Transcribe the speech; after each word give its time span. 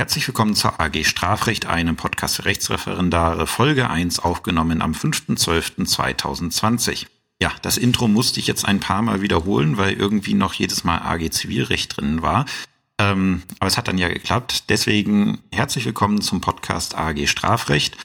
Herzlich 0.00 0.26
willkommen 0.26 0.54
zur 0.54 0.80
AG 0.80 1.04
Strafrecht, 1.04 1.66
einem 1.66 1.94
Podcast 1.94 2.36
für 2.36 2.46
Rechtsreferendare, 2.46 3.46
Folge 3.46 3.90
1, 3.90 4.20
aufgenommen 4.20 4.80
am 4.80 4.92
5.12.2020. 4.92 7.04
Ja, 7.38 7.52
das 7.60 7.76
Intro 7.76 8.08
musste 8.08 8.40
ich 8.40 8.46
jetzt 8.46 8.64
ein 8.64 8.80
paar 8.80 9.02
Mal 9.02 9.20
wiederholen, 9.20 9.76
weil 9.76 9.92
irgendwie 9.92 10.32
noch 10.32 10.54
jedes 10.54 10.84
Mal 10.84 11.02
AG 11.02 11.28
Zivilrecht 11.32 11.98
drin 11.98 12.22
war. 12.22 12.46
Ähm, 12.98 13.42
aber 13.58 13.66
es 13.66 13.76
hat 13.76 13.88
dann 13.88 13.98
ja 13.98 14.08
geklappt. 14.08 14.70
Deswegen 14.70 15.40
herzlich 15.52 15.84
willkommen 15.84 16.22
zum 16.22 16.40
Podcast 16.40 16.96
AG 16.96 17.26
Strafrecht. 17.26 17.98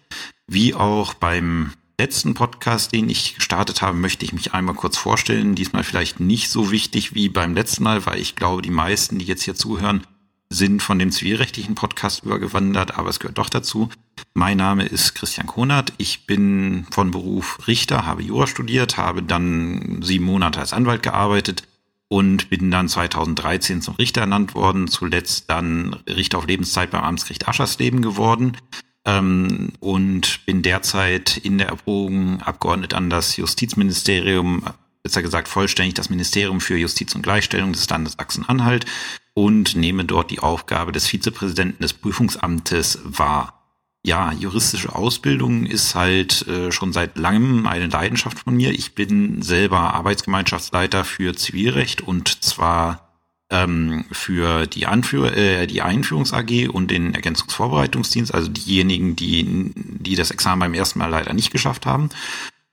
Wie 0.47 0.73
auch 0.73 1.13
beim 1.13 1.71
letzten 1.97 2.33
Podcast, 2.33 2.91
den 2.91 3.09
ich 3.09 3.35
gestartet 3.35 3.81
habe, 3.81 3.97
möchte 3.97 4.25
ich 4.25 4.33
mich 4.33 4.53
einmal 4.53 4.75
kurz 4.75 4.97
vorstellen. 4.97 5.55
Diesmal 5.55 5.85
vielleicht 5.85 6.19
nicht 6.19 6.49
so 6.49 6.71
wichtig 6.71 7.15
wie 7.15 7.29
beim 7.29 7.53
letzten 7.53 7.83
Mal, 7.83 8.05
weil 8.05 8.19
ich 8.19 8.35
glaube, 8.35 8.61
die 8.61 8.69
meisten, 8.69 9.17
die 9.17 9.23
jetzt 9.23 9.43
hier 9.43 9.55
zuhören, 9.55 10.05
sind 10.49 10.81
von 10.81 10.99
dem 10.99 11.11
zivilrechtlichen 11.11 11.75
Podcast 11.75 12.23
übergewandert, 12.23 12.97
aber 12.97 13.09
es 13.09 13.19
gehört 13.19 13.37
doch 13.37 13.49
dazu. 13.49 13.89
Mein 14.33 14.57
Name 14.57 14.85
ist 14.85 15.15
Christian 15.15 15.47
Konert. 15.47 15.93
Ich 15.97 16.25
bin 16.27 16.85
von 16.91 17.11
Beruf 17.11 17.67
Richter, 17.67 18.05
habe 18.05 18.23
Jura 18.23 18.47
studiert, 18.47 18.97
habe 18.97 19.23
dann 19.23 20.01
sieben 20.01 20.25
Monate 20.25 20.59
als 20.59 20.73
Anwalt 20.73 21.03
gearbeitet 21.03 21.63
und 22.07 22.49
bin 22.49 22.69
dann 22.69 22.87
2013 22.87 23.81
zum 23.81 23.95
Richter 23.95 24.21
ernannt 24.21 24.53
worden, 24.53 24.87
zuletzt 24.87 25.49
dann 25.49 25.93
Richter 26.07 26.37
auf 26.37 26.47
Lebenszeit 26.47 26.91
beim 26.91 27.03
Amtsgericht 27.03 27.47
Aschersleben 27.47 28.01
geworden 28.01 28.57
ähm, 29.05 29.73
und 29.79 30.45
bin 30.45 30.61
derzeit 30.61 31.37
in 31.37 31.57
der 31.57 31.67
Erprobung 31.67 32.41
abgeordnet 32.41 32.93
an 32.93 33.09
das 33.09 33.37
Justizministerium, 33.37 34.63
besser 35.01 35.23
gesagt 35.23 35.47
vollständig 35.47 35.95
das 35.95 36.09
Ministerium 36.09 36.61
für 36.61 36.77
Justiz 36.77 37.15
und 37.15 37.23
Gleichstellung 37.23 37.73
des 37.73 37.89
Landes 37.89 38.13
Sachsen-Anhalt 38.13 38.85
und 39.35 39.75
nehme 39.75 40.05
dort 40.05 40.31
die 40.31 40.39
Aufgabe 40.39 40.91
des 40.91 41.05
Vizepräsidenten 41.05 41.83
des 41.83 41.93
Prüfungsamtes 41.93 42.99
wahr. 43.03 43.61
Ja, 44.03 44.31
juristische 44.31 44.95
Ausbildung 44.95 45.65
ist 45.65 45.93
halt 45.93 46.47
äh, 46.47 46.71
schon 46.71 46.93
seit 46.93 47.17
langem 47.17 47.67
eine 47.67 47.87
Leidenschaft 47.87 48.39
von 48.39 48.55
mir. 48.55 48.71
Ich 48.71 48.95
bin 48.95 49.41
selber 49.41 49.93
Arbeitsgemeinschaftsleiter 49.93 51.03
für 51.03 51.35
Zivilrecht 51.35 52.01
und 52.01 52.43
zwar 52.43 53.09
ähm, 53.49 54.05
für 54.11 54.67
die, 54.67 54.85
Anführ 54.85 55.35
äh, 55.35 55.67
die 55.67 55.81
Einführungs 55.81 56.33
AG 56.33 56.69
und 56.69 56.91
den 56.91 57.13
Ergänzungsvorbereitungsdienst, 57.13 58.33
also 58.33 58.47
diejenigen, 58.47 59.15
die, 59.15 59.73
die 59.75 60.15
das 60.15 60.31
Examen 60.31 60.59
beim 60.61 60.73
ersten 60.75 60.99
Mal 60.99 61.09
leider 61.09 61.33
nicht 61.33 61.51
geschafft 61.51 61.85
haben 61.85 62.09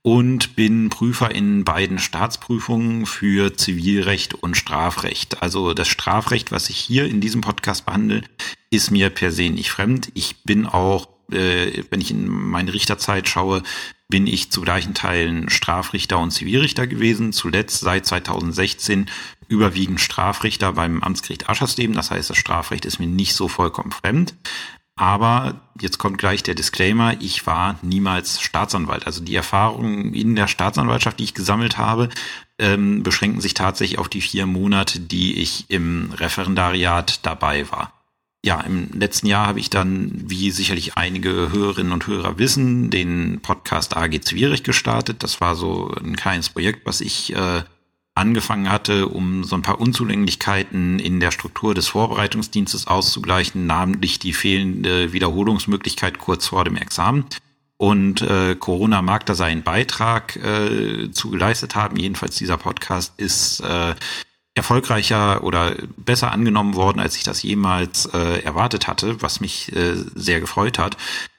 und 0.03 0.57
bin 0.57 0.89
Prüfer 0.89 1.33
in 1.33 1.65
beiden 1.65 1.99
Staatsprüfungen 1.99 3.07
für 3.07 3.57
Zivilrecht 3.57 4.35
und 4.35 4.57
Strafrecht. 4.57 5.43
Also 5.43 5.75
das 5.75 5.89
Strafrecht, 5.89 6.51
was 6.51 6.71
ich 6.71 6.77
hier 6.77 7.07
in 7.07 7.21
diesem 7.21 7.41
Podcast 7.41 7.87
behandle, 7.87 8.23
ist 8.71 8.91
mir 8.91 9.11
per 9.11 9.31
se 9.31 9.51
nicht 9.51 9.71
fremd. 9.71 10.11
Ich 10.15 10.43
bin 10.43 10.67
auch, 10.67 11.09
äh, 11.31 11.85
wenn 11.91 12.01
ich 12.01 12.11
in 12.11 12.27
meine 12.29 12.73
Richterzeit 12.73 13.29
schaue, 13.29 13.63
bin 14.09 14.27
ich 14.27 14.51
zu 14.51 14.61
gleichen 14.61 14.93
Teilen 14.93 15.49
Strafrichter 15.49 16.19
und 16.19 16.33
Zivilrichter 16.33 16.87
gewesen. 16.87 17.33
Zuletzt 17.33 17.81
seit 17.81 18.05
2016 18.05 19.09
überwiegend 19.49 20.01
Strafrichter 20.01 20.73
beim 20.73 21.03
Amtsgericht 21.03 21.49
Aschersleben. 21.49 21.95
Das 21.95 22.11
heißt, 22.11 22.29
das 22.29 22.37
Strafrecht 22.37 22.85
ist 22.85 22.99
mir 22.99 23.07
nicht 23.07 23.35
so 23.35 23.47
vollkommen 23.47 23.93
fremd. 23.93 24.35
Aber 24.95 25.61
jetzt 25.81 25.99
kommt 25.99 26.19
gleich 26.19 26.43
der 26.43 26.55
Disclaimer, 26.55 27.17
ich 27.21 27.47
war 27.47 27.79
niemals 27.83 28.41
Staatsanwalt. 28.41 29.07
Also 29.07 29.23
die 29.23 29.35
Erfahrungen 29.35 30.13
in 30.13 30.37
der 30.37 30.49
Staatsanwaltschaft, 30.49 31.19
die 31.19 31.25
ich 31.25 31.35
gesammelt 31.35 31.79
habe, 31.79 32.11
ähm, 32.59 33.03
beschränken 33.03 33.41
sich 33.41 33.55
tatsächlich 33.55 33.99
auf 33.99 34.09
die 34.09 34.21
vier 34.21 34.47
Monate, 34.47 35.01
die 35.01 35.41
ich 35.41 35.65
im 35.69 36.13
Referendariat 36.13 37.25
dabei 37.25 37.71
war. 37.71 37.93
Ja, 38.45 38.61
im 38.61 38.91
letzten 38.93 39.29
Jahr 39.29 39.47
habe 39.47 39.61
ich 39.61 39.71
dann, 39.71 40.11
wie 40.29 40.51
sicherlich 40.51 40.97
einige 40.97 41.53
Hörerinnen 41.53 41.93
und 41.93 42.07
Hörer 42.09 42.39
wissen, 42.39 42.91
den 42.91 43.41
Podcast 43.41 43.97
AG 43.97 44.21
Zivilrecht 44.21 44.65
gestartet. 44.65 45.23
Das 45.23 45.41
war 45.41 45.55
so 45.55 45.95
ein 45.95 46.17
kleines 46.17 46.51
Projekt, 46.51 46.85
was 46.85 47.01
ich 47.01 47.35
äh, 47.35 47.63
angefangen 48.15 48.71
hatte, 48.71 49.09
um 49.09 49.43
so 49.45 49.57
ein 49.57 49.63
paar 49.63 49.81
Unzulänglichkeiten 49.81 50.99
in 50.99 51.21
der 51.21 51.31
Struktur 51.31 51.75
des 51.75 51.89
Vorbereitungsdienstes 51.89 52.87
auszugleichen, 52.87 53.67
namentlich 53.67 54.19
die 54.19 54.35
fehlende 54.35 55.13
Wiederholungsmöglichkeit 55.13 56.19
kurz 56.19 56.47
vor 56.47 56.65
dem 56.65 56.77
Examen. 56.77 57.25
Und 57.79 58.23
äh, 58.23 58.55
Corona 58.55 59.03
mag 59.03 59.27
da 59.27 59.35
seinen 59.35 59.63
Beitrag 59.63 60.37
äh, 60.37 61.11
zu 61.11 61.31
geleistet 61.31 61.75
haben. 61.75 61.97
Jedenfalls 61.97 62.37
dieser 62.37 62.57
Podcast 62.57 63.15
ist 63.17 63.61
äh, 63.61 63.95
erfolgreicher 64.55 65.43
oder 65.43 65.75
besser 65.97 66.31
angenommen 66.31 66.75
worden, 66.75 67.01
als 67.01 67.17
ich 67.17 67.25
das 67.25 67.43
jemals 67.43 68.07
äh, 68.07 68.43
erwartet 68.43 68.87
hatte, 68.87 69.23
was 69.23 69.41
mich 69.41 69.75
äh, 69.75 69.95
sehr 70.15 70.41
gefreut 70.41 70.79
hat 70.79 70.97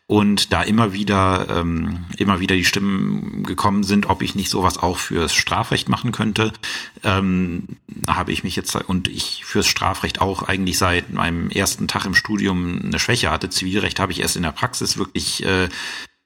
und 0.08 0.52
da 0.52 0.62
immer 0.62 0.94
wieder 0.94 1.48
ähm, 1.50 2.06
immer 2.18 2.40
wieder 2.40 2.56
die 2.56 2.66
Stimmen 2.66 3.44
gekommen 3.44 3.84
sind, 3.84 4.08
ob 4.10 4.22
ich 4.22 4.36
nicht 4.36 4.50
sowas 4.50 4.78
auch 4.78 4.98
fürs 4.98 5.34
Strafrecht 5.34 5.88
machen 5.90 6.12
könnte, 6.12 6.52
ähm, 7.04 7.78
habe 8.08 8.32
ich 8.32 8.44
mich 8.44 8.56
jetzt 8.56 8.76
und 8.76 9.08
ich 9.08 9.46
fürs 9.46 9.68
Strafrecht 9.68 10.22
auch 10.22 10.44
eigentlich 10.44 10.78
seit 10.78 11.14
meinem 11.14 11.50
ersten 11.50 11.88
Tag 11.88 12.06
im 12.06 12.16
Studium 12.16 12.82
eine 12.84 13.00
Schwäche 13.00 13.32
hatte. 13.32 13.50
Zivilrecht 13.50 14.00
habe 14.00 14.12
ich 14.12 14.20
erst 14.20 14.36
in 14.36 14.44
der 14.44 14.52
Praxis 14.52 14.98
wirklich 14.98 15.46
äh, 15.46 15.70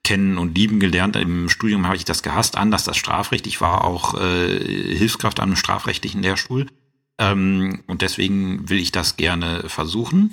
kennen 0.02 0.38
und 0.38 0.56
lieben 0.56 0.80
gelernt. 0.80 1.16
Im 1.16 1.48
Studium 1.48 1.86
habe 1.86 1.96
ich 1.96 2.04
das 2.04 2.22
gehasst, 2.22 2.56
anders 2.56 2.84
das 2.84 2.96
Strafrecht. 2.96 3.46
Ich 3.46 3.60
war 3.60 3.84
auch 3.84 4.14
äh, 4.20 4.96
Hilfskraft 4.96 5.38
an 5.38 5.50
einem 5.50 5.56
strafrechtlichen 5.56 6.22
Lehrstuhl. 6.22 6.66
Ähm, 7.18 7.82
und 7.86 8.02
deswegen 8.02 8.68
will 8.70 8.78
ich 8.78 8.92
das 8.92 9.16
gerne 9.16 9.64
versuchen. 9.68 10.32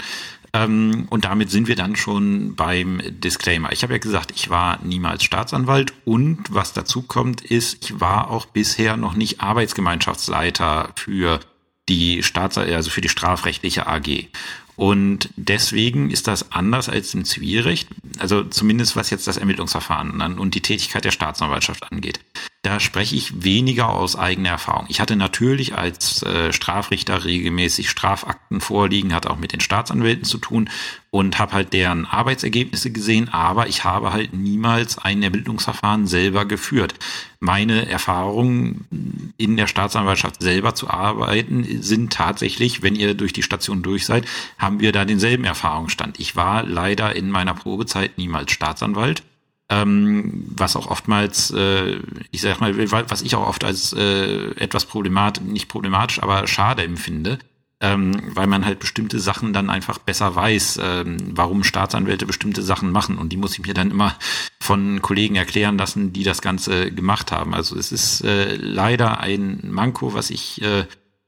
Ähm, 0.56 1.08
und 1.10 1.26
damit 1.26 1.52
sind 1.52 1.68
wir 1.68 1.76
dann 1.76 1.98
schon 1.98 2.56
beim 2.56 3.02
Disclaimer. 3.06 3.74
Ich 3.74 3.84
habe 3.84 3.94
ja 3.94 4.00
gesagt, 4.00 4.32
ich 4.34 4.50
war 4.50 4.80
niemals 4.84 5.24
Staatsanwalt 5.24 5.94
und 6.06 6.44
was 6.50 6.72
dazu 6.72 7.02
kommt, 7.02 7.42
ist, 7.42 7.84
ich 7.84 8.00
war 8.00 8.32
auch 8.32 8.46
bisher 8.46 8.96
noch 8.96 9.16
nicht 9.16 9.42
Arbeitsgemeinschaftsleiter 9.42 10.90
für 10.96 11.42
die 11.90 12.24
Staats 12.24 12.58
also 12.58 12.90
für 12.90 13.02
die 13.02 13.10
strafrechtliche 13.10 13.86
AG. 13.86 14.30
Und 14.76 15.30
deswegen 15.38 16.10
ist 16.12 16.28
das 16.28 16.52
anders 16.52 16.90
als 16.90 17.14
im 17.14 17.24
Zivilrecht, 17.26 17.88
also 18.20 18.44
zumindest 18.44 18.96
was 18.96 19.10
jetzt 19.10 19.28
das 19.28 19.38
Ermittlungsverfahren 19.38 20.22
und 20.38 20.56
die 20.56 20.62
Tätigkeit 20.62 21.06
der 21.06 21.12
Staatsanwaltschaft 21.12 21.92
angeht. 21.92 22.20
Da 22.62 22.80
spreche 22.80 23.16
ich 23.16 23.44
weniger 23.44 23.90
aus 23.90 24.16
eigener 24.16 24.50
Erfahrung. 24.50 24.88
Ich 24.90 25.00
hatte 25.00 25.16
natürlich 25.16 25.78
als 25.78 26.24
äh, 26.24 26.52
Strafrichter 26.52 27.24
regelmäßig 27.24 27.90
Strafakten 27.90 28.60
vorliegen, 28.60 29.14
hat 29.14 29.28
auch 29.28 29.38
mit 29.38 29.54
den 29.54 29.60
Staatsanwälten 29.60 30.26
zu 30.26 30.40
tun 30.40 30.70
und 31.16 31.40
habe 31.40 31.54
halt 31.54 31.72
deren 31.72 32.06
Arbeitsergebnisse 32.06 32.92
gesehen, 32.92 33.30
aber 33.30 33.68
ich 33.68 33.86
habe 33.86 34.12
halt 34.12 34.34
niemals 34.34 34.98
ein 34.98 35.24
Ermittlungsverfahren 35.24 36.08
selber 36.08 36.44
geführt. 36.44 36.94
Meine 37.40 37.88
Erfahrungen 37.88 39.32
in 39.38 39.56
der 39.56 39.68
Staatsanwaltschaft 39.68 40.42
selber 40.42 40.76
zu 40.76 40.90
arbeiten 40.90 41.82
sind 41.82 42.12
tatsächlich, 42.12 42.84
wenn 42.84 42.96
ihr 42.96 43.14
durch 43.14 43.32
die 43.32 43.44
Station 43.44 43.82
durch 43.82 44.06
seid, 44.06 44.26
haben 44.58 44.82
wir 44.82 44.92
da 44.92 45.06
denselben 45.06 45.46
Erfahrungsstand. 45.46 46.20
Ich 46.20 46.36
war 46.36 46.64
leider 46.64 47.16
in 47.16 47.32
meiner 47.32 47.54
Probezeit 47.54 48.18
niemals 48.18 48.52
Staatsanwalt. 48.52 49.24
Ähm, 49.70 50.48
was 50.50 50.76
auch 50.76 50.88
oftmals, 50.88 51.50
äh, 51.52 51.98
ich 52.32 52.42
sag 52.42 52.60
mal, 52.60 52.78
was 53.10 53.22
ich 53.22 53.36
auch 53.36 53.48
oft 53.48 53.64
als 53.64 53.94
äh, 53.94 54.50
etwas 54.58 54.84
problematisch, 54.84 55.46
nicht 55.46 55.70
problematisch, 55.70 56.22
aber 56.22 56.46
schade 56.46 56.84
empfinde, 56.84 57.40
ähm, 57.86 58.32
weil 58.34 58.48
man 58.48 58.66
halt 58.66 58.80
bestimmte 58.80 59.20
Sachen 59.20 59.54
dann 59.54 59.70
einfach 59.70 60.00
besser 60.00 60.36
weiß, 60.36 60.80
ähm, 60.82 61.18
warum 61.30 61.64
Staatsanwälte 61.64 62.26
bestimmte 62.26 62.64
Sachen 62.64 62.92
machen. 62.92 63.20
Und 63.20 63.30
die 63.30 63.38
muss 63.38 63.54
ich 63.54 63.66
mir 63.66 63.76
dann 63.76 63.92
immer 63.92 64.18
von 64.60 65.04
Kollegen 65.04 65.36
erklären 65.36 65.78
lassen, 65.78 66.12
die 66.12 66.24
das 66.24 66.42
Ganze 66.42 66.92
gemacht 66.92 67.32
haben. 67.32 67.54
Also 67.54 67.78
es 67.78 67.92
ist 67.92 68.22
äh, 68.22 68.56
leider 68.56 69.20
ein 69.20 69.60
Manko, 69.70 70.16
was 70.16 70.32
ich 70.32 70.64
äh, 70.64 70.86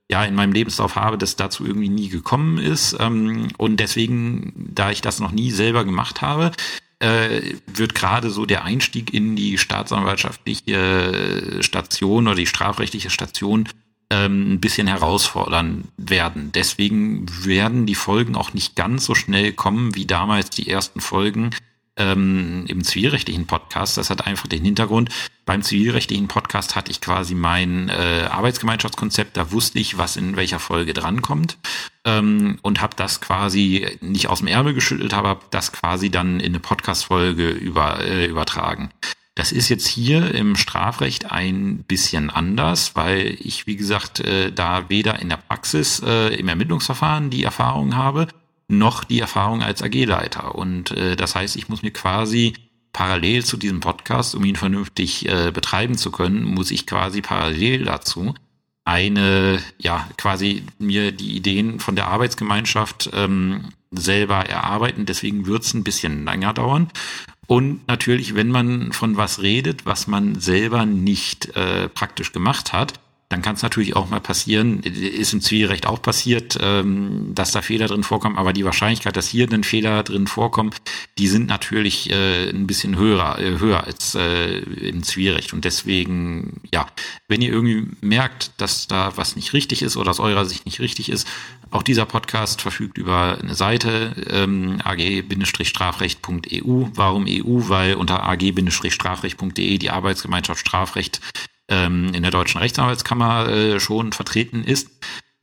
ja 0.09 0.23
in 0.23 0.33
meinem 0.33 0.51
Lebenslauf 0.51 0.95
habe, 0.95 1.19
das 1.19 1.35
dazu 1.35 1.63
irgendwie 1.63 1.89
nie 1.89 2.09
gekommen 2.09 2.57
ist. 2.57 2.97
Ähm, 2.99 3.49
und 3.57 3.79
deswegen, 3.79 4.71
da 4.73 4.89
ich 4.89 5.01
das 5.01 5.19
noch 5.19 5.31
nie 5.31 5.51
selber 5.51 5.85
gemacht 5.85 6.23
habe, 6.23 6.53
äh, 6.97 7.53
wird 7.67 7.93
gerade 7.93 8.31
so 8.31 8.47
der 8.47 8.63
Einstieg 8.63 9.13
in 9.13 9.35
die 9.35 9.59
staatsanwaltschaftliche 9.59 11.59
Station 11.61 12.25
oder 12.25 12.35
die 12.35 12.47
strafrechtliche 12.47 13.11
Station 13.11 13.69
ähm, 14.09 14.53
ein 14.53 14.61
bisschen 14.61 14.87
herausfordern 14.87 15.89
werden. 15.97 16.51
Deswegen 16.53 17.25
werden 17.45 17.85
die 17.85 17.95
Folgen 17.95 18.35
auch 18.35 18.53
nicht 18.53 18.75
ganz 18.75 19.05
so 19.05 19.15
schnell 19.15 19.53
kommen 19.53 19.95
wie 19.95 20.05
damals 20.05 20.49
die 20.49 20.69
ersten 20.69 21.01
Folgen 21.01 21.51
ähm, 21.97 22.65
im 22.67 22.83
zivilrechtlichen 22.83 23.47
Podcast. 23.47 23.97
Das 23.97 24.09
hat 24.09 24.25
einfach 24.25 24.47
den 24.47 24.63
Hintergrund. 24.63 25.09
Beim 25.45 25.61
zivilrechtlichen 25.61 26.27
Podcast 26.27 26.75
hatte 26.75 26.91
ich 26.91 27.01
quasi 27.01 27.35
mein 27.35 27.89
äh, 27.89 28.27
Arbeitsgemeinschaftskonzept. 28.29 29.35
Da 29.35 29.51
wusste 29.51 29.79
ich, 29.79 29.97
was 29.97 30.15
in 30.15 30.35
welcher 30.35 30.59
Folge 30.59 30.93
drankommt 30.93 31.57
ähm, 32.05 32.59
und 32.61 32.81
habe 32.81 32.95
das 32.95 33.19
quasi 33.19 33.97
nicht 34.01 34.27
aus 34.27 34.39
dem 34.39 34.47
Ärmel 34.47 34.73
geschüttelt, 34.73 35.13
habe 35.13 35.39
das 35.49 35.71
quasi 35.71 36.09
dann 36.09 36.39
in 36.39 36.53
eine 36.53 36.59
Podcast-Folge 36.59 37.49
über, 37.49 37.99
äh, 38.01 38.25
übertragen. 38.27 38.91
Das 39.37 39.51
ist 39.51 39.69
jetzt 39.69 39.85
hier 39.85 40.33
im 40.33 40.55
Strafrecht 40.55 41.31
ein 41.31 41.83
bisschen 41.83 42.31
anders, 42.31 42.95
weil 42.95 43.37
ich, 43.39 43.67
wie 43.67 43.75
gesagt, 43.75 44.19
äh, 44.19 44.51
da 44.51 44.89
weder 44.89 45.19
in 45.19 45.29
der 45.29 45.37
Praxis 45.37 46.01
äh, 46.03 46.33
im 46.33 46.47
Ermittlungsverfahren 46.47 47.29
die 47.29 47.43
Erfahrung 47.43 47.95
habe, 47.95 48.29
noch 48.67 49.03
die 49.03 49.19
Erfahrung 49.19 49.61
als 49.61 49.83
AG-Leiter. 49.83 50.55
Und 50.55 50.89
äh, 50.89 51.15
das 51.15 51.35
heißt, 51.35 51.55
ich 51.55 51.69
muss 51.69 51.83
mir 51.83 51.91
quasi 51.91 52.53
parallel 52.93 53.45
zu 53.45 53.57
diesem 53.57 53.79
Podcast, 53.79 54.33
um 54.33 54.43
ihn 54.43 54.55
vernünftig 54.55 55.29
betreiben 55.53 55.99
zu 55.99 56.09
können, 56.09 56.43
muss 56.43 56.71
ich 56.71 56.87
quasi 56.87 57.21
parallel 57.21 57.85
dazu 57.85 58.33
eine, 58.85 59.59
ja, 59.77 60.07
quasi 60.17 60.63
mir 60.79 61.11
die 61.11 61.35
Ideen 61.35 61.79
von 61.79 61.95
der 61.95 62.07
Arbeitsgemeinschaft 62.07 63.11
ähm, 63.13 63.65
selber 63.91 64.45
erarbeiten. 64.47 65.05
Deswegen 65.05 65.45
wird 65.45 65.63
es 65.63 65.75
ein 65.75 65.83
bisschen 65.83 66.25
länger 66.25 66.53
dauern. 66.53 66.89
Und 67.47 67.87
natürlich, 67.87 68.35
wenn 68.35 68.49
man 68.49 68.91
von 68.91 69.15
was 69.15 69.41
redet, 69.41 69.85
was 69.85 70.07
man 70.07 70.35
selber 70.35 70.85
nicht 70.85 71.55
äh, 71.55 71.87
praktisch 71.87 72.33
gemacht 72.33 72.73
hat, 72.73 72.99
dann 73.29 73.41
kann 73.41 73.55
es 73.55 73.61
natürlich 73.61 73.95
auch 73.95 74.09
mal 74.09 74.21
passieren, 74.21 74.81
ist 74.83 75.33
im 75.33 75.41
Zivilrecht 75.41 75.85
auch 75.85 76.01
passiert, 76.01 76.57
ähm, 76.61 77.33
dass 77.35 77.51
da 77.51 77.61
Fehler 77.61 77.87
drin 77.87 78.03
vorkommen, 78.03 78.37
aber 78.37 78.53
die 78.53 78.63
Wahrscheinlichkeit, 78.63 79.17
dass 79.17 79.27
hier 79.27 79.51
ein 79.51 79.65
Fehler 79.65 80.03
drin 80.03 80.27
vorkommt, 80.27 80.81
die 81.17 81.27
sind 81.27 81.47
natürlich 81.47 82.09
äh, 82.09 82.49
ein 82.49 82.67
bisschen 82.67 82.97
höher, 82.97 83.37
äh, 83.37 83.59
höher 83.59 83.83
als 83.83 84.15
äh, 84.15 84.59
im 84.59 85.03
Zivilrecht. 85.03 85.51
Und 85.51 85.65
deswegen, 85.65 86.61
ja, 86.73 86.87
wenn 87.27 87.41
ihr 87.41 87.51
irgendwie 87.51 87.89
merkt, 87.99 88.51
dass 88.57 88.87
da 88.87 89.17
was 89.17 89.35
nicht 89.35 89.51
richtig 89.51 89.81
ist 89.81 89.97
oder 89.97 90.11
aus 90.11 90.21
eurer 90.21 90.45
Sicht 90.45 90.65
nicht 90.65 90.79
richtig 90.79 91.09
ist, 91.09 91.27
auch 91.69 91.83
dieser 91.83 92.05
Podcast 92.05 92.61
verfügt 92.61 92.97
über 92.97 93.39
eine 93.41 93.55
Seite 93.55 94.15
ähm, 94.29 94.79
ag-strafrecht.eu. 94.85 96.85
Warum 96.93 97.25
EU? 97.27 97.67
Weil 97.67 97.95
unter 97.95 98.23
ag-strafrecht.de 98.23 99.77
die 99.77 99.89
Arbeitsgemeinschaft 99.89 100.61
Strafrecht 100.61 101.19
ähm, 101.69 102.13
in 102.13 102.23
der 102.23 102.31
Deutschen 102.31 102.59
Rechtsanwaltskammer 102.59 103.49
äh, 103.49 103.79
schon 103.79 104.13
vertreten 104.13 104.63
ist. 104.63 104.89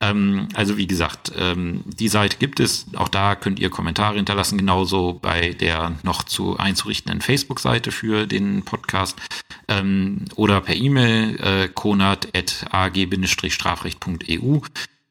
Ähm, 0.01 0.49
also 0.53 0.77
wie 0.77 0.87
gesagt, 0.87 1.31
ähm, 1.37 1.83
die 1.85 2.09
Seite 2.09 2.37
gibt 2.37 2.59
es. 2.59 2.87
Auch 2.95 3.09
da 3.09 3.35
könnt 3.35 3.59
ihr 3.59 3.69
Kommentare 3.69 4.15
hinterlassen, 4.15 4.57
genauso 4.57 5.13
bei 5.13 5.53
der 5.53 5.93
noch 6.03 6.23
zu 6.23 6.57
einzurichtenden 6.57 7.21
Facebook-Seite 7.21 7.91
für 7.91 8.25
den 8.27 8.63
Podcast 8.63 9.21
ähm, 9.67 10.25
oder 10.35 10.61
per 10.61 10.75
E-Mail 10.75 11.39
äh, 11.39 11.67
konat.ag-strafrecht.eu. 11.69 14.59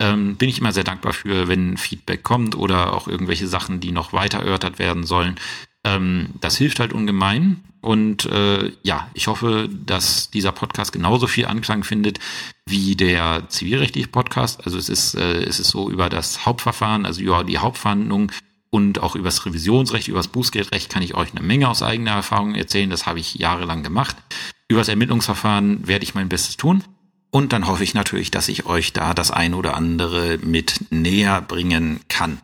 Ähm, 0.00 0.34
bin 0.37 0.49
ich 0.49 0.58
immer 0.58 0.72
sehr 0.72 0.82
dankbar 0.84 1.12
für, 1.12 1.49
wenn 1.49 1.76
Feedback 1.76 2.22
kommt 2.25 2.56
oder 2.56 2.94
auch 2.94 3.08
irgendwelche 3.08 3.46
Sachen, 3.46 3.81
die 3.81 3.93
noch 3.93 4.12
weiter 4.12 4.40
erörtert 4.40 4.78
werden 4.78 5.05
sollen. 5.05 5.37
Ähm, 5.84 6.31
das 6.40 6.56
hilft 6.56 6.81
halt 6.81 6.92
ungemein. 6.92 7.62
Und 7.81 8.25
äh, 8.26 8.72
ja, 8.82 9.10
ich 9.12 9.26
hoffe, 9.26 9.69
dass 9.70 10.31
dieser 10.31 10.52
Podcast 10.52 10.92
genauso 10.92 11.26
viel 11.26 11.46
Anklang 11.46 11.84
findet 11.84 12.19
wie 12.66 12.96
der 12.96 13.44
zivilrechtliche 13.48 14.08
Podcast. 14.08 14.64
Also 14.64 14.78
es 14.78 14.88
ist, 14.88 15.14
äh, 15.14 15.42
es 15.42 15.60
ist 15.60 15.69
so 15.69 15.90
über 15.90 16.08
das 16.08 16.46
Hauptverfahren, 16.46 17.04
also 17.04 17.20
über 17.20 17.44
die 17.44 17.58
Hauptverhandlung 17.58 18.32
und 18.70 19.00
auch 19.00 19.14
über 19.14 19.26
das 19.26 19.44
Revisionsrecht, 19.44 20.08
über 20.08 20.19
das 20.19 20.28
Bußgeldrecht 20.28 20.90
kann 20.90 21.02
ich 21.02 21.14
euch 21.14 21.32
eine 21.32 21.46
Menge 21.46 21.69
aus 21.69 21.82
eigener 21.82 22.12
Erfahrung 22.12 22.54
erzählen. 22.54 22.90
Das 22.90 23.06
habe 23.06 23.20
ich 23.20 23.34
jahrelang 23.34 23.82
gemacht. 23.82 24.16
Über 24.66 24.81
das 24.81 24.88
Ermittlungsverfahren 24.88 25.86
werde 25.86 26.04
ich 26.04 26.14
mein 26.14 26.31
Bestes 26.31 26.56
tun. 26.56 26.82
Und 27.31 27.52
dann 27.52 27.66
hoffe 27.66 27.84
ich 27.84 27.94
natürlich, 27.94 28.31
dass 28.31 28.48
ich 28.48 28.64
euch 28.64 28.92
da 28.92 29.12
das 29.12 29.31
ein 29.31 29.54
oder 29.54 29.76
andere 29.76 30.38
mit 30.38 30.86
näher 30.90 31.40
bringen 31.42 32.00
kann. 32.08 32.38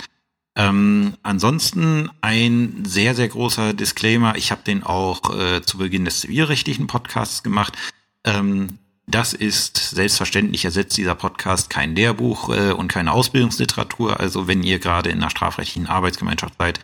Ähm, 0.56 1.14
ansonsten 1.22 2.10
ein 2.20 2.84
sehr, 2.84 3.14
sehr 3.14 3.28
großer 3.28 3.72
Disclaimer. 3.72 4.36
Ich 4.36 4.50
habe 4.50 4.62
den 4.62 4.82
auch 4.82 5.34
äh, 5.36 5.62
zu 5.62 5.78
Beginn 5.78 6.04
des 6.04 6.20
zivilrechtlichen 6.20 6.86
Podcasts 6.86 7.42
gemacht. 7.42 7.76
Ähm, 8.24 8.78
das 9.06 9.32
ist 9.32 9.76
selbstverständlich, 9.76 10.64
ersetzt 10.64 10.96
dieser 10.96 11.14
Podcast 11.14 11.70
kein 11.70 11.96
Lehrbuch 11.96 12.48
äh, 12.50 12.72
und 12.72 12.88
keine 12.88 13.12
Ausbildungsliteratur. 13.12 14.20
Also 14.20 14.46
wenn 14.46 14.62
ihr 14.62 14.78
gerade 14.78 15.10
in 15.10 15.18
einer 15.18 15.30
strafrechtlichen 15.30 15.88
Arbeitsgemeinschaft 15.88 16.54
seid, 16.58 16.80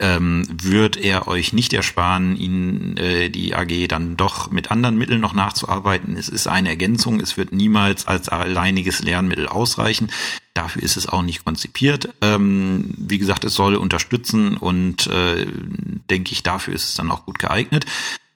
ähm, 0.00 0.46
wird 0.50 0.96
er 0.96 1.28
euch 1.28 1.52
nicht 1.52 1.72
ersparen, 1.72 2.36
Ihnen 2.36 2.96
äh, 2.96 3.30
die 3.30 3.54
AG 3.54 3.86
dann 3.88 4.16
doch 4.16 4.50
mit 4.50 4.70
anderen 4.70 4.98
Mitteln 4.98 5.20
noch 5.20 5.34
nachzuarbeiten. 5.34 6.16
Es 6.16 6.28
ist 6.28 6.48
eine 6.48 6.68
Ergänzung, 6.68 7.20
es 7.20 7.36
wird 7.36 7.52
niemals 7.52 8.06
als 8.06 8.28
alleiniges 8.28 9.02
Lernmittel 9.02 9.46
ausreichen. 9.46 10.10
Dafür 10.52 10.82
ist 10.82 10.96
es 10.96 11.08
auch 11.08 11.22
nicht 11.22 11.44
konzipiert. 11.44 12.08
Ähm, 12.22 12.92
wie 12.96 13.18
gesagt, 13.18 13.44
es 13.44 13.54
soll 13.54 13.76
unterstützen 13.76 14.56
und 14.56 15.06
äh, 15.06 15.46
denke 16.10 16.32
ich, 16.32 16.42
dafür 16.42 16.74
ist 16.74 16.88
es 16.88 16.94
dann 16.94 17.10
auch 17.10 17.24
gut 17.24 17.38
geeignet. 17.38 17.86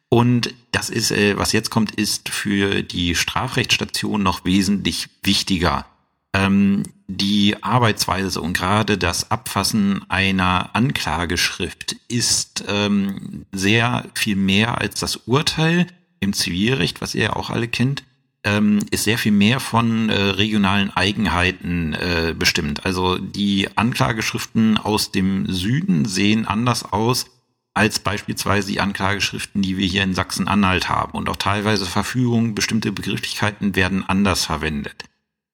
Und 0.08 0.54
das 0.70 0.90
ist, 0.90 1.11
äh, 1.11 1.37
was 1.37 1.52
jetzt 1.52 1.70
kommt, 1.70 1.90
ist 1.90 2.28
für 2.28 2.82
die 2.82 3.14
Strafrechtsstation 3.14 4.22
noch 4.22 4.44
wesentlich 4.44 5.08
wichtiger 5.22 5.87
ähm, 6.32 6.84
die 7.08 7.56
Arbeitsweise 7.62 8.40
und 8.43 8.52
gerade 8.52 8.99
das 8.99 9.31
Abfassen 9.31 10.05
einer 10.10 10.70
Anklageschrift 10.75 11.96
ist 12.08 12.64
ähm, 12.69 13.46
sehr 13.50 14.05
viel 14.14 14.37
mehr 14.37 14.78
als 14.78 15.00
das 15.00 15.16
Urteil 15.16 15.87
im 16.20 16.34
Zivilrecht, 16.34 17.00
was 17.00 17.14
ihr 17.14 17.25
ja 17.25 17.32
auch 17.37 17.49
alle 17.49 17.66
kennt, 17.66 18.05
ähm, 18.44 18.81
ist 18.90 19.05
sehr 19.05 19.16
viel 19.16 19.32
mehr 19.32 19.58
von 19.58 20.10
äh, 20.10 20.14
regionalen 20.14 20.94
Eigenheiten 20.94 21.94
äh, 21.94 22.34
bestimmt. 22.38 22.84
Also 22.84 23.16
die 23.16 23.69
Anklageschriften 23.75 24.76
aus 24.76 25.11
dem 25.11 25.50
Süden 25.50 26.04
sehen 26.04 26.46
anders 26.46 26.84
aus 26.93 27.26
als 27.72 28.00
beispielsweise 28.00 28.69
die 28.69 28.81
Anklageschriften, 28.81 29.62
die 29.62 29.78
wir 29.78 29.87
hier 29.87 30.02
in 30.02 30.14
Sachsen-Anhalt 30.14 30.88
haben. 30.88 31.12
Und 31.12 31.28
auch 31.28 31.37
teilweise 31.37 31.87
Verfügungen, 31.87 32.54
bestimmte 32.54 32.93
Begrifflichkeiten 32.93 33.76
werden 33.76 34.04
anders 34.06 34.44
verwendet. 34.44 35.04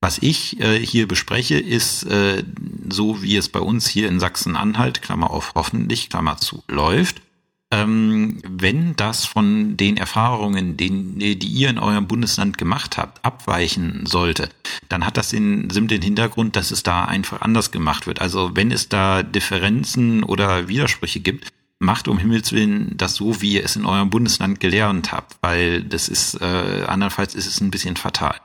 Was 0.04 0.18
ich 0.18 0.60
äh, 0.60 0.78
hier 0.84 1.08
bespreche, 1.08 1.58
ist 1.58 2.02
äh, 2.02 2.44
so, 2.90 3.22
wie 3.22 3.38
es 3.38 3.48
bei 3.48 3.60
uns 3.60 3.88
hier 3.88 4.06
in 4.06 4.20
Sachsen-Anhalt, 4.20 5.00
Klammer 5.00 5.30
auf 5.30 5.52
hoffentlich, 5.54 6.10
Klammer 6.10 6.36
zu, 6.36 6.62
läuft. 6.68 7.22
Ähm, 7.70 8.42
wenn 8.46 8.96
das 8.96 9.24
von 9.24 9.78
den 9.78 9.96
Erfahrungen, 9.96 10.76
den, 10.76 11.18
die 11.18 11.46
ihr 11.46 11.70
in 11.70 11.78
eurem 11.78 12.06
Bundesland 12.06 12.58
gemacht 12.58 12.98
habt, 12.98 13.24
abweichen 13.24 14.04
sollte, 14.04 14.50
dann 14.90 15.06
hat 15.06 15.16
das 15.16 15.30
den, 15.30 15.70
den 15.70 16.02
Hintergrund, 16.02 16.56
dass 16.56 16.70
es 16.70 16.82
da 16.82 17.06
einfach 17.06 17.40
anders 17.40 17.70
gemacht 17.70 18.06
wird. 18.06 18.20
Also 18.20 18.50
wenn 18.54 18.72
es 18.72 18.90
da 18.90 19.22
Differenzen 19.22 20.22
oder 20.22 20.68
Widersprüche 20.68 21.20
gibt, 21.20 21.48
macht 21.78 22.08
um 22.08 22.18
Himmels 22.18 22.52
Willen 22.52 22.94
das 22.98 23.14
so, 23.14 23.40
wie 23.40 23.54
ihr 23.54 23.64
es 23.64 23.74
in 23.74 23.86
eurem 23.86 24.10
Bundesland 24.10 24.60
gelernt 24.60 25.12
habt, 25.12 25.38
weil 25.40 25.82
das 25.82 26.10
ist, 26.10 26.42
äh, 26.42 26.84
andernfalls 26.86 27.34
ist 27.34 27.46
es 27.46 27.62
ein 27.62 27.70
bisschen 27.70 27.96
fatal. 27.96 28.36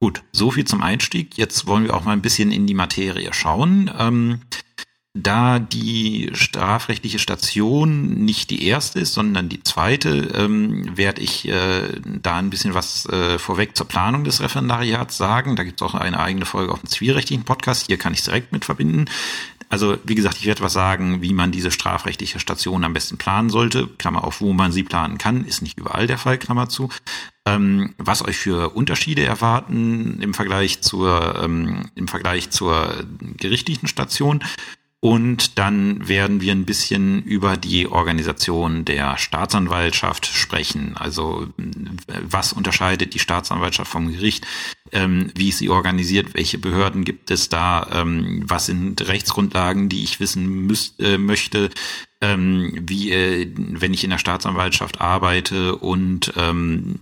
Gut, 0.00 0.22
so 0.32 0.50
viel 0.50 0.64
zum 0.64 0.82
Einstieg. 0.82 1.38
Jetzt 1.38 1.66
wollen 1.66 1.84
wir 1.84 1.94
auch 1.94 2.04
mal 2.04 2.12
ein 2.12 2.22
bisschen 2.22 2.52
in 2.52 2.66
die 2.66 2.74
Materie 2.74 3.32
schauen. 3.32 3.90
Ähm, 3.98 4.40
da 5.16 5.60
die 5.60 6.30
strafrechtliche 6.32 7.20
Station 7.20 8.24
nicht 8.24 8.50
die 8.50 8.66
erste 8.66 8.98
ist, 8.98 9.14
sondern 9.14 9.48
die 9.48 9.62
zweite, 9.62 10.32
ähm, 10.34 10.96
werde 10.96 11.22
ich 11.22 11.46
äh, 11.46 12.00
da 12.04 12.38
ein 12.38 12.50
bisschen 12.50 12.74
was 12.74 13.06
äh, 13.06 13.38
vorweg 13.38 13.76
zur 13.76 13.86
Planung 13.86 14.24
des 14.24 14.40
Referendariats 14.40 15.16
sagen. 15.16 15.54
Da 15.54 15.62
gibt 15.62 15.80
es 15.80 15.86
auch 15.86 15.94
eine 15.94 16.18
eigene 16.18 16.46
Folge 16.46 16.72
auf 16.72 16.80
dem 16.80 16.88
zivilrechtlichen 16.88 17.44
Podcast. 17.44 17.86
Hier 17.86 17.96
kann 17.96 18.12
ich 18.12 18.18
es 18.18 18.24
direkt 18.24 18.50
mit 18.50 18.64
verbinden. 18.64 19.04
Also 19.74 19.98
wie 20.04 20.14
gesagt, 20.14 20.36
ich 20.38 20.46
werde 20.46 20.62
was 20.62 20.72
sagen, 20.72 21.20
wie 21.20 21.34
man 21.34 21.50
diese 21.50 21.72
strafrechtliche 21.72 22.38
Station 22.38 22.84
am 22.84 22.92
besten 22.92 23.18
planen 23.18 23.50
sollte. 23.50 23.88
Klammer 23.98 24.22
auf, 24.22 24.40
wo 24.40 24.52
man 24.52 24.70
sie 24.70 24.84
planen 24.84 25.18
kann, 25.18 25.44
ist 25.44 25.62
nicht 25.62 25.76
überall 25.80 26.06
der 26.06 26.16
Fall, 26.16 26.38
Klammer 26.38 26.68
zu. 26.68 26.90
Ähm, 27.44 27.92
was 27.98 28.24
euch 28.24 28.36
für 28.36 28.76
Unterschiede 28.76 29.24
erwarten 29.24 30.22
im 30.22 30.32
Vergleich 30.32 30.80
zur, 30.80 31.40
ähm, 31.42 31.90
im 31.96 32.06
Vergleich 32.06 32.50
zur 32.50 33.04
gerichtlichen 33.36 33.88
Station 33.88 34.44
und 35.04 35.58
dann 35.58 36.08
werden 36.08 36.40
wir 36.40 36.52
ein 36.52 36.64
bisschen 36.64 37.22
über 37.24 37.58
die 37.58 37.88
Organisation 37.88 38.86
der 38.86 39.18
Staatsanwaltschaft 39.18 40.24
sprechen. 40.24 40.96
Also 40.96 41.46
was 42.22 42.54
unterscheidet 42.54 43.12
die 43.12 43.18
Staatsanwaltschaft 43.18 43.90
vom 43.90 44.10
Gericht? 44.10 44.46
Ähm, 44.92 45.30
wie 45.34 45.50
ist 45.50 45.58
sie 45.58 45.68
organisiert? 45.68 46.32
Welche 46.32 46.56
Behörden 46.56 47.04
gibt 47.04 47.30
es 47.30 47.50
da? 47.50 47.86
Ähm, 47.92 48.44
was 48.46 48.64
sind 48.64 49.06
Rechtsgrundlagen, 49.06 49.90
die 49.90 50.04
ich 50.04 50.20
wissen 50.20 50.46
müß, 50.68 50.94
äh, 51.00 51.18
möchte? 51.18 51.68
Ähm, 52.22 52.72
wie, 52.80 53.12
äh, 53.12 53.52
wenn 53.54 53.92
ich 53.92 54.04
in 54.04 54.10
der 54.10 54.16
Staatsanwaltschaft 54.16 55.02
arbeite 55.02 55.76
und 55.76 56.32
ähm, 56.38 56.94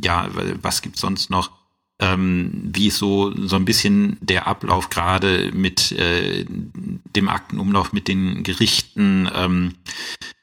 ja, 0.00 0.30
was 0.62 0.82
gibt's 0.82 1.00
sonst 1.00 1.30
noch? 1.30 1.59
Ähm, 2.00 2.50
wie 2.72 2.88
ist 2.88 2.98
so, 2.98 3.32
so 3.46 3.56
ein 3.56 3.64
bisschen 3.64 4.16
der 4.20 4.46
Ablauf 4.46 4.90
gerade 4.90 5.50
mit 5.52 5.92
äh, 5.92 6.44
dem 6.44 7.28
Aktenumlauf 7.28 7.92
mit 7.92 8.08
den 8.08 8.42
Gerichten 8.42 9.28
ähm, 9.34 9.74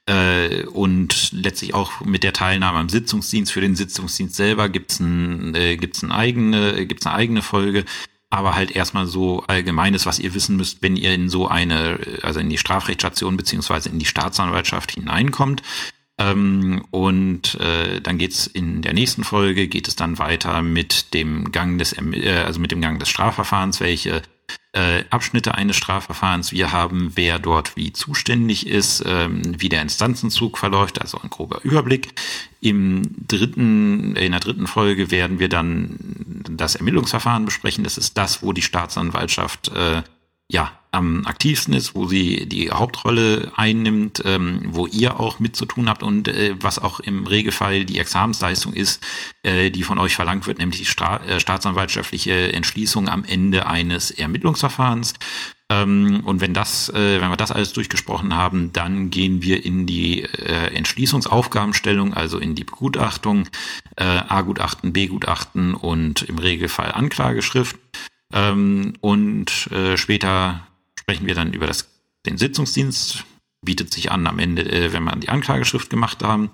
äh, 0.05 0.65
und 0.65 1.31
letztlich 1.33 1.73
auch 1.73 2.01
mit 2.01 2.23
der 2.23 2.33
Teilnahme 2.33 2.79
am 2.79 2.89
Sitzungsdienst. 2.89 3.51
Für 3.51 3.61
den 3.61 3.75
Sitzungsdienst 3.75 4.35
selber 4.35 4.69
gibt's 4.69 4.99
ein, 4.99 5.55
äh, 5.55 5.77
gibt's 5.77 6.03
eine 6.03 6.13
eigene, 6.13 6.85
gibt's 6.85 7.05
eine 7.05 7.15
eigene 7.15 7.41
Folge 7.41 7.85
aber 8.29 8.55
halt 8.55 8.71
erstmal 8.71 9.07
so 9.07 9.43
allgemeines, 9.47 10.05
was 10.05 10.19
ihr 10.19 10.33
wissen 10.33 10.57
müsst, 10.57 10.81
wenn 10.81 10.95
ihr 10.95 11.13
in 11.13 11.29
so 11.29 11.47
eine, 11.47 11.99
also 12.23 12.39
in 12.39 12.49
die 12.49 12.57
Strafrechtsstation 12.57 13.37
beziehungsweise 13.37 13.89
in 13.89 13.99
die 13.99 14.05
Staatsanwaltschaft 14.05 14.91
hineinkommt. 14.91 15.61
Ähm, 16.19 16.83
und 16.89 17.55
äh, 17.55 18.01
dann 18.01 18.17
geht's 18.17 18.47
in 18.47 18.81
der 18.81 18.93
nächsten 18.93 19.23
Folge 19.23 19.67
geht 19.67 19.87
es 19.87 19.95
dann 19.95 20.17
weiter 20.17 20.61
mit 20.63 21.13
dem 21.13 21.51
Gang 21.51 21.77
des 21.77 21.93
äh, 21.93 22.43
also 22.45 22.59
mit 22.59 22.71
dem 22.71 22.81
Gang 22.81 22.99
des 22.99 23.09
Strafverfahrens, 23.09 23.79
welche 23.79 24.23
äh, 24.73 25.03
Abschnitte 25.09 25.55
eines 25.55 25.75
Strafverfahrens. 25.75 26.51
Wir 26.51 26.71
haben, 26.71 27.11
wer 27.15 27.39
dort 27.39 27.75
wie 27.75 27.93
zuständig 27.93 28.67
ist, 28.67 29.03
ähm, 29.05 29.41
wie 29.59 29.69
der 29.69 29.81
Instanzenzug 29.81 30.57
verläuft, 30.57 31.01
also 31.01 31.19
ein 31.21 31.29
grober 31.29 31.59
Überblick. 31.63 32.13
Im 32.61 33.03
dritten, 33.27 34.15
in 34.15 34.31
der 34.31 34.41
dritten 34.41 34.67
Folge 34.67 35.11
werden 35.11 35.39
wir 35.39 35.49
dann 35.49 35.97
das 36.49 36.75
Ermittlungsverfahren 36.75 37.45
besprechen. 37.45 37.83
Das 37.83 37.97
ist 37.97 38.17
das, 38.17 38.43
wo 38.43 38.53
die 38.53 38.61
Staatsanwaltschaft 38.61 39.69
äh, 39.69 40.03
ja, 40.49 40.76
am 40.91 41.25
aktivsten 41.25 41.73
ist, 41.73 41.95
wo 41.95 42.07
sie 42.07 42.47
die 42.47 42.71
Hauptrolle 42.71 43.51
einnimmt, 43.55 44.21
ähm, 44.25 44.61
wo 44.65 44.87
ihr 44.87 45.19
auch 45.19 45.39
mit 45.39 45.55
zu 45.55 45.65
tun 45.65 45.89
habt 45.89 46.03
und 46.03 46.27
äh, 46.27 46.55
was 46.59 46.79
auch 46.79 46.99
im 46.99 47.27
Regelfall 47.27 47.85
die 47.85 47.99
Examensleistung 47.99 48.73
ist, 48.73 49.05
äh, 49.43 49.69
die 49.69 49.83
von 49.83 49.99
euch 49.99 50.15
verlangt 50.15 50.47
wird, 50.47 50.59
nämlich 50.59 50.79
die 50.79 50.85
Stra 50.85 51.17
äh, 51.25 51.39
staatsanwaltschaftliche 51.39 52.53
Entschließung 52.53 53.09
am 53.09 53.23
Ende 53.23 53.67
eines 53.67 54.11
Ermittlungsverfahrens. 54.11 55.13
Ähm, 55.69 56.21
und 56.23 56.39
wenn 56.39 56.53
das, 56.53 56.89
äh, 56.89 57.19
wenn 57.19 57.29
wir 57.29 57.35
das 57.35 57.51
alles 57.51 57.73
durchgesprochen 57.73 58.35
haben, 58.35 58.71
dann 58.71 59.09
gehen 59.09 59.41
wir 59.41 59.65
in 59.65 59.85
die 59.85 60.23
äh, 60.23 60.73
Entschließungsaufgabenstellung, 60.73 62.13
also 62.13 62.37
in 62.37 62.55
die 62.55 62.63
Begutachtung, 62.63 63.47
äh, 63.97 64.03
A-Gutachten, 64.03 64.93
B-Gutachten 64.93 65.73
und 65.73 66.21
im 66.21 66.37
Regelfall 66.37 66.93
Anklageschrift. 66.93 67.77
Ähm, 68.33 68.93
und 69.01 69.67
äh, 69.71 69.97
später 69.97 70.67
sprechen 71.07 71.25
wir 71.25 71.35
dann 71.35 71.53
über 71.53 71.67
das, 71.67 71.87
den 72.25 72.37
Sitzungsdienst. 72.37 73.23
Bietet 73.63 73.93
sich 73.93 74.11
an 74.11 74.27
am 74.27 74.39
Ende, 74.39 74.69
äh, 74.69 74.91
wenn 74.91 75.05
wir 75.05 75.15
die 75.15 75.29
Anklageschrift 75.29 75.89
gemacht 75.89 76.21
haben. 76.21 76.51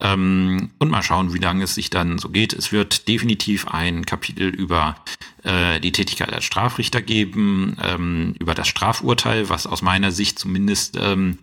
Ähm, 0.00 0.70
und 0.80 0.90
mal 0.90 1.04
schauen, 1.04 1.32
wie 1.32 1.38
lange 1.38 1.62
es 1.62 1.76
sich 1.76 1.90
dann 1.90 2.18
so 2.18 2.28
geht. 2.28 2.52
Es 2.52 2.72
wird 2.72 3.06
definitiv 3.06 3.68
ein 3.68 4.04
Kapitel 4.04 4.48
über 4.48 4.96
äh, 5.44 5.78
die 5.78 5.92
Tätigkeit 5.92 6.32
als 6.32 6.44
Strafrichter 6.44 7.02
geben, 7.02 7.76
ähm, 7.80 8.34
über 8.40 8.56
das 8.56 8.66
Strafurteil, 8.66 9.48
was 9.48 9.68
aus 9.68 9.80
meiner 9.80 10.10
Sicht 10.10 10.40
zumindest 10.40 10.98
ähm, 11.00 11.38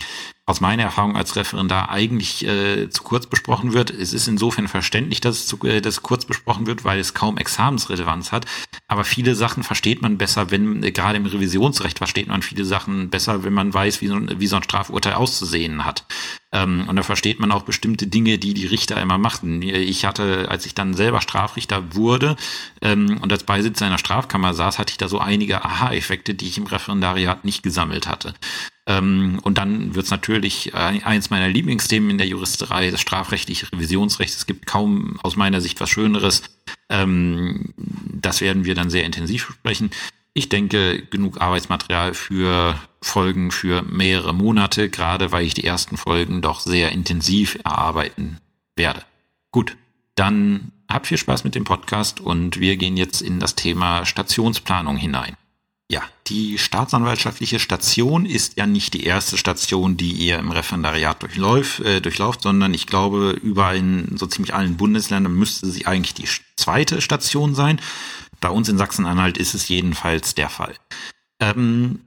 aus 0.48 0.60
meiner 0.60 0.84
Erfahrung 0.84 1.16
als 1.16 1.36
Referendar 1.36 1.90
eigentlich 1.90 2.46
äh, 2.46 2.90
zu 2.90 3.04
kurz 3.04 3.28
besprochen 3.28 3.74
wird. 3.74 3.92
Es 3.92 4.12
ist 4.12 4.28
insofern 4.28 4.68
verständlich, 4.68 5.22
dass 5.22 5.38
es 5.38 5.48
zu, 5.48 5.64
äh, 5.66 5.82
dass 5.82 6.02
kurz 6.02 6.26
besprochen 6.26 6.66
wird, 6.66 6.84
weil 6.84 7.00
es 7.00 7.14
kaum 7.14 7.38
Examensrelevanz 7.38 8.32
hat. 8.32 8.46
Aber 8.88 9.04
viele 9.04 9.36
Sachen 9.36 9.64
versteht 9.64 10.02
man 10.02 10.18
besser, 10.18 10.50
wenn, 10.50 10.84
äh, 10.84 10.92
gerade 10.92 11.18
im 11.18 11.28
Revisionsrecht 11.28 12.00
versteht 12.00 12.28
man 12.28 12.42
viele 12.42 12.66
Sachen 12.66 13.10
besser, 13.10 13.44
wenn 13.44 13.54
man 13.54 13.74
weiß, 13.74 14.02
wie 14.02 14.08
so, 14.08 14.20
wie 14.40 14.48
so 14.48 14.56
ein 14.56 14.64
Strafurteil 14.64 15.14
auszusehen 15.14 15.86
hat. 15.86 16.06
Ähm, 16.52 16.86
und 16.90 16.96
da 16.96 17.04
versteht 17.04 17.40
man 17.40 17.52
auch 17.52 17.64
bestimmte 17.64 18.08
Dinge, 18.08 18.40
die 18.40 18.54
die 18.54 18.66
Richter 18.66 19.00
immer 19.00 19.20
machten. 19.20 19.62
Ich 19.62 20.06
hatte, 20.06 20.50
als 20.50 20.66
ich 20.66 20.74
dann 20.74 20.96
selber 20.96 21.22
Strafrichter 21.22 21.96
wurde 21.96 22.36
ähm, 22.82 23.20
und 23.22 23.32
als 23.32 23.44
Beisitzer 23.44 23.86
einer 23.86 24.00
Strafkammer 24.00 24.54
saß, 24.54 24.80
hatte 24.80 24.92
ich 24.92 24.98
da 24.98 25.08
so 25.08 25.20
einige 25.20 25.64
Aha-Effekte, 25.64 26.34
die 26.34 26.48
ich 26.48 26.58
im 26.58 26.66
Referendariat 26.66 27.46
nicht 27.46 27.64
gesammelt 27.64 28.08
hatte. 28.08 28.34
Ähm, 28.92 29.40
und 29.44 29.58
dann 29.58 29.96
wird 29.96 30.06
es 30.06 30.12
natürlich 30.12 30.74
äh, 30.74 30.78
eins 30.78 31.30
meiner 31.30 31.48
Lieblingsthemen 31.48 32.10
in 32.10 32.18
der 32.18 32.28
Juristerei, 32.28 32.92
das 32.92 33.00
strafrechtliche 33.00 33.72
Revisionsrecht. 33.72 34.36
Es 34.36 34.46
gibt 34.46 34.66
kaum 34.66 35.20
aus 35.24 35.36
meiner 35.36 35.62
Sicht 35.62 35.80
was 35.80 35.90
Schöneres. 35.90 36.44
Ähm, 36.90 37.74
das 37.78 38.42
werden 38.42 38.66
wir 38.66 38.76
dann 38.76 38.90
sehr 38.90 39.06
intensiv 39.06 39.48
besprechen. 39.48 39.92
Ich 40.34 40.50
denke, 40.50 41.04
genug 41.10 41.42
Arbeitsmaterial 41.42 42.14
für 42.14 42.80
Folgen 43.02 43.52
für 43.52 43.82
mehrere 43.82 44.34
Monate, 44.34 44.90
gerade 44.90 45.32
weil 45.32 45.46
ich 45.46 45.54
die 45.54 45.64
ersten 45.64 45.98
Folgen 45.98 46.42
doch 46.42 46.60
sehr 46.60 46.92
intensiv 46.92 47.60
erarbeiten 47.64 48.38
werde. 48.76 49.04
Gut, 49.52 49.76
dann 50.16 50.72
habt 50.90 51.08
viel 51.08 51.18
Spaß 51.18 51.44
mit 51.44 51.56
dem 51.56 51.64
Podcast 51.64 52.20
und 52.20 52.60
wir 52.60 52.78
gehen 52.78 52.98
jetzt 52.98 53.22
in 53.22 53.40
das 53.40 53.56
Thema 53.56 54.06
Stationsplanung 54.06 54.98
hinein. 54.98 55.36
Ja, 55.92 56.04
die 56.28 56.58
staatsanwaltschaftliche 56.58 57.60
Station 57.60 58.26
ist 58.26 58.58
ja 58.58 58.66
nicht 58.66 58.94
die 58.94 59.04
erste 59.04 59.38
Station, 59.38 59.98
die 59.98 60.14
ihr 60.14 60.40
im 60.40 60.50
Referendariat 60.50 61.22
durchläuft, 61.22 61.82
äh, 61.82 62.00
durchlauft, 62.00 62.44
sondern 62.44 62.74
ich 62.74 62.88
glaube, 62.88 63.32
überall 63.44 63.76
in 63.76 64.16
so 64.16 64.26
ziemlich 64.26 64.54
allen 64.54 64.78
Bundesländern 64.78 65.34
müsste 65.34 65.70
sie 65.70 65.88
eigentlich 65.88 66.14
die 66.14 66.30
zweite 66.56 67.02
Station 67.02 67.56
sein. 67.56 67.82
Bei 68.40 68.48
uns 68.48 68.70
in 68.70 68.78
Sachsen-Anhalt 68.78 69.38
ist 69.38 69.54
es 69.54 69.68
jedenfalls 69.68 70.34
der 70.34 70.48
Fall. 70.48 70.76
Ähm, 71.42 72.00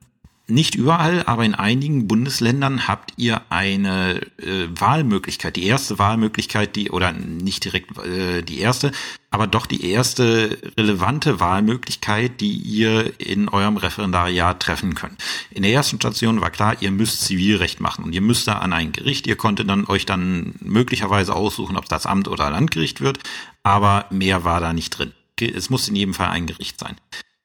nicht 0.47 0.75
überall, 0.75 1.23
aber 1.25 1.45
in 1.45 1.55
einigen 1.55 2.07
Bundesländern 2.07 2.87
habt 2.87 3.15
ihr 3.17 3.41
eine 3.49 4.21
äh, 4.37 4.69
Wahlmöglichkeit. 4.69 5.57
Die 5.57 5.65
erste 5.65 5.99
Wahlmöglichkeit, 5.99 6.77
die, 6.77 6.91
oder 6.91 7.13
nicht 7.13 7.65
direkt 7.65 7.97
äh, 7.99 8.43
die 8.43 8.59
erste, 8.59 8.93
aber 9.31 9.47
doch 9.47 9.65
die 9.65 9.91
erste 9.91 10.59
relevante 10.77 11.41
Wahlmöglichkeit, 11.41 12.43
die 12.43 12.53
ihr 12.53 13.19
in 13.19 13.49
eurem 13.49 13.79
Referendariat 13.79 14.61
treffen 14.61 14.95
könnt. 14.95 15.17
In 15.51 15.63
der 15.63 15.73
ersten 15.73 15.97
Station 15.97 16.43
war 16.43 16.51
klar, 16.51 16.77
ihr 16.81 16.91
müsst 16.91 17.23
Zivilrecht 17.23 17.81
machen 17.81 18.05
und 18.05 18.13
ihr 18.13 18.21
müsst 18.21 18.47
da 18.47 18.59
an 18.59 18.75
ein 18.75 18.93
Gericht. 18.93 19.27
Ihr 19.27 19.37
konntet 19.37 19.71
dann 19.71 19.87
euch 19.87 20.05
dann 20.05 20.57
möglicherweise 20.61 21.35
aussuchen, 21.35 21.79
ob 21.79 21.89
das 21.89 22.05
Amt 22.05 22.29
oder 22.29 22.51
Landgericht 22.51 23.01
wird, 23.01 23.19
aber 23.63 24.07
mehr 24.11 24.45
war 24.45 24.61
da 24.61 24.75
nicht 24.75 24.91
drin. 24.91 25.13
Es 25.41 25.71
muss 25.71 25.89
in 25.89 25.97
jedem 25.97 26.15
Fall 26.15 26.29
ein 26.29 26.47
Gericht 26.47 26.79
sein. 26.79 26.97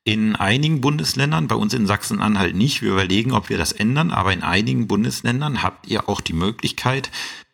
In 0.05 0.35
einigen 0.35 0.81
Bundesländern, 0.81 1.47
bei 1.47 1.55
uns 1.55 1.73
in 1.73 1.85
Sachsen-Anhalt 1.85 2.55
nicht, 2.55 2.81
wir 2.81 2.91
überlegen, 2.93 3.33
ob 3.33 3.49
wir 3.49 3.57
das 3.57 3.71
ändern, 3.71 4.11
aber 4.11 4.33
in 4.33 4.43
einigen 4.43 4.87
Bundesländern 4.87 5.61
habt 5.61 5.87
ihr 5.87 6.09
auch 6.09 6.21
die 6.21 6.33
Möglichkeit, 6.33 7.11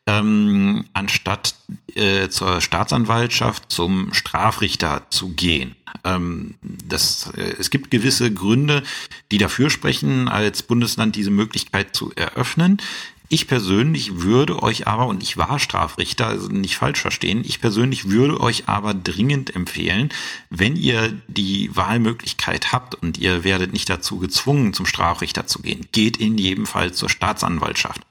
ähm, 0.07 0.85
anstatt 0.93 1.55
äh, 1.95 2.29
zur 2.29 2.61
Staatsanwaltschaft 2.61 3.71
zum 3.71 4.13
Strafrichter 4.13 5.07
zu 5.09 5.29
gehen. 5.29 5.75
Ähm, 6.03 6.55
das, 6.61 7.31
äh, 7.35 7.55
es 7.59 7.71
gibt 7.71 7.89
gewisse 7.89 8.31
Gründe, 8.31 8.83
die 9.31 9.39
dafür 9.39 9.69
sprechen, 9.69 10.27
als 10.27 10.61
Bundesland 10.61 11.15
diese 11.15 11.31
Möglichkeit 11.31 11.95
zu 11.95 12.11
eröffnen. 12.15 12.77
Ich 13.29 13.47
persönlich 13.47 14.21
würde 14.21 14.61
euch 14.61 14.87
aber, 14.87 15.07
und 15.07 15.23
ich 15.23 15.37
war 15.37 15.57
Strafrichter, 15.57 16.27
also 16.27 16.47
nicht 16.47 16.77
falsch 16.77 17.01
verstehen, 17.01 17.43
ich 17.45 17.59
persönlich 17.59 18.09
würde 18.09 18.39
euch 18.39 18.67
aber 18.67 18.93
dringend 18.93 19.55
empfehlen, 19.55 20.09
wenn 20.49 20.75
ihr 20.75 21.13
die 21.27 21.75
Wahlmöglichkeit 21.75 22.71
habt 22.71 22.95
und 22.95 23.17
ihr 23.17 23.43
werdet 23.43 23.73
nicht 23.73 23.89
dazu 23.89 24.19
gezwungen, 24.19 24.73
zum 24.73 24.85
Strafrichter 24.85 25.47
zu 25.47 25.61
gehen, 25.61 25.87
geht 25.91 26.17
in 26.17 26.37
jedem 26.37 26.65
Fall 26.65 26.93
zur 26.93 27.09
Staatsanwaltschaft. 27.09 28.01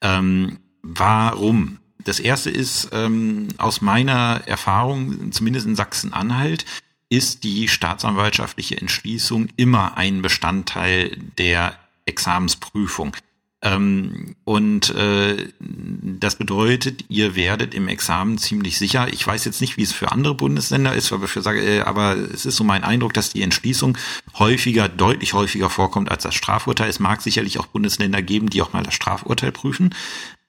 Ähm, 0.00 0.58
warum? 0.82 1.78
Das 2.04 2.18
erste 2.18 2.50
ist, 2.50 2.88
ähm, 2.92 3.48
aus 3.58 3.80
meiner 3.80 4.42
Erfahrung, 4.46 5.32
zumindest 5.32 5.66
in 5.66 5.76
Sachsen-Anhalt, 5.76 6.64
ist 7.08 7.44
die 7.44 7.68
staatsanwaltschaftliche 7.68 8.78
Entschließung 8.78 9.48
immer 9.56 9.98
ein 9.98 10.22
Bestandteil 10.22 11.16
der 11.36 11.78
Examensprüfung. 12.06 13.14
Ähm, 13.64 14.34
und 14.44 14.90
äh, 14.90 15.48
das 15.60 16.34
bedeutet, 16.34 17.04
ihr 17.08 17.36
werdet 17.36 17.74
im 17.74 17.86
Examen 17.86 18.36
ziemlich 18.36 18.76
sicher. 18.76 19.06
Ich 19.12 19.24
weiß 19.24 19.44
jetzt 19.44 19.60
nicht, 19.60 19.76
wie 19.76 19.82
es 19.82 19.92
für 19.92 20.10
andere 20.10 20.34
Bundesländer 20.34 20.94
ist, 20.94 21.12
aber, 21.12 21.28
für, 21.28 21.40
äh, 21.54 21.80
aber 21.82 22.16
es 22.16 22.44
ist 22.44 22.56
so 22.56 22.64
mein 22.64 22.82
Eindruck, 22.82 23.14
dass 23.14 23.32
die 23.32 23.42
Entschließung 23.42 23.96
häufiger, 24.36 24.88
deutlich 24.88 25.32
häufiger 25.32 25.70
vorkommt 25.70 26.10
als 26.10 26.24
das 26.24 26.34
Strafurteil. 26.34 26.90
Es 26.90 26.98
mag 26.98 27.22
sicherlich 27.22 27.60
auch 27.60 27.66
Bundesländer 27.66 28.20
geben, 28.20 28.50
die 28.50 28.62
auch 28.62 28.72
mal 28.72 28.82
das 28.82 28.94
Strafurteil 28.94 29.52
prüfen. 29.52 29.94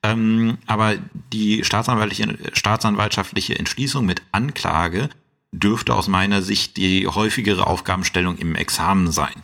Ähm, 0.02 0.58
aber 0.66 0.96
die 1.32 1.64
staatsanwaltliche, 1.64 2.36
staatsanwaltschaftliche 2.54 3.58
Entschließung 3.60 4.06
mit 4.06 4.24
Anklage 4.32 5.10
dürfte 5.52 5.94
aus 5.94 6.08
meiner 6.08 6.42
Sicht 6.42 6.78
die 6.78 7.08
häufigere 7.08 7.68
Aufgabenstellung 7.68 8.38
im 8.38 8.56
Examen 8.56 9.12
sein. 9.12 9.36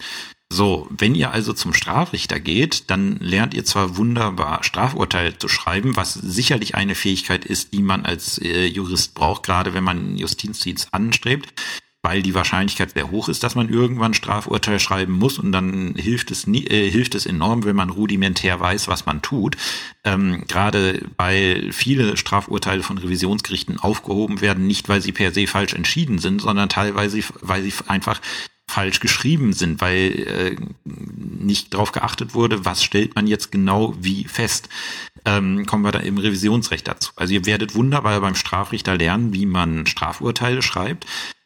So, 0.52 0.88
wenn 0.90 1.14
ihr 1.14 1.32
also 1.32 1.54
zum 1.54 1.76
Strafrichter 1.76 2.40
geht, 2.40 2.90
dann 2.90 3.18
lernt 3.18 3.54
ihr 3.54 3.66
zwar 3.66 3.98
wunderbar 3.98 4.64
Strafurteil 4.64 5.38
zu 5.38 5.48
schreiben, 5.48 5.96
was 5.96 6.16
sicherlich 6.16 6.74
eine 6.74 6.96
Fähigkeit 6.96 7.46
ist, 7.46 7.72
die 7.74 7.84
man 7.84 8.04
als 8.04 8.40
äh, 8.40 8.66
Jurist 8.66 9.14
braucht, 9.14 9.44
gerade 9.44 9.76
wenn 9.76 9.84
man 9.84 10.18
Justizdienst 10.18 10.92
anstrebt, 10.92 11.54
weil 12.02 12.24
die 12.24 12.34
Wahrscheinlichkeit 12.34 12.94
sehr 12.94 13.12
hoch 13.12 13.30
ist, 13.30 13.44
dass 13.44 13.54
man 13.54 13.70
irgendwann 13.70 14.16
Strafurteil 14.16 14.80
schreiben 14.80 15.14
muss 15.14 15.38
und 15.38 15.52
dann 15.52 15.94
hilft 15.96 16.32
es 16.32 16.48
nie, 16.48 16.66
äh, 16.66 16.90
hilft 16.90 17.14
es 17.14 17.28
enorm, 17.28 17.64
wenn 17.64 17.76
man 17.76 17.92
rudimentär 17.92 18.60
weiß, 18.60 18.88
was 18.88 19.06
man 19.06 19.22
tut. 19.22 19.56
Ähm, 20.04 20.46
gerade 20.48 21.06
weil 21.18 21.72
viele 21.72 22.18
Strafurteile 22.18 22.82
von 22.82 22.98
Revisionsgerichten 22.98 23.80
aufgehoben 23.80 24.42
werden, 24.42 24.66
nicht 24.66 24.90
weil 24.90 25.02
sie 25.02 25.12
per 25.12 25.32
se 25.32 25.46
falsch 25.46 25.76
entschieden 25.76 26.18
sind, 26.18 26.42
sondern 26.42 26.70
teilweise 26.70 27.20
weil 27.42 27.62
sie 27.62 27.74
einfach 27.86 28.20
falsch 28.70 29.00
geschrieben 29.00 29.54
sind, 29.54 29.82
weil 29.82 29.98
äh, 29.98 30.56
nicht 30.86 31.74
darauf 31.74 31.92
geachtet 31.92 32.34
wurde, 32.34 32.66
was 32.66 32.84
stellt 32.84 33.16
man 33.16 33.28
jetzt 33.28 33.52
genau 33.52 33.96
wie 34.00 34.26
fest. 34.26 34.70
Ähm, 35.26 35.66
kommen 35.66 35.84
wir 35.84 35.92
da 35.92 36.00
im 36.00 36.18
Revisionsrecht 36.18 36.88
dazu. 36.88 37.12
Also 37.16 37.34
ihr 37.34 37.46
werdet 37.46 37.76
wunderbar 37.76 38.22
beim 38.22 38.36
Strafrichter 38.36 38.96
lernen, 38.98 39.34
wie 39.34 39.46
man 39.46 39.86
Strafurteile 39.86 40.62
schreibt. 40.62 41.06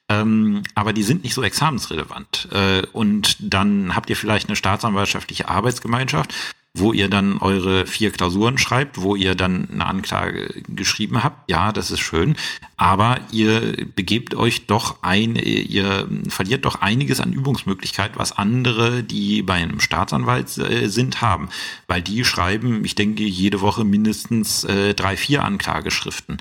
Ähm, 0.10 0.63
aber 0.75 0.94
die 0.94 1.03
sind 1.03 1.24
nicht 1.24 1.34
so 1.34 1.42
examensrelevant. 1.44 2.50
Äh, 2.51 2.84
und 2.92 3.38
dann 3.39 3.96
habt 3.96 4.10
ihr 4.10 4.18
vielleicht 4.18 4.50
eine 4.50 4.56
staatsanwaltschaftliche 4.56 5.48
Arbeitsgemeinschaft 5.50 6.34
wo 6.75 6.92
ihr 6.92 7.08
dann 7.08 7.38
eure 7.38 7.86
vier 7.86 8.12
Klausuren 8.12 8.58
schreibt, 8.58 9.00
wo 9.00 9.15
ihr 9.15 9.36
dann 9.36 9.70
eine 9.72 9.86
Anklage 9.86 10.63
geschrieben 10.68 11.24
habt. 11.24 11.50
Ja, 11.50 11.72
das 11.72 11.92
ist 11.92 12.00
schön. 12.00 12.36
Aber 12.75 13.20
ihr 13.32 13.88
begebt 13.96 14.34
euch 14.36 14.65
doch 14.65 15.03
ein, 15.03 15.36
ihr 15.36 16.08
verliert 16.27 16.65
doch 16.65 16.82
einiges 16.82 17.20
an 17.20 17.32
Übungsmöglichkeit, 17.32 18.13
was 18.15 18.32
andere, 18.32 19.03
die 19.03 19.44
bei 19.44 19.56
einem 19.56 19.80
Staatsanwalt 19.80 20.58
äh, 20.58 20.88
sind, 20.88 21.22
haben. 21.22 21.50
Weil 21.88 22.01
die 22.01 22.25
schreiben, 22.25 22.84
ich 22.84 22.96
denke, 22.96 23.24
jede 23.24 23.62
Woche 23.62 23.84
mindestens 23.84 24.63
äh, 24.63 24.94
drei, 24.96 25.18
vier 25.18 25.44
Anklageschriften. 25.44 26.38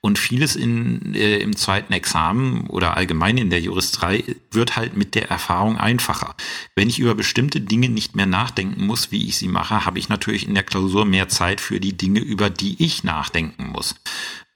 Und 0.00 0.18
vieles 0.20 0.54
in, 0.54 1.14
äh, 1.14 1.38
im 1.38 1.56
zweiten 1.56 1.92
Examen 1.92 2.68
oder 2.68 2.96
allgemein 2.96 3.38
in 3.38 3.50
der 3.50 3.60
Juristerei 3.60 4.22
wird 4.52 4.76
halt 4.76 4.96
mit 4.96 5.14
der 5.16 5.30
Erfahrung 5.30 5.78
einfacher. 5.78 6.36
Wenn 6.76 6.88
ich 6.88 7.00
über 7.00 7.16
bestimmte 7.16 7.60
Dinge 7.60 7.88
nicht 7.88 8.14
mehr 8.14 8.26
nachdenken 8.26 8.86
muss, 8.86 9.10
wie 9.10 9.26
ich 9.26 9.36
sie 9.36 9.48
mache, 9.48 9.84
habe 9.84 9.98
ich 9.98 10.08
natürlich 10.08 10.46
in 10.46 10.54
der 10.54 10.62
Klausur 10.62 11.04
mehr 11.04 11.28
Zeit 11.28 11.60
für 11.60 11.80
die 11.80 11.96
Dinge, 11.96 12.20
über 12.20 12.50
die 12.50 12.76
ich 12.84 13.02
nachdenken 13.02 13.70
muss. 13.72 13.96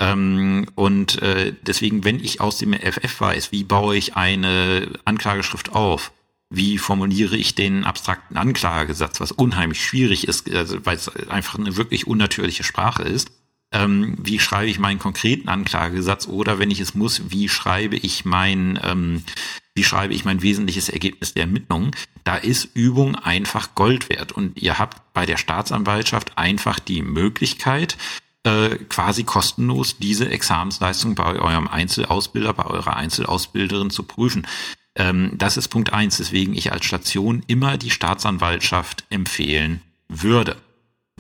Ähm, 0.01 0.67
und 0.75 1.21
äh, 1.23 1.53
deswegen, 1.63 2.05
wenn 2.05 2.19
ich 2.19 2.41
aus 2.41 2.59
dem 2.59 2.73
FF 2.73 3.21
weiß, 3.21 3.53
wie 3.53 3.65
baue 3.65 3.97
ich 3.97 4.17
eine 4.17 4.89
Anklageschrift 5.05 5.73
auf, 5.73 6.11
wie 6.49 6.79
formuliere 6.79 7.37
ich 7.37 7.55
den 7.55 7.85
abstrakten 7.85 8.37
Anklagesatz, 8.37 9.21
was 9.21 9.31
unheimlich 9.31 9.85
schwierig 9.85 10.27
ist, 10.27 10.53
also, 10.53 10.85
weil 10.85 10.97
es 10.97 11.09
einfach 11.29 11.59
eine 11.59 11.77
wirklich 11.77 12.07
unnatürliche 12.07 12.65
Sprache 12.65 13.03
ist, 13.03 13.31
ähm, 13.73 14.17
wie 14.19 14.41
schreibe 14.41 14.69
ich 14.69 14.81
meinen 14.81 14.99
konkreten 14.99 15.49
Anklagesatz? 15.49 16.27
Oder 16.27 16.59
wenn 16.59 16.73
ich 16.73 16.81
es 16.81 16.95
muss, 16.95 17.31
wie 17.31 17.49
schreibe 17.49 17.97
ich 17.97 18.25
mein, 18.25 18.81
ähm, 18.83 19.23
wie 19.75 19.85
schreibe 19.85 20.13
ich 20.13 20.25
mein 20.25 20.43
wesentliches 20.43 20.89
Ergebnis 20.89 21.35
der 21.35 21.43
Ermittlungen, 21.43 21.93
da 22.25 22.37
ist 22.37 22.71
Übung 22.75 23.15
einfach 23.15 23.77
Gold 23.77 24.09
wert. 24.09 24.33
Und 24.33 24.61
ihr 24.61 24.79
habt 24.79 25.13
bei 25.13 25.25
der 25.25 25.37
Staatsanwaltschaft 25.37 26.37
einfach 26.37 26.81
die 26.81 27.03
Möglichkeit, 27.03 27.97
äh, 28.45 28.77
quasi 28.89 29.25
kostenlos 29.25 29.99
diese 29.99 30.31
Examensleistung 30.31 31.15
bei 31.15 31.37
eurem 31.37 31.69
Einzelausbilder, 31.69 32.55
bei 32.55 32.65
eurer 32.65 32.97
Einzelausbilderin 32.97 33.91
zu 33.91 34.05
prüfen. 34.05 34.47
Ähm, 34.95 35.33
das 35.35 35.57
ist 35.57 35.69
Punkt 35.69 35.93
eins, 35.93 36.19
weswegen 36.19 36.55
ich 36.55 36.73
als 36.73 36.85
Station 36.85 37.43
immer 37.47 37.77
die 37.77 37.91
Staatsanwaltschaft 37.91 39.05
empfehlen 39.11 39.83
würde. 40.09 40.57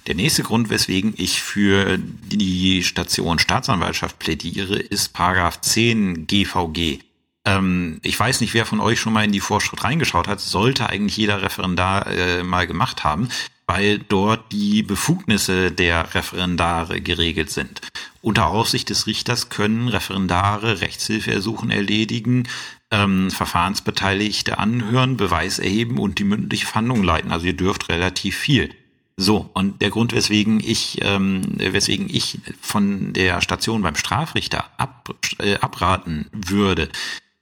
Der 0.07 0.15
nächste 0.15 0.43
Grund, 0.43 0.71
weswegen 0.71 1.13
ich 1.17 1.43
für 1.43 1.99
die 1.99 2.83
Station 2.83 3.39
Staatsanwaltschaft 3.39 4.19
plädiere, 4.19 4.77
ist 4.77 5.13
Paragraph 5.13 5.61
10 5.61 6.27
GVG. 6.27 7.01
Ähm, 7.45 8.01
ich 8.03 8.19
weiß 8.19 8.41
nicht, 8.41 8.55
wer 8.55 8.67
von 8.67 8.81
euch 8.81 8.99
schon 8.99 9.13
mal 9.13 9.25
in 9.25 9.33
die 9.33 9.41
Vorschrift 9.41 9.85
reingeschaut 9.85 10.27
hat, 10.27 10.41
sollte 10.41 10.89
eigentlich 10.89 11.17
jeder 11.17 11.43
Referendar 11.43 12.07
äh, 12.07 12.43
mal 12.43 12.67
gemacht 12.67 13.05
haben, 13.05 13.29
weil 13.71 14.01
dort 14.01 14.51
die 14.51 14.83
Befugnisse 14.83 15.71
der 15.71 16.13
Referendare 16.13 17.01
geregelt 17.01 17.51
sind. 17.51 17.81
Unter 18.21 18.49
Aufsicht 18.49 18.91
des 18.91 19.07
Richters 19.07 19.49
können 19.49 19.87
Referendare 19.87 20.81
Rechtshilfeersuchen 20.81 21.71
erledigen, 21.71 22.49
ähm, 22.91 23.31
Verfahrensbeteiligte 23.31 24.59
anhören, 24.59 25.17
Beweis 25.17 25.61
erheben 25.61 25.99
und 26.01 26.19
die 26.19 26.25
mündliche 26.25 26.67
Verhandlung 26.67 27.05
leiten. 27.05 27.31
Also 27.31 27.47
ihr 27.47 27.57
dürft 27.57 27.89
relativ 27.89 28.37
viel. 28.37 28.75
So, 29.17 29.49
und 29.55 29.81
der 29.81 29.91
Grund, 29.91 30.13
weswegen 30.15 30.59
ich, 30.59 30.99
ähm, 31.03 31.43
weswegen 31.55 32.09
ich 32.11 32.41
von 32.61 33.13
der 33.13 33.41
Station 33.41 33.83
beim 33.83 33.95
Strafrichter 33.95 34.65
ab, 34.79 35.15
äh, 35.39 35.59
abraten 35.59 36.27
würde, 36.33 36.89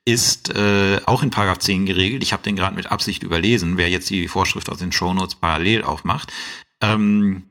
ist 0.08 0.48
äh, 0.56 1.02
auch 1.04 1.22
in 1.22 1.28
Paragraph 1.28 1.58
10 1.58 1.84
geregelt. 1.84 2.22
Ich 2.22 2.32
habe 2.32 2.42
den 2.42 2.56
gerade 2.56 2.74
mit 2.74 2.90
Absicht 2.90 3.22
überlesen, 3.22 3.76
wer 3.76 3.90
jetzt 3.90 4.08
die 4.08 4.26
Vorschrift 4.26 4.70
aus 4.70 4.78
den 4.78 4.90
Shownotes 4.90 5.34
parallel 5.34 5.82
aufmacht. 5.84 6.32
Ähm, 6.80 7.42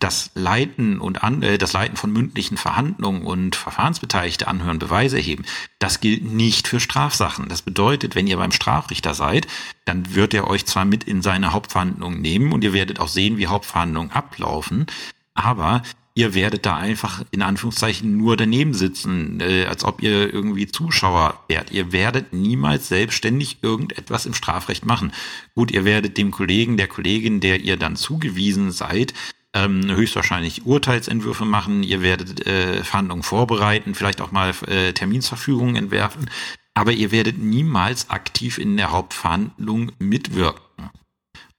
das 0.00 0.32
Leiten 0.34 0.98
und 0.98 1.22
an, 1.22 1.42
äh, 1.44 1.58
das 1.58 1.74
Leiten 1.74 1.96
von 1.96 2.12
mündlichen 2.12 2.56
Verhandlungen 2.56 3.22
und 3.22 3.54
Verfahrensbeteiligte 3.54 4.48
anhören, 4.48 4.80
Beweise 4.80 5.16
erheben, 5.16 5.44
das 5.78 6.00
gilt 6.00 6.24
nicht 6.24 6.66
für 6.66 6.80
Strafsachen. 6.80 7.48
Das 7.48 7.62
bedeutet, 7.62 8.16
wenn 8.16 8.26
ihr 8.26 8.36
beim 8.36 8.50
Strafrichter 8.50 9.14
seid, 9.14 9.46
dann 9.84 10.16
wird 10.16 10.34
er 10.34 10.48
euch 10.48 10.66
zwar 10.66 10.84
mit 10.84 11.04
in 11.04 11.22
seine 11.22 11.52
Hauptverhandlungen 11.52 12.20
nehmen 12.20 12.52
und 12.52 12.64
ihr 12.64 12.72
werdet 12.72 12.98
auch 12.98 13.06
sehen, 13.06 13.38
wie 13.38 13.46
Hauptverhandlungen 13.46 14.10
ablaufen, 14.10 14.86
aber 15.34 15.82
ihr 16.14 16.34
werdet 16.34 16.66
da 16.66 16.76
einfach 16.76 17.22
in 17.30 17.42
Anführungszeichen 17.42 18.16
nur 18.16 18.36
daneben 18.36 18.74
sitzen, 18.74 19.40
äh, 19.40 19.64
als 19.66 19.84
ob 19.84 20.02
ihr 20.02 20.32
irgendwie 20.32 20.66
Zuschauer 20.66 21.42
wärt. 21.48 21.70
Ihr 21.70 21.92
werdet 21.92 22.32
niemals 22.32 22.88
selbstständig 22.88 23.58
irgendetwas 23.62 24.26
im 24.26 24.34
Strafrecht 24.34 24.84
machen. 24.84 25.12
Gut, 25.54 25.70
ihr 25.70 25.84
werdet 25.84 26.18
dem 26.18 26.30
Kollegen, 26.30 26.76
der 26.76 26.88
Kollegin, 26.88 27.40
der 27.40 27.60
ihr 27.60 27.76
dann 27.76 27.96
zugewiesen 27.96 28.72
seid, 28.72 29.14
ähm, 29.54 29.90
höchstwahrscheinlich 29.90 30.64
Urteilsentwürfe 30.64 31.44
machen, 31.44 31.82
ihr 31.82 32.02
werdet 32.02 32.46
äh, 32.46 32.82
Verhandlungen 32.84 33.22
vorbereiten, 33.22 33.94
vielleicht 33.94 34.20
auch 34.20 34.32
mal 34.32 34.54
äh, 34.66 34.92
Terminsverfügungen 34.92 35.76
entwerfen, 35.76 36.30
aber 36.74 36.92
ihr 36.92 37.12
werdet 37.12 37.38
niemals 37.38 38.08
aktiv 38.08 38.58
in 38.58 38.76
der 38.76 38.92
Hauptverhandlung 38.92 39.92
mitwirken. 39.98 40.62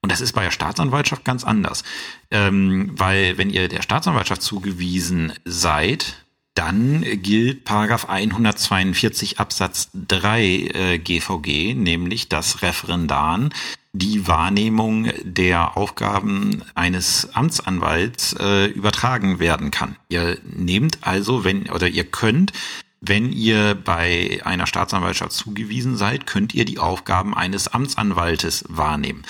Und 0.03 0.11
das 0.11 0.19
ist 0.19 0.33
bei 0.33 0.43
der 0.43 0.51
Staatsanwaltschaft 0.51 1.23
ganz 1.23 1.45
anders, 1.45 1.83
ähm, 2.29 2.91
weil 2.93 3.37
wenn 3.37 3.49
ihr 3.49 3.69
der 3.69 3.81
Staatsanwaltschaft 3.81 4.41
zugewiesen 4.41 5.31
seid, 5.45 6.25
dann 6.55 7.03
gilt 7.23 7.63
Paragraph 7.63 8.09
142 8.09 9.39
Absatz 9.39 9.89
3 9.93 10.43
äh, 10.43 10.99
GVG, 10.99 11.73
nämlich 11.73 12.27
das 12.27 12.61
Referendaren 12.61 13.53
die 13.93 14.27
Wahrnehmung 14.27 15.09
der 15.21 15.77
Aufgaben 15.77 16.63
eines 16.75 17.29
Amtsanwalts 17.33 18.35
äh, 18.39 18.65
übertragen 18.65 19.39
werden 19.39 19.71
kann. 19.71 19.95
Ihr 20.09 20.37
nehmt 20.43 20.97
also, 21.01 21.43
wenn 21.43 21.69
oder 21.69 21.87
ihr 21.87 22.03
könnt, 22.03 22.51
wenn 23.05 23.33
ihr 23.33 23.75
bei 23.75 24.39
einer 24.45 24.65
Staatsanwaltschaft 24.65 25.33
zugewiesen 25.33 25.97
seid, 25.97 26.25
könnt 26.25 26.55
ihr 26.55 26.63
die 26.63 26.79
Aufgaben 26.79 27.35
eines 27.35 27.67
Amtsanwaltes 27.67 28.63
wahrnehmen. 28.69 29.23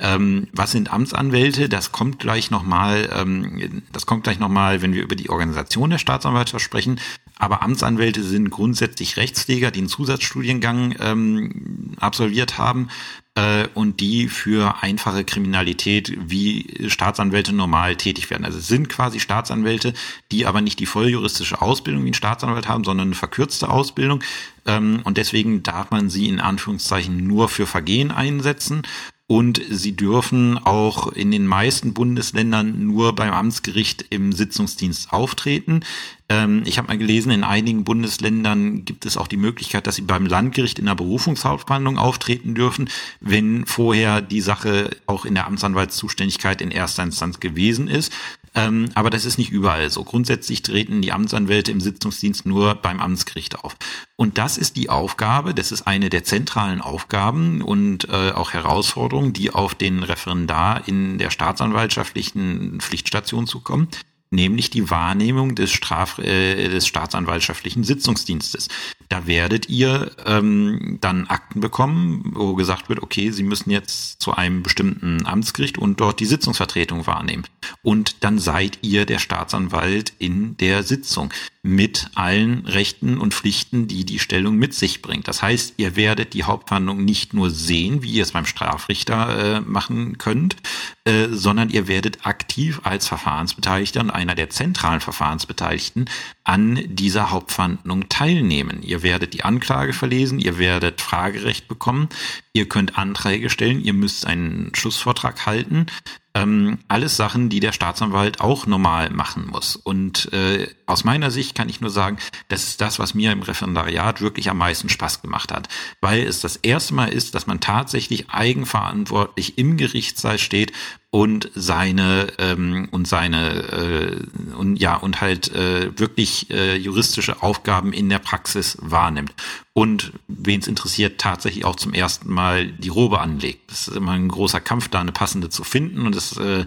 Ähm, 0.00 0.48
was 0.52 0.72
sind 0.72 0.92
Amtsanwälte? 0.92 1.68
Das 1.68 1.92
kommt 1.92 2.18
gleich 2.18 2.50
nochmal, 2.50 3.08
ähm, 3.14 3.82
das 3.92 4.04
kommt 4.04 4.24
gleich 4.24 4.40
nochmal, 4.40 4.82
wenn 4.82 4.94
wir 4.94 5.02
über 5.02 5.14
die 5.14 5.30
Organisation 5.30 5.90
der 5.90 5.98
Staatsanwaltschaft 5.98 6.64
sprechen. 6.64 6.98
Aber 7.38 7.62
Amtsanwälte 7.62 8.24
sind 8.24 8.50
grundsätzlich 8.50 9.16
Rechtspfleger, 9.16 9.70
die 9.70 9.78
einen 9.78 9.88
Zusatzstudiengang 9.88 10.96
ähm, 10.98 11.94
absolviert 12.00 12.58
haben 12.58 12.88
äh, 13.34 13.68
und 13.74 14.00
die 14.00 14.28
für 14.28 14.82
einfache 14.82 15.24
Kriminalität 15.24 16.16
wie 16.18 16.88
Staatsanwälte 16.88 17.52
normal 17.52 17.96
tätig 17.96 18.30
werden. 18.30 18.44
Also 18.44 18.58
es 18.58 18.68
sind 18.68 18.88
quasi 18.88 19.20
Staatsanwälte, 19.20 19.94
die 20.32 20.46
aber 20.46 20.60
nicht 20.60 20.78
die 20.78 20.86
volljuristische 20.86 21.62
Ausbildung 21.62 22.04
wie 22.04 22.10
ein 22.10 22.14
Staatsanwalt 22.14 22.68
haben, 22.68 22.84
sondern 22.84 23.08
eine 23.08 23.14
verkürzte 23.14 23.68
Ausbildung. 23.68 24.22
Ähm, 24.66 25.00
und 25.04 25.16
deswegen 25.16 25.62
darf 25.62 25.90
man 25.90 26.10
sie 26.10 26.28
in 26.28 26.40
Anführungszeichen 26.40 27.16
nur 27.26 27.48
für 27.48 27.66
Vergehen 27.66 28.10
einsetzen 28.10 28.82
und 29.30 29.62
sie 29.70 29.94
dürfen 29.94 30.58
auch 30.58 31.12
in 31.12 31.30
den 31.30 31.46
meisten 31.46 31.94
Bundesländern 31.94 32.84
nur 32.88 33.14
beim 33.14 33.32
Amtsgericht 33.32 34.04
im 34.10 34.32
Sitzungsdienst 34.32 35.12
auftreten. 35.12 35.84
Ähm, 36.28 36.64
ich 36.66 36.78
habe 36.78 36.88
mal 36.88 36.98
gelesen, 36.98 37.30
in 37.30 37.44
einigen 37.44 37.84
Bundesländern 37.84 38.84
gibt 38.84 39.06
es 39.06 39.16
auch 39.16 39.28
die 39.28 39.36
Möglichkeit, 39.36 39.86
dass 39.86 39.94
sie 39.94 40.02
beim 40.02 40.26
Landgericht 40.26 40.80
in 40.80 40.86
der 40.86 40.96
Berufungshauptverhandlung 40.96 41.96
auftreten 41.96 42.56
dürfen, 42.56 42.88
wenn 43.20 43.66
vorher 43.66 44.20
die 44.20 44.40
Sache 44.40 44.96
auch 45.06 45.24
in 45.24 45.36
der 45.36 45.46
Amtsanwaltszuständigkeit 45.46 46.60
in 46.60 46.72
erster 46.72 47.04
Instanz 47.04 47.38
gewesen 47.38 47.86
ist. 47.86 48.12
Ähm, 48.54 48.90
aber 48.94 49.10
das 49.10 49.24
ist 49.24 49.38
nicht 49.38 49.50
überall 49.50 49.90
so. 49.90 50.02
Grundsätzlich 50.02 50.62
treten 50.62 51.02
die 51.02 51.12
Amtsanwälte 51.12 51.70
im 51.70 51.80
Sitzungsdienst 51.80 52.46
nur 52.46 52.74
beim 52.74 53.00
Amtsgericht 53.00 53.62
auf. 53.62 53.76
Und 54.16 54.38
das 54.38 54.58
ist 54.58 54.76
die 54.76 54.90
Aufgabe, 54.90 55.54
das 55.54 55.72
ist 55.72 55.86
eine 55.86 56.10
der 56.10 56.24
zentralen 56.24 56.80
Aufgaben 56.80 57.62
und 57.62 58.08
äh, 58.08 58.32
auch 58.32 58.52
Herausforderungen, 58.52 59.32
die 59.32 59.50
auf 59.50 59.74
den 59.74 60.02
Referendar 60.02 60.88
in 60.88 61.18
der 61.18 61.30
staatsanwaltschaftlichen 61.30 62.80
Pflichtstation 62.80 63.46
zukommen 63.46 63.88
nämlich 64.30 64.70
die 64.70 64.90
Wahrnehmung 64.90 65.54
des, 65.54 65.72
Straf 65.72 66.18
äh, 66.18 66.68
des 66.68 66.86
staatsanwaltschaftlichen 66.86 67.84
Sitzungsdienstes. 67.84 68.68
Da 69.08 69.26
werdet 69.26 69.68
ihr 69.68 70.12
ähm, 70.24 70.98
dann 71.00 71.26
Akten 71.26 71.60
bekommen, 71.60 72.30
wo 72.34 72.54
gesagt 72.54 72.88
wird, 72.88 73.02
okay, 73.02 73.30
Sie 73.30 73.42
müssen 73.42 73.70
jetzt 73.70 74.20
zu 74.20 74.32
einem 74.32 74.62
bestimmten 74.62 75.26
Amtsgericht 75.26 75.78
und 75.78 76.00
dort 76.00 76.20
die 76.20 76.26
Sitzungsvertretung 76.26 77.06
wahrnehmen. 77.06 77.44
Und 77.82 78.22
dann 78.22 78.38
seid 78.38 78.78
ihr 78.82 79.06
der 79.06 79.18
Staatsanwalt 79.18 80.12
in 80.18 80.56
der 80.58 80.84
Sitzung 80.84 81.32
mit 81.62 82.06
allen 82.14 82.64
Rechten 82.64 83.18
und 83.18 83.34
Pflichten, 83.34 83.86
die 83.86 84.06
die 84.06 84.18
Stellung 84.18 84.56
mit 84.56 84.72
sich 84.72 85.02
bringt. 85.02 85.28
Das 85.28 85.42
heißt, 85.42 85.74
ihr 85.76 85.94
werdet 85.94 86.32
die 86.32 86.44
Hauptverhandlung 86.44 87.04
nicht 87.04 87.34
nur 87.34 87.50
sehen, 87.50 88.02
wie 88.02 88.12
ihr 88.12 88.22
es 88.22 88.32
beim 88.32 88.46
Strafrichter 88.46 89.56
äh, 89.56 89.60
machen 89.60 90.16
könnt, 90.16 90.56
äh, 91.04 91.28
sondern 91.30 91.68
ihr 91.68 91.86
werdet 91.86 92.24
aktiv 92.24 92.80
als 92.84 93.06
Verfahrensbeteiligter 93.06 94.00
und 94.00 94.10
einer 94.10 94.34
der 94.34 94.48
zentralen 94.48 95.02
Verfahrensbeteiligten 95.02 96.08
an 96.44 96.80
dieser 96.86 97.30
Hauptverhandlung 97.30 98.08
teilnehmen. 98.08 98.82
Ihr 98.82 99.02
werdet 99.02 99.34
die 99.34 99.44
Anklage 99.44 99.92
verlesen, 99.92 100.38
ihr 100.38 100.58
werdet 100.58 101.02
Fragerecht 101.02 101.68
bekommen, 101.68 102.08
ihr 102.54 102.70
könnt 102.70 102.96
Anträge 102.96 103.50
stellen, 103.50 103.82
ihr 103.84 103.92
müsst 103.92 104.26
einen 104.26 104.74
Schlussvortrag 104.74 105.44
halten 105.44 105.86
Ähm, 106.32 106.78
alles 106.86 107.16
Sachen, 107.16 107.48
die 107.48 107.58
der 107.58 107.72
Staatsanwalt 107.72 108.40
auch 108.40 108.66
normal 108.66 109.10
machen 109.10 109.48
muss. 109.48 109.74
Und 109.74 110.32
äh, 110.32 110.68
aus 110.86 111.02
meiner 111.02 111.32
Sicht 111.32 111.56
kann 111.56 111.68
ich 111.68 111.80
nur 111.80 111.90
sagen, 111.90 112.18
das 112.48 112.64
ist 112.64 112.80
das, 112.80 113.00
was 113.00 113.14
mir 113.14 113.32
im 113.32 113.42
Referendariat 113.42 114.20
wirklich 114.20 114.48
am 114.48 114.58
meisten 114.58 114.88
Spaß 114.88 115.22
gemacht 115.22 115.50
hat. 115.50 115.68
Weil 116.00 116.20
es 116.20 116.40
das 116.40 116.56
erste 116.56 116.94
Mal 116.94 117.12
ist, 117.12 117.34
dass 117.34 117.48
man 117.48 117.58
tatsächlich 117.58 118.30
eigenverantwortlich 118.30 119.58
im 119.58 119.76
Gerichtssaal 119.76 120.38
steht 120.38 120.72
und 121.10 121.50
seine 121.54 122.28
ähm, 122.38 122.88
und 122.92 123.08
seine 123.08 123.62
äh, 123.72 124.54
und 124.54 124.76
ja 124.76 124.94
und 124.96 125.20
halt 125.20 125.52
äh, 125.52 125.98
wirklich 125.98 126.50
äh, 126.50 126.76
juristische 126.76 127.42
Aufgaben 127.42 127.92
in 127.92 128.08
der 128.08 128.20
Praxis 128.20 128.78
wahrnimmt 128.80 129.34
und 129.72 130.12
wen 130.28 130.60
es 130.60 130.68
interessiert 130.68 131.20
tatsächlich 131.20 131.64
auch 131.64 131.74
zum 131.74 131.94
ersten 131.94 132.32
Mal 132.32 132.68
die 132.68 132.90
Robe 132.90 133.20
anlegt. 133.20 133.70
Das 133.70 133.88
ist 133.88 133.96
immer 133.96 134.12
ein 134.12 134.28
großer 134.28 134.60
Kampf, 134.60 134.88
da 134.88 135.00
eine 135.00 135.10
passende 135.10 135.48
zu 135.48 135.64
finden 135.64 136.06
und 136.06 136.14
es 136.14 136.36
äh, 136.36 136.64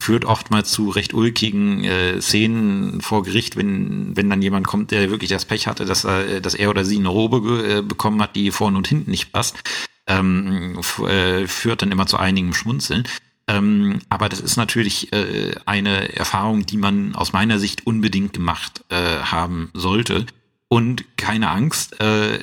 führt 0.00 0.24
oftmals 0.24 0.72
zu 0.72 0.90
recht 0.90 1.14
ulkigen 1.14 1.84
äh, 1.84 2.20
Szenen 2.20 3.00
vor 3.00 3.22
Gericht, 3.22 3.54
wenn 3.56 4.16
wenn 4.16 4.28
dann 4.28 4.42
jemand 4.42 4.66
kommt, 4.66 4.90
der 4.90 5.08
wirklich 5.10 5.30
das 5.30 5.44
Pech 5.44 5.68
hatte, 5.68 5.84
dass 5.84 6.04
er 6.04 6.40
dass 6.40 6.54
er 6.54 6.68
oder 6.70 6.84
sie 6.84 6.98
eine 6.98 7.08
Robe 7.08 7.78
äh, 7.78 7.82
bekommen 7.82 8.20
hat, 8.20 8.34
die 8.34 8.50
vorne 8.50 8.76
und 8.76 8.88
hinten 8.88 9.12
nicht 9.12 9.30
passt. 9.30 9.56
Ähm, 10.06 10.80
äh, 11.06 11.46
führt 11.46 11.80
dann 11.80 11.92
immer 11.92 12.06
zu 12.06 12.18
einigem 12.18 12.52
Schmunzeln. 12.52 13.04
Ähm, 13.46 13.98
aber 14.08 14.28
das 14.28 14.40
ist 14.40 14.56
natürlich 14.56 15.12
äh, 15.12 15.54
eine 15.66 16.16
Erfahrung, 16.16 16.66
die 16.66 16.78
man 16.78 17.14
aus 17.14 17.32
meiner 17.32 17.58
Sicht 17.58 17.86
unbedingt 17.86 18.32
gemacht 18.32 18.84
äh, 18.88 19.20
haben 19.20 19.70
sollte. 19.74 20.26
Und 20.68 21.16
keine 21.16 21.50
Angst, 21.50 22.00
äh, 22.00 22.38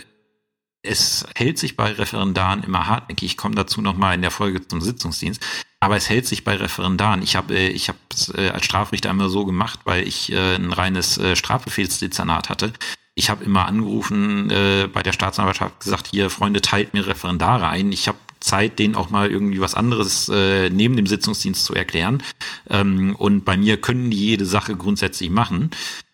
es 0.83 1.25
hält 1.35 1.59
sich 1.59 1.75
bei 1.75 1.91
Referendaren 1.91 2.63
immer 2.63 2.87
hartnäckig. 2.87 3.31
Ich 3.31 3.37
komme 3.37 3.55
dazu 3.55 3.81
nochmal 3.81 4.15
in 4.15 4.21
der 4.21 4.31
Folge 4.31 4.67
zum 4.67 4.81
Sitzungsdienst. 4.81 5.43
Aber 5.79 5.95
es 5.95 6.09
hält 6.09 6.27
sich 6.27 6.43
bei 6.43 6.55
Referendaren. 6.55 7.21
Ich 7.23 7.35
habe 7.35 7.55
äh, 7.55 7.69
ich 7.69 7.89
habe 7.89 7.97
es 8.11 8.33
äh, 8.33 8.49
als 8.49 8.65
Strafrichter 8.65 9.09
immer 9.09 9.29
so 9.29 9.45
gemacht, 9.45 9.81
weil 9.83 10.07
ich 10.07 10.31
äh, 10.31 10.55
ein 10.55 10.73
reines 10.73 11.19
Strafbefehlsdezernat 11.33 12.49
hatte. 12.49 12.73
Ich 13.15 13.29
habe 13.29 13.43
immer 13.43 13.65
angerufen 13.65 14.49
äh, 14.49 14.87
bei 14.91 15.03
der 15.03 15.11
Staatsanwaltschaft 15.11 15.81
gesagt, 15.81 16.07
hier 16.07 16.29
Freunde, 16.29 16.61
teilt 16.61 16.93
mir 16.93 17.05
Referendare 17.05 17.67
ein. 17.67 17.91
Ich 17.91 18.07
habe 18.07 18.17
Zeit, 18.39 18.79
denen 18.79 18.95
auch 18.95 19.09
mal 19.09 19.29
irgendwie 19.29 19.61
was 19.61 19.75
anderes 19.75 20.29
äh, 20.29 20.69
neben 20.69 20.95
dem 20.95 21.07
Sitzungsdienst 21.07 21.63
zu 21.63 21.73
erklären. 21.73 22.23
Ähm, 22.69 23.15
und 23.17 23.45
bei 23.45 23.57
mir 23.57 23.79
können 23.79 24.11
die 24.11 24.17
jede 24.17 24.45
Sache 24.45 24.75
grundsätzlich 24.75 25.29
machen. 25.29 25.71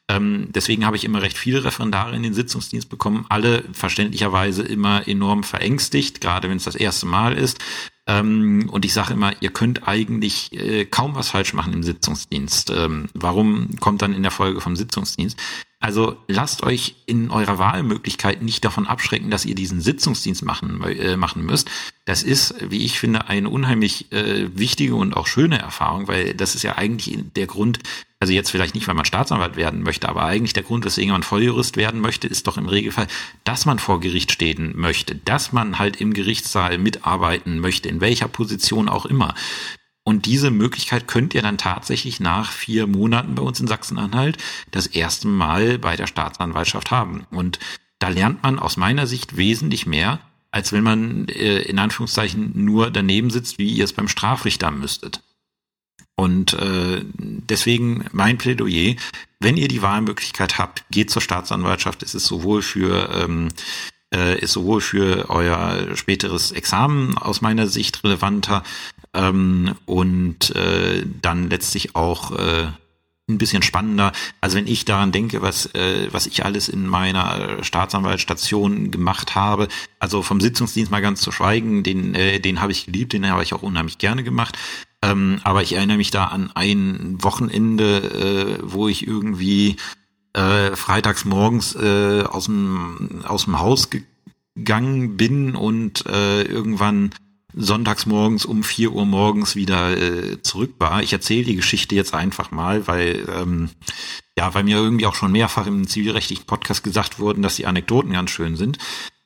Ähm, 0.09 0.47
deswegen 0.49 0.85
habe 0.85 0.95
ich 0.95 1.03
immer 1.03 1.21
recht 1.21 1.37
viele 1.37 1.63
Referendare 1.63 2.15
in 2.15 2.23
den 2.23 2.33
Sitzungsdienst 2.33 2.89
bekommen, 2.89 3.25
alle 3.29 3.63
verständlicherweise 3.73 4.63
immer 4.63 5.07
enorm 5.07 5.43
verängstigt, 5.43 6.21
gerade 6.21 6.49
wenn 6.49 6.57
es 6.57 6.63
das 6.63 6.75
erste 6.75 7.05
Mal 7.05 7.37
ist. 7.37 7.59
Ähm, 8.07 8.69
und 8.71 8.85
ich 8.85 8.93
sage 8.93 9.13
immer, 9.13 9.33
ihr 9.41 9.49
könnt 9.49 9.87
eigentlich 9.87 10.53
äh, 10.53 10.85
kaum 10.85 11.15
was 11.15 11.29
falsch 11.29 11.53
machen 11.53 11.73
im 11.73 11.83
Sitzungsdienst. 11.83 12.69
Ähm, 12.69 13.09
warum 13.13 13.75
kommt 13.81 14.01
dann 14.01 14.13
in 14.13 14.23
der 14.23 14.31
Folge 14.31 14.61
vom 14.61 14.77
Sitzungsdienst? 14.77 15.37
Also 15.79 16.17
lasst 16.27 16.63
euch 16.63 16.95
in 17.05 17.29
eurer 17.29 17.59
Wahlmöglichkeit 17.59 18.41
nicht 18.41 18.65
davon 18.65 18.87
abschrecken, 18.87 19.29
dass 19.29 19.45
ihr 19.45 19.53
diesen 19.53 19.79
Sitzungsdienst 19.79 20.43
machen, 20.43 20.81
äh, 20.83 21.17
machen 21.17 21.45
müsst. 21.45 21.69
Das 22.05 22.23
ist, 22.23 22.55
wie 22.71 22.83
ich 22.83 22.99
finde, 22.99 23.27
eine 23.27 23.49
unheimlich 23.49 24.11
äh, 24.11 24.49
wichtige 24.57 24.95
und 24.95 25.15
auch 25.15 25.27
schöne 25.27 25.59
Erfahrung, 25.59 26.07
weil 26.07 26.33
das 26.33 26.55
ist 26.55 26.63
ja 26.63 26.77
eigentlich 26.77 27.19
der 27.35 27.45
Grund, 27.45 27.79
also 28.19 28.33
jetzt 28.33 28.49
vielleicht 28.49 28.73
nicht, 28.73 28.87
weil 28.87 28.95
man 28.95 29.05
Staatsanwalt 29.05 29.55
werden 29.55 29.83
möchte, 29.83 30.09
aber 30.09 30.23
eigentlich 30.23 30.53
der 30.53 30.63
Grund, 30.63 30.83
weswegen 30.83 31.11
man 31.11 31.21
Volljurist 31.21 31.77
werden 31.77 32.01
möchte, 32.01 32.27
ist 32.27 32.47
doch 32.47 32.57
im 32.57 32.65
Regelfall, 32.65 33.07
dass 33.43 33.67
man 33.67 33.77
vor 33.77 33.99
Gericht 33.99 34.31
stehen 34.31 34.73
möchte, 34.75 35.13
dass 35.13 35.53
man 35.53 35.77
halt 35.77 36.01
im 36.01 36.13
Gerichtssaal 36.13 36.79
mitarbeiten 36.79 37.59
möchte, 37.59 37.87
in 37.87 38.01
welcher 38.01 38.27
Position 38.27 38.89
auch 38.89 39.05
immer. 39.05 39.35
Und 40.07 40.25
diese 40.25 40.51
Möglichkeit 40.51 41.09
könnt 41.09 41.33
ihr 41.33 41.41
dann 41.41 41.57
tatsächlich 41.57 42.21
nach 42.21 42.53
vier 42.53 42.87
Monaten 42.87 43.35
bei 43.35 43.41
uns 43.41 43.59
in 43.59 43.67
Sachsen-Anhalt 43.67 44.37
das 44.71 44.87
erste 44.87 45.27
Mal 45.27 45.79
bei 45.79 45.97
der 45.97 46.07
Staatsanwaltschaft 46.07 46.91
haben. 46.91 47.27
Und 47.29 47.59
da 47.99 48.07
lernt 48.07 48.41
man 48.41 48.57
aus 48.57 48.77
meiner 48.77 49.05
Sicht 49.05 49.35
wesentlich 49.35 49.85
mehr, 49.85 50.21
als 50.49 50.71
wenn 50.71 50.85
man 50.85 51.27
äh, 51.27 51.59
in 51.59 51.77
Anführungszeichen 51.77 52.53
nur 52.55 52.89
daneben 52.89 53.31
sitzt, 53.31 53.57
wie 53.57 53.69
ihr 53.69 53.83
es 53.83 53.91
beim 53.91 54.07
Strafrichter 54.07 54.71
müsstet. 54.71 55.23
Und 56.15 56.53
äh, 56.53 57.03
deswegen 57.17 58.05
mein 58.13 58.37
Plädoyer, 58.37 58.95
wenn 59.41 59.57
ihr 59.57 59.67
die 59.67 59.81
Wahlmöglichkeit 59.81 60.57
habt, 60.57 60.85
geht 60.89 61.11
zur 61.11 61.21
Staatsanwaltschaft. 61.21 62.01
Es 62.01 62.15
ist 62.15 62.27
sowohl 62.27 62.61
für 62.61 63.09
ähm, 63.13 63.49
äh, 64.13 64.39
ist 64.39 64.53
sowohl 64.53 64.81
für 64.81 65.29
euer 65.29 65.95
späteres 65.95 66.51
Examen 66.51 67.17
aus 67.17 67.41
meiner 67.41 67.67
Sicht 67.67 68.03
relevanter, 68.05 68.63
ähm, 69.17 69.75
und 69.85 70.55
äh, 70.55 71.03
dann 71.21 71.49
letztlich 71.49 71.95
auch 71.95 72.31
äh, 72.31 72.67
ein 73.29 73.37
bisschen 73.37 73.61
spannender. 73.61 74.13
Also 74.39 74.57
wenn 74.57 74.67
ich 74.67 74.85
daran 74.85 75.11
denke, 75.11 75.41
was, 75.41 75.65
äh, 75.73 76.07
was 76.11 76.27
ich 76.27 76.45
alles 76.45 76.69
in 76.69 76.87
meiner 76.87 77.61
Staatsanwaltsstation 77.61 78.89
gemacht 78.91 79.35
habe, 79.35 79.67
also 79.99 80.21
vom 80.21 80.39
Sitzungsdienst 80.39 80.91
mal 80.91 81.01
ganz 81.01 81.21
zu 81.21 81.31
schweigen, 81.31 81.83
den, 81.83 82.15
äh, 82.15 82.39
den 82.39 82.61
habe 82.61 82.71
ich 82.71 82.85
geliebt, 82.85 83.11
den 83.11 83.29
habe 83.29 83.43
ich 83.43 83.53
auch 83.53 83.63
unheimlich 83.63 83.97
gerne 83.97 84.23
gemacht. 84.23 84.57
Ähm, 85.01 85.41
aber 85.43 85.61
ich 85.61 85.73
erinnere 85.73 85.97
mich 85.97 86.11
da 86.11 86.25
an 86.25 86.51
ein 86.55 87.17
Wochenende, 87.21 88.59
äh, 88.61 88.63
wo 88.63 88.87
ich 88.87 89.05
irgendwie 89.05 89.75
äh, 90.33 90.75
freitags 90.75 91.25
morgens 91.25 91.75
äh, 91.75 92.23
aus 92.23 92.45
dem 92.45 93.23
aus 93.25 93.45
dem 93.45 93.59
Haus 93.59 93.89
gegangen 93.89 95.17
bin 95.17 95.55
und 95.55 96.05
äh, 96.05 96.43
irgendwann 96.43 97.11
sonntags 97.53 98.05
morgens 98.05 98.45
um 98.45 98.63
vier 98.63 98.91
Uhr 98.91 99.05
morgens 99.05 99.55
wieder 99.55 99.97
äh, 99.97 100.41
zurück 100.41 100.75
war. 100.79 101.01
Ich 101.01 101.13
erzähle 101.13 101.45
die 101.45 101.55
Geschichte 101.55 101.95
jetzt 101.95 102.13
einfach 102.13 102.51
mal, 102.51 102.87
weil 102.87 103.27
ähm, 103.35 103.69
ja, 104.37 104.53
weil 104.53 104.63
mir 104.63 104.77
irgendwie 104.77 105.07
auch 105.07 105.15
schon 105.15 105.31
mehrfach 105.31 105.65
im 105.65 105.87
zivilrechtlichen 105.87 106.45
Podcast 106.45 106.83
gesagt 106.83 107.19
wurden, 107.19 107.41
dass 107.41 107.55
die 107.55 107.65
Anekdoten 107.65 108.11
ganz 108.11 108.29
schön 108.29 108.55
sind. 108.55 108.77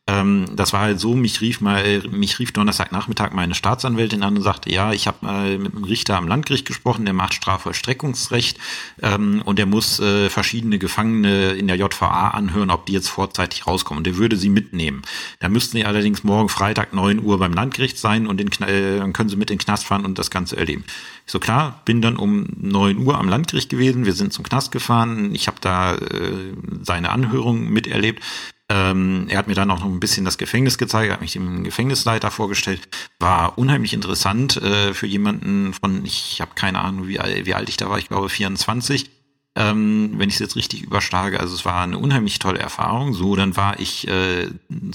Ähm, 0.08 0.48
das 0.56 0.74
war 0.74 0.82
halt 0.82 1.00
so, 1.00 1.16
mich 1.16 1.42
rief 1.42 1.62
mal, 1.62 2.02
mich 2.10 2.40
rief 2.40 2.52
Donnerstagnachmittag 2.52 3.34
meine 3.34 3.54
Staatsanwältin 3.54 4.24
an 4.24 4.38
und 4.38 4.42
sagte, 4.42 4.72
ja, 4.72 4.94
ich 4.94 5.06
habe 5.06 5.18
mal 5.22 5.58
mit 5.60 5.76
einem 5.76 5.84
Richter 5.84 6.18
am 6.18 6.28
Landgericht 6.28 6.66
gesprochen, 6.66 7.06
der 7.06 7.14
macht 7.14 7.36
Strafvollstreckungsrecht 7.36 8.58
ähm, 9.04 9.44
und 9.46 9.60
der 9.60 9.68
muss 9.68 10.00
äh, 10.00 10.30
verschiedene 10.30 10.80
Gefangene 10.80 11.52
in 11.52 11.68
der 11.68 11.78
JVA 11.78 12.30
anhören, 12.30 12.72
ob 12.72 12.88
die 12.88 12.94
jetzt 12.94 13.10
vorzeitig 13.10 13.68
rauskommen. 13.68 14.00
Und 14.00 14.08
der 14.08 14.18
würde 14.18 14.38
sie 14.38 14.50
mitnehmen. 14.50 15.04
Da 15.40 15.50
müssten 15.50 15.78
die 15.78 15.86
allerdings 15.86 16.24
morgen 16.24 16.50
Freitag 16.50 16.94
neun 16.94 17.24
Uhr 17.24 17.38
beim 17.38 17.54
Landgericht 17.54 18.00
sein 18.00 18.26
und 18.26 18.40
den, 18.40 18.50
äh, 18.68 18.98
dann 18.98 19.14
können 19.14 19.30
sie 19.30 19.36
mit 19.36 19.52
in 19.52 19.58
den 19.58 19.64
Knast 19.64 19.86
fahren 19.86 20.06
und 20.06 20.18
das 20.18 20.32
Ganze 20.32 20.58
erleben. 20.58 20.84
Ich 21.28 21.32
so 21.32 21.40
klar, 21.40 21.82
bin 21.86 22.02
dann 22.02 22.18
um 22.18 22.48
neun 22.58 22.98
Uhr 22.98 23.20
am 23.20 23.30
Landgericht 23.30 23.70
gewesen, 23.70 24.06
wir 24.06 24.14
sind 24.14 24.34
zum 24.34 24.44
Knast 24.44 24.72
gefahren, 24.72 25.36
ich 25.36 25.46
habe 25.46 25.58
da 25.62 25.94
äh, 25.94 26.54
seine 26.82 27.12
Anhörung 27.12 27.70
miterlebt 27.70 28.24
ähm, 28.72 29.26
er 29.28 29.38
hat 29.38 29.48
mir 29.48 29.54
dann 29.54 29.70
auch 29.70 29.80
noch 29.80 29.86
ein 29.86 30.00
bisschen 30.00 30.24
das 30.24 30.38
Gefängnis 30.38 30.78
gezeigt, 30.78 31.12
hat 31.12 31.20
mich 31.20 31.34
dem 31.34 31.66
Gefängnisleiter 31.66 32.32
vorgestellt. 32.32 32.88
War 33.20 33.58
unheimlich 33.58 33.92
interessant 33.92 34.56
äh, 34.62 34.94
für 34.94 35.08
jemanden 35.08 35.74
von, 35.74 36.06
ich 36.06 36.40
habe 36.40 36.52
keine 36.56 36.80
Ahnung, 36.80 37.06
wie, 37.10 37.20
wie 37.20 37.54
alt 37.54 37.68
ich 37.68 37.76
da 37.76 37.90
war, 37.90 37.98
ich 37.98 38.08
glaube 38.08 38.30
24. 38.30 39.12
Ähm, 39.58 40.14
wenn 40.16 40.30
ich 40.30 40.36
es 40.36 40.40
jetzt 40.40 40.56
richtig 40.56 40.84
überschlage. 40.84 41.42
Also 41.42 41.54
es 41.54 41.66
war 41.66 41.84
eine 41.84 41.98
unheimlich 41.98 42.40
tolle 42.40 42.60
Erfahrung. 42.60 43.14
So, 43.14 43.36
dann 43.36 43.58
war 43.58 43.78
ich 43.82 44.08
äh, 44.08 44.48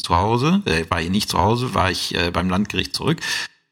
zu 0.03 0.17
Hause, 0.17 0.63
äh, 0.65 0.85
war 0.89 1.03
ich 1.03 1.11
nicht 1.11 1.29
zu 1.29 1.39
Hause, 1.39 1.75
war 1.75 1.91
ich 1.91 2.15
äh, 2.15 2.31
beim 2.31 2.49
Landgericht 2.49 2.97
zurück. 2.97 3.19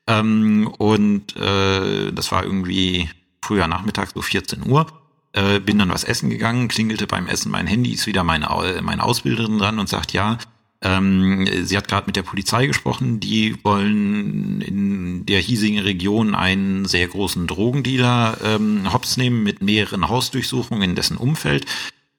Ähm, 0.07 0.67
und 0.77 1.35
äh, 1.37 2.13
das 2.13 2.31
war 2.31 2.45
irgendwie 2.45 3.09
früher 3.41 3.67
Nachmittag, 3.69 4.11
so 4.13 4.21
14 4.21 4.71
Uhr 4.71 4.87
äh, 5.35 5.61
bin 5.61 5.79
dann 5.79 5.91
was 5.91 6.05
essen 6.05 6.31
gegangen, 6.31 6.69
klingelte 6.69 7.07
beim 7.07 7.27
Essen 7.27 7.51
mein 7.51 7.67
Handy, 7.67 7.93
ist 7.93 8.07
wieder 8.07 8.25
meine, 8.25 8.49
meine 8.83 9.03
Ausbilderin 9.03 9.59
dran 9.59 9.79
und 9.79 9.89
sagt, 9.89 10.13
ja, 10.13 10.39
ähm, 10.83 11.47
sie 11.65 11.77
hat 11.77 11.89
gerade 11.89 12.07
mit 12.07 12.17
der 12.17 12.23
Polizei 12.23 12.67
gesprochen, 12.67 13.19
die 13.19 13.57
wollen 13.65 14.61
in 14.61 15.27
der 15.27 15.41
hiesigen 15.41 15.81
Region 15.81 16.35
einen 16.35 16.85
sehr 16.85 17.09
großen 17.09 17.47
Drogendealer 17.47 18.39
ähm, 18.45 18.93
hops 18.93 19.17
nehmen 19.17 19.43
mit 19.43 19.63
mehreren 19.63 20.09
Hausdurchsuchungen 20.09 20.91
in 20.91 20.95
dessen 20.95 21.17
Umfeld 21.17 21.65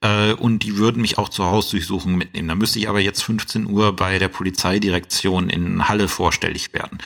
äh, 0.00 0.32
und 0.32 0.64
die 0.64 0.76
würden 0.76 1.00
mich 1.00 1.16
auch 1.16 1.28
zur 1.28 1.46
Hausdurchsuchung 1.46 2.16
mitnehmen. 2.16 2.48
Da 2.48 2.54
müsste 2.54 2.80
ich 2.80 2.88
aber 2.88 3.00
jetzt 3.00 3.22
15 3.22 3.66
Uhr 3.66 3.94
bei 3.94 4.18
der 4.18 4.28
Polizeidirektion 4.28 5.48
in 5.48 5.88
Halle 5.88 6.08
vorstellig 6.08 6.74
werden. 6.74 6.98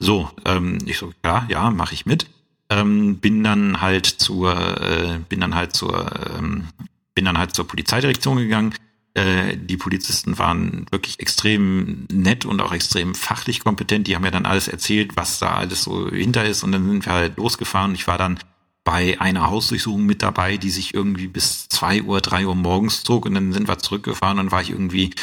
So, 0.00 0.30
ähm, 0.44 0.78
ich 0.84 0.98
so, 0.98 1.12
ja, 1.24 1.46
ja, 1.48 1.70
mache 1.70 1.94
ich 1.94 2.06
mit 2.06 2.26
ähm, 2.70 3.18
bin 3.18 3.44
dann 3.44 3.80
halt 3.80 4.06
zur, 4.06 4.54
äh, 4.80 5.18
bin 5.28 5.40
dann 5.40 5.54
halt 5.54 5.74
zur, 5.74 6.10
ähm, 6.36 6.68
bin 7.14 7.24
dann 7.24 7.38
halt 7.38 7.54
zur 7.54 7.66
Polizeidirektion 7.66 8.38
gegangen. 8.38 8.74
Äh, 9.14 9.56
die 9.56 9.76
Polizisten 9.76 10.38
waren 10.38 10.86
wirklich 10.90 11.20
extrem 11.20 12.06
nett 12.10 12.44
und 12.44 12.60
auch 12.60 12.72
extrem 12.72 13.14
fachlich 13.14 13.60
kompetent. 13.60 14.06
Die 14.08 14.16
haben 14.16 14.22
mir 14.22 14.32
dann 14.32 14.46
alles 14.46 14.66
erzählt, 14.66 15.16
was 15.16 15.38
da 15.38 15.54
alles 15.54 15.82
so 15.82 16.10
hinter 16.10 16.44
ist. 16.44 16.64
Und 16.64 16.72
dann 16.72 16.88
sind 16.88 17.06
wir 17.06 17.12
halt 17.12 17.36
losgefahren. 17.36 17.94
Ich 17.94 18.06
war 18.06 18.18
dann 18.18 18.38
bei 18.82 19.20
einer 19.20 19.48
Hausdurchsuchung 19.48 20.04
mit 20.04 20.22
dabei, 20.22 20.56
die 20.56 20.70
sich 20.70 20.94
irgendwie 20.94 21.28
bis 21.28 21.68
zwei 21.68 22.02
Uhr, 22.02 22.20
drei 22.20 22.46
Uhr 22.46 22.56
morgens 22.56 23.04
zog. 23.04 23.26
Und 23.26 23.34
dann 23.34 23.52
sind 23.52 23.68
wir 23.68 23.78
zurückgefahren 23.78 24.38
und 24.38 24.50
war 24.50 24.62
ich 24.62 24.70
irgendwie 24.70 25.14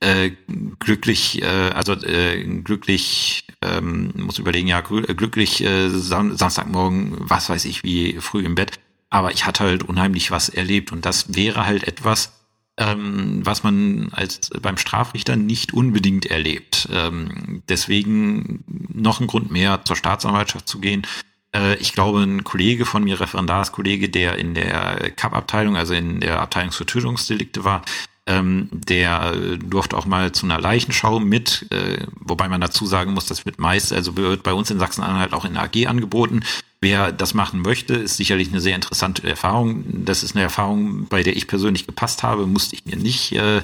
äh, 0.00 0.30
glücklich, 0.78 1.42
äh, 1.42 1.46
also 1.46 1.92
äh, 1.92 2.42
glücklich, 2.64 3.46
ähm, 3.62 4.12
muss 4.16 4.38
überlegen, 4.38 4.68
ja, 4.68 4.80
glücklich 4.80 5.62
äh, 5.62 5.90
Sam 5.90 6.36
Samstagmorgen, 6.36 7.16
was 7.18 7.50
weiß 7.50 7.66
ich, 7.66 7.84
wie 7.84 8.14
früh 8.20 8.44
im 8.44 8.54
Bett. 8.54 8.80
Aber 9.10 9.32
ich 9.32 9.44
hatte 9.44 9.64
halt 9.64 9.82
unheimlich 9.82 10.30
was 10.30 10.48
erlebt 10.48 10.92
und 10.92 11.04
das 11.04 11.34
wäre 11.34 11.66
halt 11.66 11.86
etwas, 11.86 12.32
ähm, 12.78 13.44
was 13.44 13.62
man 13.62 14.08
als 14.12 14.50
beim 14.62 14.78
Strafrichter 14.78 15.36
nicht 15.36 15.74
unbedingt 15.74 16.26
erlebt. 16.26 16.88
Ähm, 16.92 17.62
deswegen 17.68 18.64
noch 18.88 19.20
ein 19.20 19.26
Grund 19.26 19.50
mehr 19.50 19.84
zur 19.84 19.96
Staatsanwaltschaft 19.96 20.66
zu 20.66 20.80
gehen. 20.80 21.06
Äh, 21.54 21.74
ich 21.76 21.92
glaube, 21.92 22.20
ein 22.22 22.44
Kollege 22.44 22.86
von 22.86 23.04
mir, 23.04 23.20
Referendarskollege, 23.20 24.08
der 24.08 24.38
in 24.38 24.54
der 24.54 25.10
CAP-Abteilung, 25.16 25.76
also 25.76 25.92
in 25.92 26.20
der 26.20 26.40
Abteilung 26.40 26.72
für 26.72 26.86
Tötungsdelikte 26.86 27.64
war, 27.64 27.82
ähm, 28.30 28.68
der 28.70 29.56
durfte 29.56 29.96
auch 29.96 30.06
mal 30.06 30.30
zu 30.30 30.46
einer 30.46 30.60
Leichenschau 30.60 31.18
mit, 31.18 31.66
äh, 31.70 32.06
wobei 32.20 32.48
man 32.48 32.60
dazu 32.60 32.86
sagen 32.86 33.12
muss, 33.12 33.26
das 33.26 33.44
wird 33.44 33.58
meist, 33.58 33.92
also 33.92 34.16
wird 34.16 34.44
bei 34.44 34.52
uns 34.52 34.70
in 34.70 34.78
Sachsen-Anhalt 34.78 35.32
auch 35.32 35.44
in 35.44 35.54
der 35.54 35.64
AG 35.64 35.88
angeboten. 35.88 36.44
Wer 36.80 37.10
das 37.10 37.34
machen 37.34 37.60
möchte, 37.60 37.94
ist 37.94 38.16
sicherlich 38.16 38.50
eine 38.50 38.60
sehr 38.60 38.76
interessante 38.76 39.26
Erfahrung. 39.28 39.84
Das 40.04 40.22
ist 40.22 40.36
eine 40.36 40.44
Erfahrung, 40.44 41.06
bei 41.08 41.24
der 41.24 41.36
ich 41.36 41.48
persönlich 41.48 41.86
gepasst 41.86 42.22
habe, 42.22 42.46
musste 42.46 42.76
ich 42.76 42.86
mir 42.86 42.96
nicht 42.96 43.32
äh, 43.32 43.62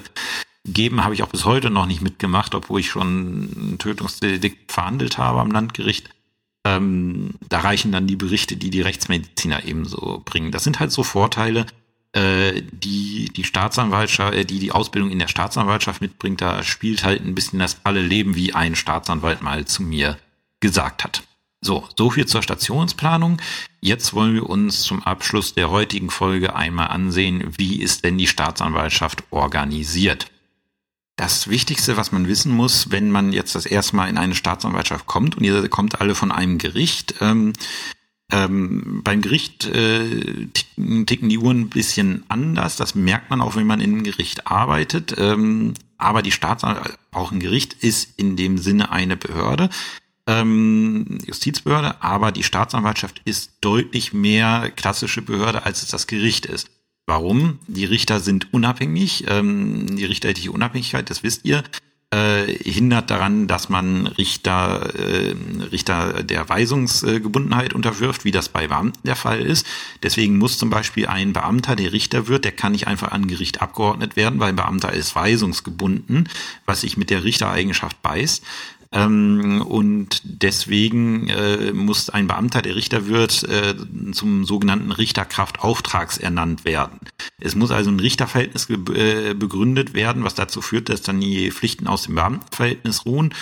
geben, 0.65 1.03
habe 1.03 1.13
ich 1.13 1.23
auch 1.23 1.29
bis 1.29 1.45
heute 1.45 1.69
noch 1.69 1.85
nicht 1.85 2.01
mitgemacht, 2.01 2.53
obwohl 2.53 2.81
ich 2.81 2.89
schon 2.89 3.73
ein 3.73 3.77
Tötungsdelikt 3.79 4.69
verhandelt 4.69 5.17
habe 5.17 5.39
am 5.39 5.51
Landgericht. 5.51 6.09
Ähm, 6.65 7.35
da 7.47 7.61
reichen 7.61 7.93
dann 7.93 8.05
die 8.05 8.17
Berichte, 8.17 8.57
die 8.57 8.69
die 8.69 8.81
Rechtsmediziner 8.81 9.63
ebenso 9.63 10.21
bringen. 10.25 10.51
Das 10.51 10.65
sind 10.65 10.81
halt 10.81 10.91
so 10.91 11.03
Vorteile, 11.03 11.65
äh, 12.17 12.63
die 12.71 13.29
die 13.35 13.43
Staatsanwaltschaft, 13.43 14.33
äh, 14.33 14.43
die 14.43 14.57
die 14.57 14.71
Ausbildung 14.71 15.11
in 15.11 15.19
der 15.19 15.27
Staatsanwaltschaft 15.27 16.01
mitbringt. 16.01 16.41
Da 16.41 16.63
spielt 16.63 17.03
halt 17.03 17.23
ein 17.23 17.35
bisschen 17.35 17.59
das 17.59 17.77
alle 17.83 18.01
Leben, 18.01 18.35
wie 18.35 18.53
ein 18.53 18.75
Staatsanwalt 18.75 19.43
mal 19.43 19.65
zu 19.65 19.83
mir 19.83 20.17
gesagt 20.59 21.03
hat. 21.03 21.21
So, 21.61 21.87
so 21.95 22.09
viel 22.09 22.25
zur 22.25 22.41
Stationsplanung. 22.41 23.39
Jetzt 23.81 24.13
wollen 24.13 24.33
wir 24.33 24.49
uns 24.49 24.81
zum 24.81 25.03
Abschluss 25.03 25.53
der 25.53 25.69
heutigen 25.69 26.09
Folge 26.09 26.55
einmal 26.55 26.87
ansehen, 26.87 27.53
wie 27.57 27.81
ist 27.81 28.03
denn 28.03 28.17
die 28.17 28.27
Staatsanwaltschaft 28.27 29.23
organisiert. 29.29 30.27
Das 31.17 31.47
Wichtigste, 31.49 31.97
was 31.97 32.11
man 32.11 32.27
wissen 32.27 32.51
muss, 32.51 32.91
wenn 32.91 33.11
man 33.11 33.33
jetzt 33.33 33.55
das 33.55 33.65
erste 33.65 33.95
Mal 33.95 34.09
in 34.09 34.17
eine 34.17 34.35
Staatsanwaltschaft 34.35 35.07
kommt 35.07 35.35
und 35.35 35.43
ihr 35.43 35.67
kommt 35.69 35.99
alle 36.01 36.15
von 36.15 36.31
einem 36.31 36.57
Gericht, 36.57 37.15
ähm, 37.21 37.53
ähm, 38.31 39.01
beim 39.03 39.21
Gericht 39.21 39.65
äh, 39.65 40.47
ticken 41.05 41.29
die 41.29 41.37
Uhren 41.37 41.61
ein 41.61 41.69
bisschen 41.69 42.23
anders. 42.27 42.75
Das 42.75 42.95
merkt 42.95 43.29
man 43.29 43.41
auch, 43.41 43.55
wenn 43.55 43.67
man 43.67 43.81
in 43.81 43.93
einem 43.93 44.03
Gericht 44.03 44.47
arbeitet. 44.47 45.15
Ähm, 45.17 45.73
aber 45.97 46.21
die 46.21 46.31
Staatsanwaltschaft, 46.31 46.99
auch 47.11 47.31
ein 47.31 47.39
Gericht, 47.39 47.73
ist 47.73 48.17
in 48.17 48.35
dem 48.35 48.57
Sinne 48.57 48.91
eine 48.91 49.17
Behörde 49.17 49.69
ähm, 50.27 51.17
Justizbehörde, 51.25 52.01
aber 52.03 52.31
die 52.31 52.43
Staatsanwaltschaft 52.43 53.21
ist 53.25 53.53
deutlich 53.61 54.13
mehr 54.13 54.71
klassische 54.75 55.21
Behörde, 55.21 55.65
als 55.65 55.81
es 55.81 55.89
das 55.89 56.05
Gericht 56.05 56.45
ist. 56.45 56.69
Warum? 57.05 57.59
Die 57.67 57.85
Richter 57.85 58.19
sind 58.19 58.53
unabhängig. 58.53 59.23
Ähm, 59.29 59.95
die 59.95 60.05
richterliche 60.05 60.51
Unabhängigkeit, 60.51 61.09
das 61.09 61.23
wisst 61.23 61.45
ihr, 61.45 61.63
äh, 62.09 62.45
hindert 62.63 63.11
daran, 63.11 63.47
dass 63.47 63.67
man 63.67 64.07
Richter, 64.07 64.93
äh, 64.95 65.35
Richter 65.71 66.23
der 66.23 66.47
Weisungsgebundenheit 66.47 67.73
unterwirft, 67.73 68.23
wie 68.23 68.31
das 68.31 68.47
bei 68.47 68.67
Beamten 68.67 68.99
der 69.05 69.17
Fall 69.17 69.45
ist. 69.45 69.67
Deswegen 70.03 70.37
muss 70.37 70.57
zum 70.57 70.69
Beispiel 70.69 71.07
ein 71.07 71.33
Beamter, 71.33 71.75
der 71.75 71.91
Richter 71.91 72.27
wird, 72.27 72.45
der 72.45 72.53
kann 72.53 72.71
nicht 72.71 72.87
einfach 72.87 73.11
an 73.11 73.27
Gericht 73.27 73.61
abgeordnet 73.61 74.15
werden, 74.15 74.39
weil 74.39 74.49
ein 74.49 74.55
Beamter 74.55 74.93
ist 74.93 75.15
weisungsgebunden, 75.15 76.29
was 76.65 76.81
sich 76.81 76.95
mit 76.95 77.09
der 77.09 77.25
Richtereigenschaft 77.25 78.01
beißt. 78.01 78.41
Ähm, 78.91 79.61
und 79.61 80.21
deswegen 80.23 81.27
äh, 81.29 81.73
muss 81.73 82.09
ein 82.09 82.27
Beamter, 82.27 82.61
der 82.61 82.75
Richter 82.75 83.07
wird, 83.07 83.43
äh, 83.43 83.75
zum 84.11 84.45
sogenannten 84.45 84.91
Richterkraftauftrags 84.91 86.17
ernannt 86.17 86.65
werden. 86.65 86.99
Es 87.39 87.55
muss 87.55 87.71
also 87.71 87.89
ein 87.89 87.99
Richterverhältnis 87.99 88.69
äh, 88.69 89.33
begründet 89.33 89.93
werden, 89.93 90.23
was 90.23 90.35
dazu 90.35 90.61
führt, 90.61 90.89
dass 90.89 91.01
dann 91.01 91.19
die 91.19 91.51
Pflichten 91.51 91.87
aus 91.87 92.03
dem 92.03 92.15
Beamtenverhältnis 92.15 93.05
ruhen 93.05 93.33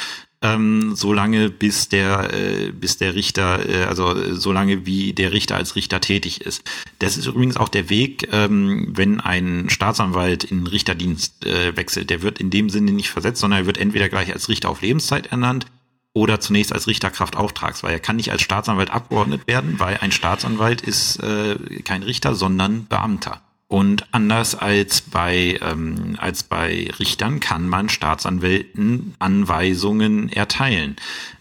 ähm, 0.46 0.96
solange 0.96 1.50
bis 1.50 1.90
der 1.90 2.34
äh, 2.34 2.72
bis 2.72 2.98
der 2.98 3.16
Richter 3.16 3.68
äh, 3.68 3.86
also 3.86 4.16
solange 4.34 4.86
wie 4.86 5.14
der 5.14 5.32
Richter 5.32 5.56
als 5.56 5.76
Richter 5.76 6.02
tätig 6.02 6.42
ist. 6.42 6.64
Das 7.00 7.18
ist 7.18 7.26
übrigens 7.26 7.58
auch 7.58 7.70
der 7.70 7.90
Weg, 7.90 8.30
ähm, 8.32 8.88
wenn 8.92 9.20
ein 9.20 9.70
Staatsanwalt 9.70 10.44
in 10.44 10.68
Richterdienst 10.68 11.46
äh, 11.46 11.76
wechselt. 11.76 12.10
Der 12.10 12.22
wird 12.22 12.40
in 12.40 12.50
dem 12.50 12.70
Sinne 12.70 12.92
nicht 12.92 13.10
versetzt, 13.10 13.40
sondern 13.42 13.62
er 13.62 13.66
wird 13.66 13.78
entweder 13.78 14.10
gleich 14.10 14.32
als 14.32 14.50
Richter 14.50 14.70
auf 14.70 14.82
Lebenszeit 14.82 15.28
ernannt 15.28 15.66
oder 16.14 16.40
zunächst 16.40 16.72
als 16.72 16.88
Richterkraft 16.88 17.36
weil 17.36 17.92
Er 17.92 18.00
kann 18.00 18.16
nicht 18.16 18.32
als 18.32 18.42
Staatsanwalt 18.42 18.90
abgeordnet 18.90 19.48
werden, 19.48 19.80
weil 19.80 19.98
ein 19.98 20.12
Staatsanwalt 20.12 20.82
ist 20.82 21.18
äh, 21.18 21.56
kein 21.84 22.04
Richter, 22.04 22.36
sondern 22.36 22.86
Beamter. 22.86 23.42
Und 23.76 24.06
anders 24.14 24.56
als 24.56 25.02
bei, 25.02 25.60
ähm, 25.62 26.16
als 26.18 26.44
bei 26.44 26.90
Richtern 26.98 27.42
kann 27.42 27.68
man 27.68 27.90
Staatsanwälten 27.90 29.16
Anweisungen 29.20 30.30
erteilen. 30.30 30.96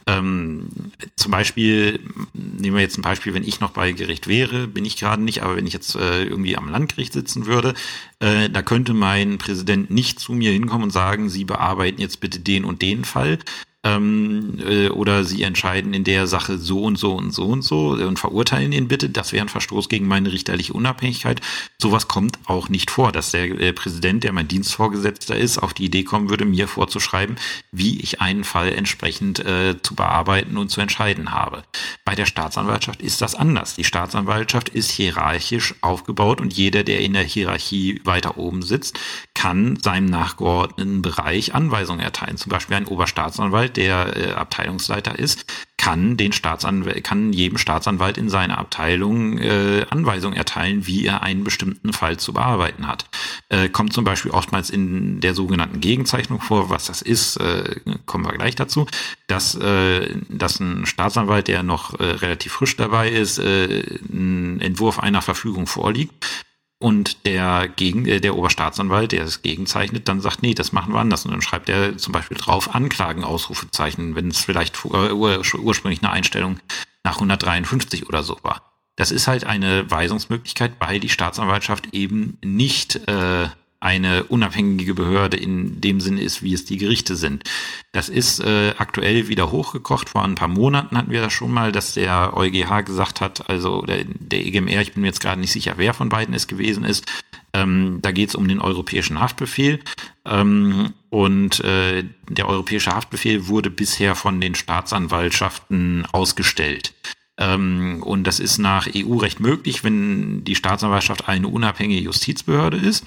Ähm, 0.09 0.67
zum 1.15 1.31
Beispiel, 1.31 2.01
nehmen 2.33 2.75
wir 2.75 2.83
jetzt 2.83 2.99
ein 2.99 3.03
Beispiel, 3.03 3.35
wenn 3.35 3.45
ich 3.45 3.61
noch 3.61 3.71
bei 3.71 3.93
Gericht 3.93 4.27
wäre, 4.27 4.67
bin 4.67 4.85
ich 4.85 4.97
gerade 4.97 5.23
nicht, 5.23 5.45
aber 5.45 5.55
wenn 5.55 5.69
ich 5.69 5.75
jetzt 5.75 5.95
äh, 5.95 6.25
irgendwie 6.25 6.57
am 6.57 6.69
Landgericht 6.69 7.13
sitzen 7.13 7.47
würde, 7.47 7.73
äh, 8.19 8.51
da 8.51 8.63
könnte 8.63 8.95
mein 8.95 9.39
Präsident 9.39 9.93
nicht 9.93 10.19
zu 10.19 10.33
mir 10.33 10.51
hinkommen 10.51 10.83
und 10.83 10.91
sagen, 10.91 11.29
Sie 11.29 11.45
bearbeiten 11.45 12.01
jetzt 12.01 12.19
bitte 12.19 12.41
den 12.41 12.65
und 12.65 12.83
den 12.83 13.05
Fall, 13.05 13.39
ähm, 13.85 14.59
äh, 14.67 14.89
oder 14.89 15.25
sie 15.25 15.43
entscheiden 15.43 15.95
in 15.95 16.05
der 16.05 16.27
Sache 16.27 16.59
so 16.59 16.83
und 16.83 16.97
so 16.97 17.13
und 17.15 17.33
so 17.33 17.45
und 17.45 17.63
so 17.63 17.91
und 17.91 18.19
verurteilen 18.19 18.73
ihn 18.73 18.89
bitte. 18.89 19.11
Das 19.11 19.33
wäre 19.33 19.45
ein 19.45 19.51
Verstoß 19.51 19.89
gegen 19.89 20.09
meine 20.09 20.33
richterliche 20.33 20.73
Unabhängigkeit. 20.73 21.41
Sowas 21.79 22.09
kommt 22.09 22.39
auch 22.47 22.69
nicht 22.69 22.91
vor, 22.91 23.13
dass 23.13 23.31
der 23.31 23.45
äh, 23.61 23.73
Präsident, 23.73 24.25
der 24.25 24.33
mein 24.33 24.49
Dienstvorgesetzter 24.49 25.37
ist, 25.37 25.59
auf 25.59 25.75
die 25.75 25.85
Idee 25.85 26.03
kommen 26.03 26.31
würde, 26.31 26.47
mir 26.47 26.67
vorzuschreiben, 26.67 27.37
wie 27.71 28.01
ich 28.01 28.21
einen 28.21 28.45
Fall 28.45 28.73
entsprechend 28.73 29.41
äh, 29.41 29.77
zu 29.83 29.95
bearbeiten 29.95 30.57
und 30.57 30.71
zu 30.71 30.81
entscheiden 30.81 31.33
habe. 31.33 31.63
Bei 32.05 32.15
der 32.15 32.27
Staatsanwaltschaft 32.27 33.03
ist 33.03 33.21
das 33.21 33.35
anders. 33.35 33.75
Die 33.77 33.85
Staatsanwaltschaft 33.85 34.71
ist 34.71 34.91
hierarchisch 34.91 35.75
aufgebaut 35.83 36.41
und 36.41 36.55
jeder, 36.55 36.85
der 36.85 37.01
in 37.01 37.13
der 37.13 37.23
Hierarchie 37.23 38.01
weiter 38.05 38.39
oben 38.39 38.63
sitzt, 38.63 38.99
kann 39.35 39.77
seinem 39.77 40.07
nachgeordneten 40.07 41.03
Bereich 41.03 41.55
Anweisungen 41.55 42.01
erteilen. 42.01 42.39
Zum 42.39 42.51
Beispiel 42.51 42.77
ein 42.77 42.87
Oberstaatsanwalt, 42.87 43.74
der 43.77 44.17
äh, 44.17 44.33
Abteilungsleiter 44.33 45.19
ist, 45.19 45.47
kann 45.77 46.17
den 46.17 46.33
Staatsanwalt, 46.33 47.05
kann 47.05 47.33
jedem 47.33 47.59
Staatsanwalt 47.59 48.17
in 48.17 48.31
seiner 48.31 48.59
Abteilung 48.59 49.39
äh, 49.39 49.85
Anweisungen 49.91 50.37
erteilen, 50.37 50.87
wie 50.87 51.05
er 51.05 51.23
einen 51.23 51.45
bestimmten 51.45 51.93
Fall 51.93 52.17
zu 52.17 52.33
bearbeiten 52.33 52.87
hat. 52.87 53.07
Äh, 53.49 53.69
kommt 53.69 53.93
zum 53.93 54.05
Beispiel 54.05 54.31
oftmals 54.31 54.71
in 54.71 55.21
der 55.21 55.35
sogenannten 55.35 55.81
Gegenzeichnung 55.81 56.41
vor, 56.41 56.71
was 56.71 56.87
das 56.87 57.03
ist, 57.03 57.37
äh, 57.37 57.81
kommen 58.07 58.25
wir 58.25 58.33
gleich 58.33 58.55
dazu, 58.55 58.87
dass, 59.27 59.55
äh, 59.57 60.17
dass 60.29 60.61
ein 60.61 60.87
Staatsanwalt, 60.87 61.49
der 61.49 61.63
noch 61.63 61.99
äh, 61.99 62.05
relativ 62.05 62.53
frisch 62.53 62.77
dabei 62.77 63.11
ist, 63.11 63.39
äh, 63.39 63.99
einen 64.11 64.61
Entwurf 64.61 64.99
einer 64.99 65.23
Verfügung 65.23 65.67
vorliegt 65.67 66.45
und 66.79 67.27
der 67.27 67.69
Gegen, 67.69 68.07
äh, 68.07 68.21
der 68.21 68.37
Oberstaatsanwalt, 68.37 69.13
der 69.13 69.25
es 69.25 69.43
gegenzeichnet, 69.43 70.09
dann 70.09 70.21
sagt, 70.21 70.43
nee, 70.43 70.55
das 70.55 70.73
machen 70.73 70.93
wir 70.93 71.01
anders. 71.01 71.25
Und 71.25 71.33
dann 71.33 71.43
schreibt 71.43 71.69
er 71.69 71.97
zum 71.97 72.13
Beispiel 72.13 72.37
drauf 72.37 72.75
Anklagen, 72.75 73.25
Ausrufezeichen, 73.25 74.15
wenn 74.15 74.29
es 74.29 74.41
vielleicht 74.41 74.85
äh, 74.85 75.13
ursprünglich 75.13 76.03
eine 76.03 76.13
Einstellung 76.13 76.59
nach 77.05 77.17
153 77.17 78.09
oder 78.09 78.23
so 78.23 78.39
war. 78.43 78.73
Das 78.97 79.11
ist 79.11 79.27
halt 79.27 79.45
eine 79.45 79.91
Weisungsmöglichkeit, 79.91 80.73
weil 80.79 81.01
die 81.01 81.09
Staatsanwaltschaft 81.09 81.93
eben 81.93 82.39
nicht 82.43 82.97
äh, 83.09 83.49
eine 83.85 84.25
unabhängige 84.25 84.95
Behörde 84.95 85.37
in 85.37 85.81
dem 85.83 86.01
Sinne 86.01 86.23
ist, 86.23 86.43
wie 86.43 86.55
es 86.55 86.65
die 86.65 86.79
Gerichte 86.79 87.17
sind. 87.17 87.45
Das 87.93 88.09
ist 88.09 88.41
äh, 88.41 88.73
aktuell 88.79 89.29
wieder 89.29 89.53
hochgekocht. 89.53 90.09
Vor 90.09 90.25
ein 90.25 90.37
paar 90.37 90.49
Monaten 90.49 90.97
hatten 90.97 91.11
wir 91.11 91.21
das 91.21 91.35
schon 91.35 91.53
mal, 91.53 91.71
dass 91.71 91.93
der 91.93 92.35
EuGH 92.35 92.85
gesagt 92.87 93.21
hat, 93.21 93.51
also 93.51 93.83
der, 93.83 94.05
der 94.07 94.47
EGMR, 94.47 94.81
ich 94.81 94.95
bin 94.95 95.03
mir 95.03 95.09
jetzt 95.09 95.21
gerade 95.21 95.41
nicht 95.41 95.53
sicher, 95.53 95.75
wer 95.77 95.93
von 95.93 96.09
beiden 96.09 96.35
es 96.35 96.47
gewesen 96.47 96.85
ist, 96.85 97.05
ähm, 97.53 97.99
da 98.01 98.11
geht 98.11 98.31
es 98.31 98.35
um 98.35 98.49
den 98.49 98.61
europäischen 98.61 99.21
Haftbefehl. 99.21 99.81
Ähm, 100.25 100.95
und 101.11 101.61
äh, 101.61 102.05
der 102.29 102.49
europäische 102.49 102.95
Haftbefehl 102.95 103.49
wurde 103.49 103.69
bisher 103.71 104.15
von 104.15 104.41
den 104.41 104.55
Staatsanwaltschaften 104.55 106.07
ausgestellt. 106.11 106.95
Ähm, 107.37 108.03
und 108.03 108.25
das 108.25 108.41
ist 108.41 108.59
nach 108.59 108.89
EU-Recht 108.95 109.41
möglich, 109.41 109.85
wenn 109.85 110.45
die 110.45 110.55
Staatsanwaltschaft 110.55 111.29
eine 111.29 111.49
unabhängige 111.49 112.03
Justizbehörde 112.03 112.77
ist. 112.77 113.05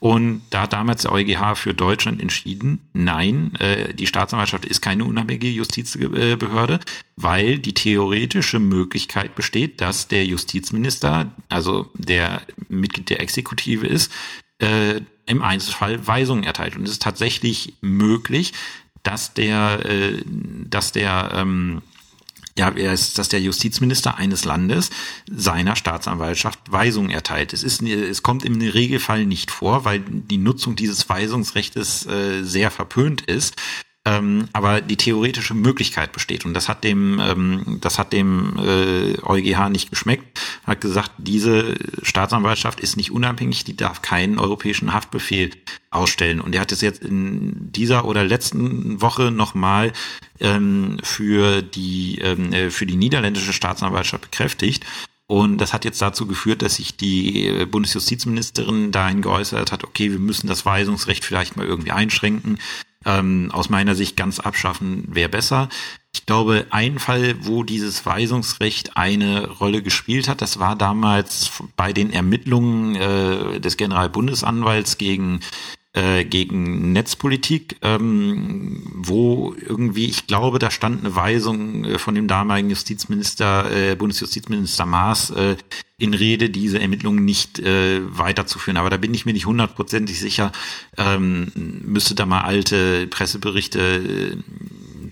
Und 0.00 0.42
da 0.50 0.62
hat 0.62 0.72
damals 0.72 1.02
der 1.02 1.12
EuGH 1.12 1.56
für 1.56 1.74
Deutschland 1.74 2.20
entschieden, 2.20 2.80
nein, 2.92 3.54
äh, 3.58 3.92
die 3.94 4.06
Staatsanwaltschaft 4.06 4.64
ist 4.64 4.80
keine 4.80 5.04
unabhängige 5.04 5.48
Justizbehörde, 5.48 6.78
weil 7.16 7.58
die 7.58 7.74
theoretische 7.74 8.60
Möglichkeit 8.60 9.34
besteht, 9.34 9.80
dass 9.80 10.06
der 10.06 10.24
Justizminister, 10.24 11.32
also 11.48 11.90
der 11.94 12.42
Mitglied 12.68 13.10
der 13.10 13.20
Exekutive 13.20 13.86
ist, 13.86 14.12
äh, 14.60 15.00
im 15.26 15.42
Einzelfall 15.42 16.06
Weisungen 16.06 16.44
erteilt. 16.44 16.76
Und 16.76 16.84
es 16.84 16.92
ist 16.92 17.02
tatsächlich 17.02 17.74
möglich, 17.80 18.52
dass 19.02 19.34
der, 19.34 19.84
äh, 19.84 20.22
dass 20.24 20.92
der 20.92 21.32
ähm, 21.34 21.82
ja, 22.58 22.70
er 22.70 22.92
ist, 22.92 23.18
dass 23.18 23.28
der 23.28 23.40
Justizminister 23.40 24.16
eines 24.16 24.44
Landes 24.44 24.90
seiner 25.30 25.76
Staatsanwaltschaft 25.76 26.60
Weisungen 26.70 27.10
erteilt. 27.10 27.52
Es 27.52 27.62
ist, 27.62 27.82
es 27.82 28.22
kommt 28.22 28.44
im 28.44 28.60
Regelfall 28.60 29.24
nicht 29.24 29.50
vor, 29.50 29.84
weil 29.84 30.00
die 30.00 30.38
Nutzung 30.38 30.76
dieses 30.76 31.08
Weisungsrechtes 31.08 32.06
äh, 32.06 32.42
sehr 32.42 32.70
verpönt 32.70 33.22
ist. 33.22 33.54
Ähm, 34.08 34.48
aber 34.54 34.80
die 34.80 34.96
theoretische 34.96 35.52
Möglichkeit 35.52 36.12
besteht 36.12 36.46
und 36.46 36.54
das 36.54 36.68
hat 36.68 36.82
dem, 36.82 37.20
ähm, 37.20 37.78
das 37.82 37.98
hat 37.98 38.14
dem 38.14 38.56
äh, 38.58 39.20
EuGH 39.22 39.68
nicht 39.68 39.90
geschmeckt. 39.90 40.40
Hat 40.64 40.80
gesagt, 40.80 41.10
diese 41.18 41.74
Staatsanwaltschaft 42.02 42.80
ist 42.80 42.96
nicht 42.96 43.10
unabhängig, 43.10 43.64
die 43.64 43.76
darf 43.76 44.00
keinen 44.00 44.38
europäischen 44.38 44.94
Haftbefehl 44.94 45.50
ausstellen. 45.90 46.40
Und 46.40 46.54
er 46.54 46.62
hat 46.62 46.72
es 46.72 46.80
jetzt 46.80 47.02
in 47.02 47.70
dieser 47.72 48.06
oder 48.06 48.24
letzten 48.24 49.02
Woche 49.02 49.30
nochmal 49.30 49.92
ähm, 50.40 50.98
für 51.02 51.60
die 51.60 52.18
ähm, 52.22 52.52
äh, 52.52 52.70
für 52.70 52.86
die 52.86 52.96
niederländische 52.96 53.52
Staatsanwaltschaft 53.52 54.30
bekräftigt. 54.30 54.86
Und 55.26 55.58
das 55.58 55.74
hat 55.74 55.84
jetzt 55.84 56.00
dazu 56.00 56.26
geführt, 56.26 56.62
dass 56.62 56.76
sich 56.76 56.96
die 56.96 57.46
äh, 57.46 57.66
Bundesjustizministerin 57.66 58.90
dahin 58.90 59.20
geäußert 59.20 59.70
hat, 59.70 59.84
okay, 59.84 60.10
wir 60.10 60.18
müssen 60.18 60.46
das 60.46 60.64
Weisungsrecht 60.64 61.26
vielleicht 61.26 61.58
mal 61.58 61.66
irgendwie 61.66 61.90
einschränken 61.90 62.58
ähm, 63.04 63.50
aus 63.52 63.70
meiner 63.70 63.94
Sicht 63.94 64.16
ganz 64.16 64.40
abschaffen 64.40 65.04
wäre 65.08 65.28
besser. 65.28 65.68
Ich 66.12 66.26
glaube, 66.26 66.66
ein 66.70 66.98
Fall, 66.98 67.36
wo 67.46 67.62
dieses 67.62 68.04
Weisungsrecht 68.04 68.96
eine 68.96 69.48
Rolle 69.48 69.82
gespielt 69.82 70.28
hat, 70.28 70.42
das 70.42 70.58
war 70.58 70.74
damals 70.74 71.50
bei 71.76 71.92
den 71.92 72.12
Ermittlungen 72.12 72.96
äh, 72.96 73.60
des 73.60 73.76
Generalbundesanwalts 73.76 74.98
gegen 74.98 75.40
äh, 75.98 76.24
gegen 76.24 76.92
Netzpolitik, 76.92 77.76
ähm, 77.82 78.82
wo 78.94 79.54
irgendwie, 79.60 80.04
ich 80.04 80.28
glaube, 80.28 80.60
da 80.60 80.70
stand 80.70 81.00
eine 81.00 81.16
Weisung 81.16 81.84
äh, 81.84 81.98
von 81.98 82.14
dem 82.14 82.28
damaligen 82.28 82.70
Justizminister, 82.70 83.70
äh, 83.72 83.96
Bundesjustizminister 83.96 84.86
Maas 84.86 85.30
äh, 85.30 85.56
in 85.98 86.14
Rede, 86.14 86.50
diese 86.50 86.78
Ermittlungen 86.78 87.24
nicht 87.24 87.58
äh, 87.58 88.00
weiterzuführen. 88.16 88.76
Aber 88.76 88.90
da 88.90 88.96
bin 88.96 89.12
ich 89.12 89.26
mir 89.26 89.32
nicht 89.32 89.46
hundertprozentig 89.46 90.20
sicher. 90.20 90.52
Ähm, 90.96 91.50
müsste 91.54 92.14
da 92.14 92.26
mal 92.26 92.42
alte 92.42 93.08
Presseberichte 93.08 93.80
äh, 93.80 94.36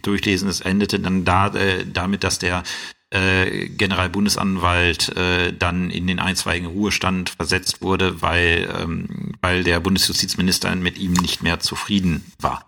durchlesen. 0.02 0.48
Es 0.48 0.60
endete 0.60 1.00
dann 1.00 1.24
da 1.24 1.48
äh, 1.48 1.84
damit, 1.84 2.22
dass 2.22 2.38
der 2.38 2.62
äh, 3.10 3.68
Generalbundesanwalt 3.68 5.16
äh, 5.16 5.52
dann 5.52 5.90
in 5.90 6.06
den 6.06 6.18
einstweiligen 6.18 6.68
Ruhestand 6.68 7.30
versetzt 7.30 7.82
wurde, 7.82 8.20
weil, 8.22 8.68
ähm, 8.80 9.32
weil 9.40 9.64
der 9.64 9.80
Bundesjustizminister 9.80 10.74
mit 10.74 10.98
ihm 10.98 11.12
nicht 11.12 11.42
mehr 11.42 11.60
zufrieden 11.60 12.24
war. 12.40 12.64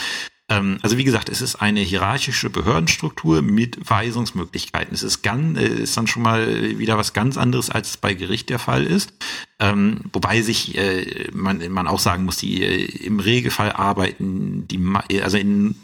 Ähm, 0.48 0.78
also 0.82 0.96
wie 0.96 1.04
gesagt, 1.04 1.28
es 1.28 1.42
ist 1.42 1.56
eine 1.56 1.80
hierarchische 1.80 2.48
Behördenstruktur 2.48 3.42
mit 3.42 3.78
Weisungsmöglichkeiten. 3.88 4.94
Es 4.94 5.02
ist, 5.02 5.22
ganz, 5.22 5.58
äh, 5.58 5.66
ist 5.66 5.96
dann 5.96 6.06
schon 6.06 6.22
mal 6.22 6.78
wieder 6.78 6.96
was 6.96 7.12
ganz 7.12 7.36
anderes, 7.36 7.70
als 7.70 7.90
es 7.90 7.96
bei 7.98 8.14
Gericht 8.14 8.48
der 8.48 8.58
Fall 8.58 8.84
ist. 8.84 9.12
Ähm, 9.60 10.00
wobei 10.12 10.40
sich 10.40 10.78
äh, 10.78 11.28
man, 11.32 11.68
man 11.70 11.86
auch 11.86 11.98
sagen 11.98 12.24
muss, 12.24 12.36
die 12.36 12.62
äh, 12.62 12.84
im 13.04 13.20
Regelfall 13.20 13.72
arbeiten 13.72 14.66
die, 14.68 14.80
also 15.22 15.36
in, 15.36 15.74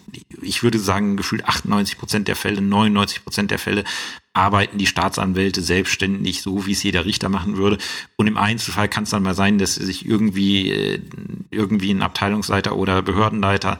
ich 0.40 0.62
würde 0.62 0.79
sagen, 0.79 1.16
gefühlt 1.16 1.44
98 1.44 1.98
Prozent 1.98 2.29
der 2.29 2.37
Fälle, 2.37 2.62
99 2.62 3.22
Prozent 3.22 3.50
der 3.50 3.59
Fälle 3.59 3.85
arbeiten 4.33 4.79
die 4.79 4.87
Staatsanwälte 4.87 5.62
selbstständig, 5.62 6.42
so 6.42 6.66
wie 6.66 6.72
es 6.72 6.83
jeder 6.83 7.05
Richter 7.05 7.29
machen 7.29 7.57
würde. 7.57 7.79
Und 8.16 8.27
im 8.27 8.37
Einzelfall 8.37 8.88
kann 8.88 9.05
es 9.05 9.11
dann 9.11 9.22
mal 9.22 9.35
sein, 9.35 9.59
dass 9.59 9.74
sich 9.74 10.07
irgendwie, 10.07 10.70
äh, 10.70 11.00
irgendwie 11.50 11.92
ein 11.92 12.03
Abteilungsleiter 12.03 12.77
oder 12.77 13.03
Behördenleiter 13.03 13.79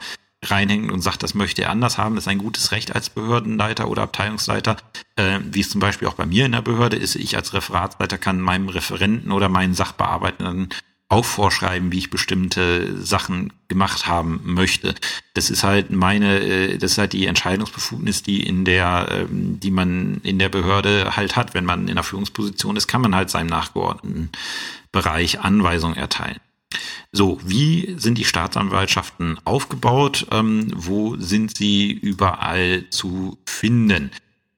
reinhängt 0.51 0.91
und 0.91 1.01
sagt, 1.01 1.23
das 1.23 1.33
möchte 1.33 1.63
er 1.63 1.71
anders 1.71 1.97
haben, 1.97 2.17
ist 2.17 2.27
ein 2.27 2.37
gutes 2.37 2.71
Recht 2.71 2.95
als 2.95 3.09
Behördenleiter 3.09 3.87
oder 3.87 4.03
Abteilungsleiter, 4.03 4.77
äh, 5.15 5.39
wie 5.43 5.61
es 5.61 5.69
zum 5.69 5.81
Beispiel 5.81 6.07
auch 6.07 6.15
bei 6.15 6.25
mir 6.25 6.45
in 6.45 6.51
der 6.51 6.61
Behörde 6.61 6.97
ist. 6.97 7.15
Ich 7.15 7.35
als 7.35 7.53
Referatsleiter 7.53 8.17
kann 8.17 8.39
meinem 8.39 8.69
Referenten 8.69 9.31
oder 9.31 9.49
meinen 9.49 9.73
Sachbearbeitenden 9.73 10.69
auch 11.07 11.25
vorschreiben, 11.25 11.91
wie 11.91 11.99
ich 11.99 12.09
bestimmte 12.09 12.99
Sachen 13.01 13.53
gemacht 13.67 14.07
haben 14.07 14.41
möchte. 14.43 14.95
Das 15.35 15.49
ist 15.51 15.63
halt 15.63 15.91
meine, 15.91 16.39
äh, 16.39 16.77
das 16.77 16.93
ist 16.93 16.97
halt 16.97 17.13
die 17.13 17.27
Entscheidungsbefugnis, 17.27 18.23
die 18.23 18.41
in 18.41 18.65
der, 18.65 19.07
ähm, 19.11 19.59
die 19.59 19.71
man 19.71 20.19
in 20.23 20.39
der 20.39 20.49
Behörde 20.49 21.15
halt 21.15 21.35
hat. 21.35 21.53
Wenn 21.53 21.65
man 21.65 21.87
in 21.87 21.95
der 21.95 22.03
Führungsposition 22.03 22.75
ist, 22.75 22.87
kann 22.87 23.01
man 23.01 23.15
halt 23.15 23.29
seinem 23.29 23.47
nachgeordneten 23.47 24.29
Bereich 24.91 25.39
Anweisungen 25.41 25.95
erteilen. 25.95 26.39
So, 27.15 27.39
wie 27.45 27.95
sind 27.97 28.17
die 28.17 28.25
Staatsanwaltschaften 28.25 29.39
aufgebaut? 29.45 30.27
Ähm, 30.31 30.67
wo 30.75 31.15
sind 31.15 31.55
sie 31.55 31.93
überall 31.93 32.89
zu 32.89 33.37
finden? 33.45 34.11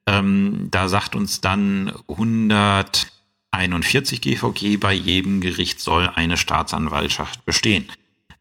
Ähm, 0.08 0.70
da 0.72 0.88
sagt 0.88 1.16
uns 1.16 1.40
dann 1.40 1.94
141 2.08 4.22
GVG, 4.22 4.78
bei 4.78 4.92
jedem 4.92 5.40
Gericht 5.40 5.80
soll 5.80 6.10
eine 6.10 6.36
Staatsanwaltschaft 6.36 7.46
bestehen. 7.46 7.86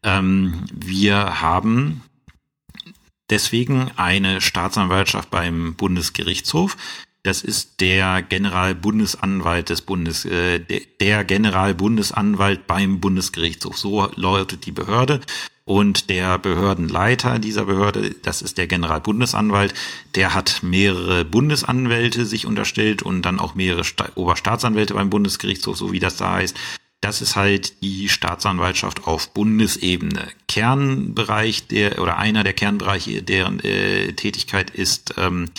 Ähm, 0.01 0.65
wir 0.73 1.39
haben 1.39 2.01
deswegen 3.29 3.91
eine 3.97 4.41
Staatsanwaltschaft 4.41 5.29
beim 5.29 5.75
Bundesgerichtshof. 5.75 6.75
Das 7.27 7.41
ist 7.41 7.81
der 7.81 8.21
Generalbundesanwalt 8.21 9.67
des 9.67 9.81
Bundes, 9.81 10.23
äh, 10.23 10.61
der 11.01 11.25
Generalbundesanwalt 11.25 12.67
beim 12.67 13.01
Bundesgerichtshof. 13.01 13.77
So 13.77 14.09
lautet 14.15 14.65
die 14.65 14.71
Behörde. 14.71 15.19
Und 15.65 16.09
der 16.09 16.39
Behördenleiter 16.39 17.39
dieser 17.39 17.65
Behörde, 17.65 18.15
das 18.23 18.41
ist 18.41 18.57
der 18.57 18.67
Generalbundesanwalt, 18.67 19.73
der 20.15 20.33
hat 20.33 20.63
mehrere 20.63 21.25
Bundesanwälte 21.25 22.25
sich 22.25 22.45
unterstellt 22.45 23.03
und 23.03 23.23
dann 23.23 23.41
auch 23.41 23.55
mehrere 23.55 23.83
Sta 23.83 24.07
Oberstaatsanwälte 24.15 24.93
beim 24.93 25.09
Bundesgerichtshof, 25.09 25.75
so 25.75 25.91
wie 25.91 25.99
das 25.99 26.15
da 26.15 26.35
heißt. 26.35 26.55
Das 27.01 27.21
ist 27.21 27.35
halt 27.35 27.83
die 27.83 28.07
Staatsanwaltschaft 28.07 29.05
auf 29.05 29.33
Bundesebene. 29.33 30.29
Kernbereich 30.47 31.67
der 31.67 32.01
oder 32.01 32.17
einer 32.17 32.45
der 32.45 32.53
Kernbereiche 32.53 33.21
deren 33.21 33.59
äh, 33.59 34.13
Tätigkeit 34.13 34.69
ist 34.69 35.15
ähm, 35.17 35.49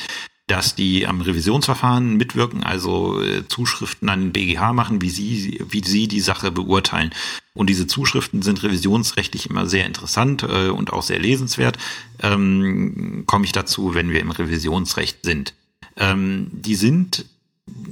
dass 0.49 0.75
die 0.75 1.07
am 1.07 1.21
Revisionsverfahren 1.21 2.17
mitwirken, 2.17 2.65
also 2.65 3.23
äh, 3.23 3.47
Zuschriften 3.49 4.09
an 4.09 4.21
den 4.21 4.33
BGH 4.33 4.73
machen, 4.73 5.01
wie 5.03 5.11
sie, 5.11 5.65
wie 5.69 5.85
sie 5.85 6.09
die 6.09 6.21
Sache 6.21 6.51
beurteilen. 6.51 7.11
Und 7.55 7.69
diese 7.69 7.87
Zuschriften 7.87 8.43
sind 8.43 8.63
revisionsrechtlich 8.63 9.49
immer 9.49 9.67
sehr 9.67 9.87
interessant 9.87 10.43
äh, 10.43 10.71
und 10.71 10.93
auch 10.93 11.03
sehr 11.03 11.19
lesenswert. 11.19 11.77
Ähm, 12.21 13.25
Komme 13.27 13.45
ich 13.45 13.53
dazu, 13.53 13.95
wenn 13.95 14.11
wir 14.11 14.21
im 14.21 14.31
Revisionsrecht 14.31 15.19
sind. 15.23 15.55
Ähm, 15.97 16.49
die 16.53 16.75
sind 16.75 17.27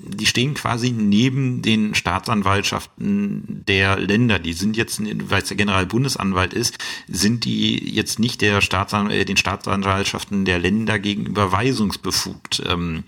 die 0.09 0.27
stehen 0.27 0.55
quasi 0.55 0.91
neben 0.91 1.63
den 1.63 1.95
Staatsanwaltschaften 1.95 3.65
der 3.67 3.99
Länder. 3.99 4.39
Die 4.39 4.53
sind 4.53 4.77
jetzt, 4.77 5.01
weil 5.31 5.43
es 5.43 5.49
der 5.49 5.57
Generalbundesanwalt 5.57 6.53
ist, 6.53 6.79
sind 7.09 7.45
die 7.45 7.95
jetzt 7.95 8.19
nicht 8.19 8.41
der 8.41 8.61
Staatsan 8.61 9.11
äh, 9.11 9.25
den 9.25 9.37
Staatsanwaltschaften 9.37 10.45
der 10.45 10.59
Länder 10.59 10.99
gegenüber 10.99 11.53
weisungsbefugt. 11.53 12.63
Ähm, 12.67 13.05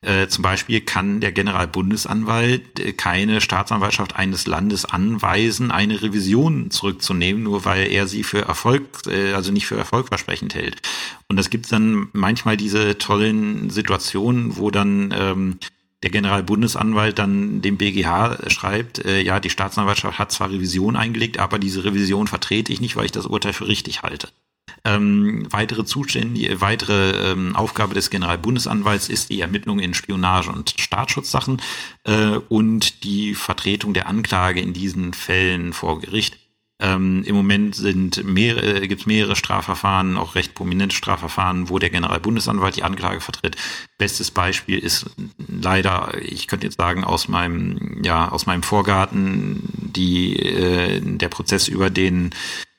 äh, 0.00 0.28
zum 0.28 0.42
Beispiel 0.42 0.80
kann 0.80 1.20
der 1.20 1.32
Generalbundesanwalt 1.32 2.78
äh, 2.78 2.92
keine 2.92 3.40
Staatsanwaltschaft 3.40 4.14
eines 4.14 4.46
Landes 4.46 4.84
anweisen, 4.84 5.72
eine 5.72 6.00
Revision 6.00 6.70
zurückzunehmen, 6.70 7.42
nur 7.42 7.64
weil 7.64 7.90
er 7.90 8.06
sie 8.06 8.22
für 8.22 8.42
Erfolg, 8.42 8.84
äh, 9.08 9.32
also 9.32 9.50
nicht 9.50 9.66
für 9.66 9.76
erfolgversprechend 9.76 10.54
hält. 10.54 10.82
Und 11.28 11.36
das 11.36 11.50
gibt 11.50 11.72
dann 11.72 12.08
manchmal 12.12 12.56
diese 12.56 12.96
tollen 12.96 13.70
Situationen, 13.70 14.56
wo 14.56 14.70
dann 14.70 15.12
ähm, 15.18 15.58
der 16.02 16.10
Generalbundesanwalt 16.10 17.18
dann 17.18 17.60
dem 17.60 17.76
BGH 17.76 18.50
schreibt, 18.50 19.04
äh, 19.04 19.20
ja, 19.20 19.40
die 19.40 19.50
Staatsanwaltschaft 19.50 20.18
hat 20.18 20.32
zwar 20.32 20.50
Revision 20.50 20.96
eingelegt, 20.96 21.38
aber 21.38 21.58
diese 21.58 21.84
Revision 21.84 22.28
vertrete 22.28 22.72
ich 22.72 22.80
nicht, 22.80 22.96
weil 22.96 23.06
ich 23.06 23.12
das 23.12 23.26
Urteil 23.26 23.52
für 23.52 23.66
richtig 23.66 24.02
halte. 24.02 24.28
Ähm, 24.84 25.46
weitere 25.50 25.84
Zustände, 25.84 26.60
weitere 26.60 27.32
ähm, 27.32 27.56
Aufgabe 27.56 27.94
des 27.94 28.10
Generalbundesanwalts 28.10 29.08
ist 29.08 29.30
die 29.30 29.40
Ermittlung 29.40 29.80
in 29.80 29.92
Spionage- 29.92 30.52
und 30.52 30.74
Staatsschutzsachen 30.78 31.60
äh, 32.04 32.36
und 32.48 33.02
die 33.02 33.34
Vertretung 33.34 33.92
der 33.92 34.06
Anklage 34.06 34.60
in 34.60 34.72
diesen 34.72 35.14
Fällen 35.14 35.72
vor 35.72 36.00
Gericht. 36.00 36.38
Ähm, 36.80 37.24
Im 37.24 37.34
Moment 37.34 37.74
sind 37.74 38.22
mehrere, 38.24 38.82
äh, 38.82 38.86
gibt 38.86 39.00
es 39.00 39.06
mehrere 39.06 39.34
Strafverfahren, 39.34 40.16
auch 40.16 40.36
recht 40.36 40.54
prominente 40.54 40.94
Strafverfahren, 40.94 41.68
wo 41.70 41.80
der 41.80 41.90
Generalbundesanwalt 41.90 42.76
die 42.76 42.84
Anklage 42.84 43.20
vertritt. 43.20 43.56
Bestes 43.98 44.30
Beispiel 44.30 44.78
ist 44.78 45.06
leider, 45.48 46.12
ich 46.22 46.46
könnte 46.46 46.66
jetzt 46.66 46.78
sagen, 46.78 47.02
aus 47.02 47.26
meinem, 47.26 48.00
ja, 48.04 48.28
aus 48.28 48.46
meinem 48.46 48.62
Vorgarten, 48.62 49.62
die, 49.74 50.36
äh, 50.36 51.00
der 51.02 51.28
Prozess 51.28 51.66
über 51.66 51.90
den 51.90 52.30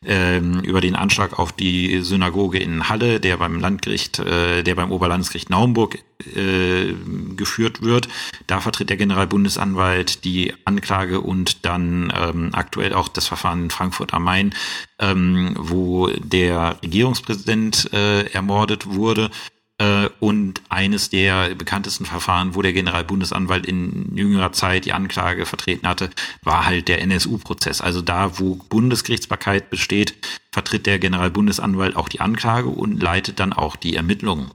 ähm, 0.06 0.62
über 0.62 0.80
den 0.80 0.96
Anschlag 0.96 1.38
auf 1.38 1.52
die 1.52 2.02
Synagoge 2.02 2.60
in 2.60 2.88
Halle, 2.88 3.20
der 3.20 3.38
beim 3.38 3.60
Landgericht, 3.60 4.20
äh, 4.20 4.64
der 4.64 4.76
beim 4.76 4.92
Oberlandesgericht 4.92 5.50
Naumburg 5.50 6.00
äh, 6.36 6.94
geführt 7.36 7.82
wird. 7.82 8.08
Da 8.48 8.62
vertritt 8.62 8.90
der 8.90 8.98
Generalbundesanwalt 8.98 10.24
die 10.24 10.54
Anklage 10.64 11.20
und 11.22 11.66
dann 11.66 12.14
ähm, 12.16 12.50
aktuell 12.54 12.94
auch 12.94 13.10
das 13.10 13.28
Verfahren 13.28 13.64
in 13.64 13.70
Frankfurt 13.70 14.14
am 14.14 14.24
Main, 14.24 14.54
ähm, 15.00 15.54
wo 15.58 16.08
der 16.08 16.78
Regierungspräsident 16.82 17.92
äh, 17.94 18.32
ermordet 18.32 18.86
wurde 18.86 19.30
und 20.20 20.62
eines 20.68 21.10
der 21.10 21.56
bekanntesten 21.56 22.06
Verfahren, 22.06 22.54
wo 22.54 22.62
der 22.62 22.74
Generalbundesanwalt 22.74 23.66
in 23.66 24.16
jüngerer 24.16 24.52
Zeit 24.52 24.84
die 24.84 24.92
Anklage 24.92 25.46
vertreten 25.46 25.88
hatte, 25.88 26.10
war 26.44 26.66
halt 26.66 26.90
der 26.90 27.02
NSU-Prozess. 27.02 27.80
Also 27.80 28.02
da, 28.02 28.40
wo 28.40 28.56
Bundesgerichtsbarkeit 28.56 29.70
besteht, 29.70 30.16
vertritt 30.52 30.86
der 30.86 31.00
Generalbundesanwalt 31.00 31.96
auch 31.96 32.10
die 32.10 32.20
Anklage 32.20 32.68
und 32.68 33.02
leitet 33.02 33.40
dann 33.40 33.54
auch 33.54 33.78
die 33.78 33.96
Ermittlungen. 33.96 34.52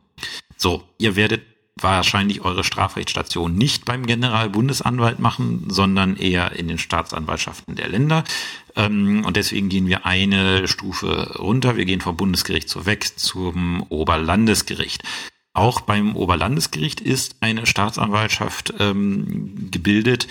So, 0.58 0.84
ihr 0.98 1.16
werdet 1.16 1.42
wahrscheinlich 1.76 2.42
eure 2.42 2.62
Strafrechtsstation 2.62 3.54
nicht 3.56 3.84
beim 3.84 4.06
Generalbundesanwalt 4.06 5.18
machen, 5.18 5.64
sondern 5.68 6.16
eher 6.16 6.52
in 6.52 6.68
den 6.68 6.78
Staatsanwaltschaften 6.78 7.74
der 7.74 7.88
Länder. 7.88 8.24
Ähm, 8.76 9.24
und 9.24 9.36
deswegen 9.36 9.68
gehen 9.68 9.86
wir 9.86 10.06
eine 10.06 10.68
Stufe 10.68 11.36
runter. 11.38 11.76
Wir 11.76 11.84
gehen 11.84 12.00
vom 12.00 12.16
Bundesgerichtshof 12.16 12.86
weg 12.86 13.18
zum 13.18 13.84
Oberlandesgericht. 13.88 15.02
Auch 15.52 15.80
beim 15.82 16.16
Oberlandesgericht 16.16 17.00
ist 17.00 17.36
eine 17.40 17.66
Staatsanwaltschaft 17.66 18.74
ähm, 18.80 19.70
gebildet, 19.70 20.26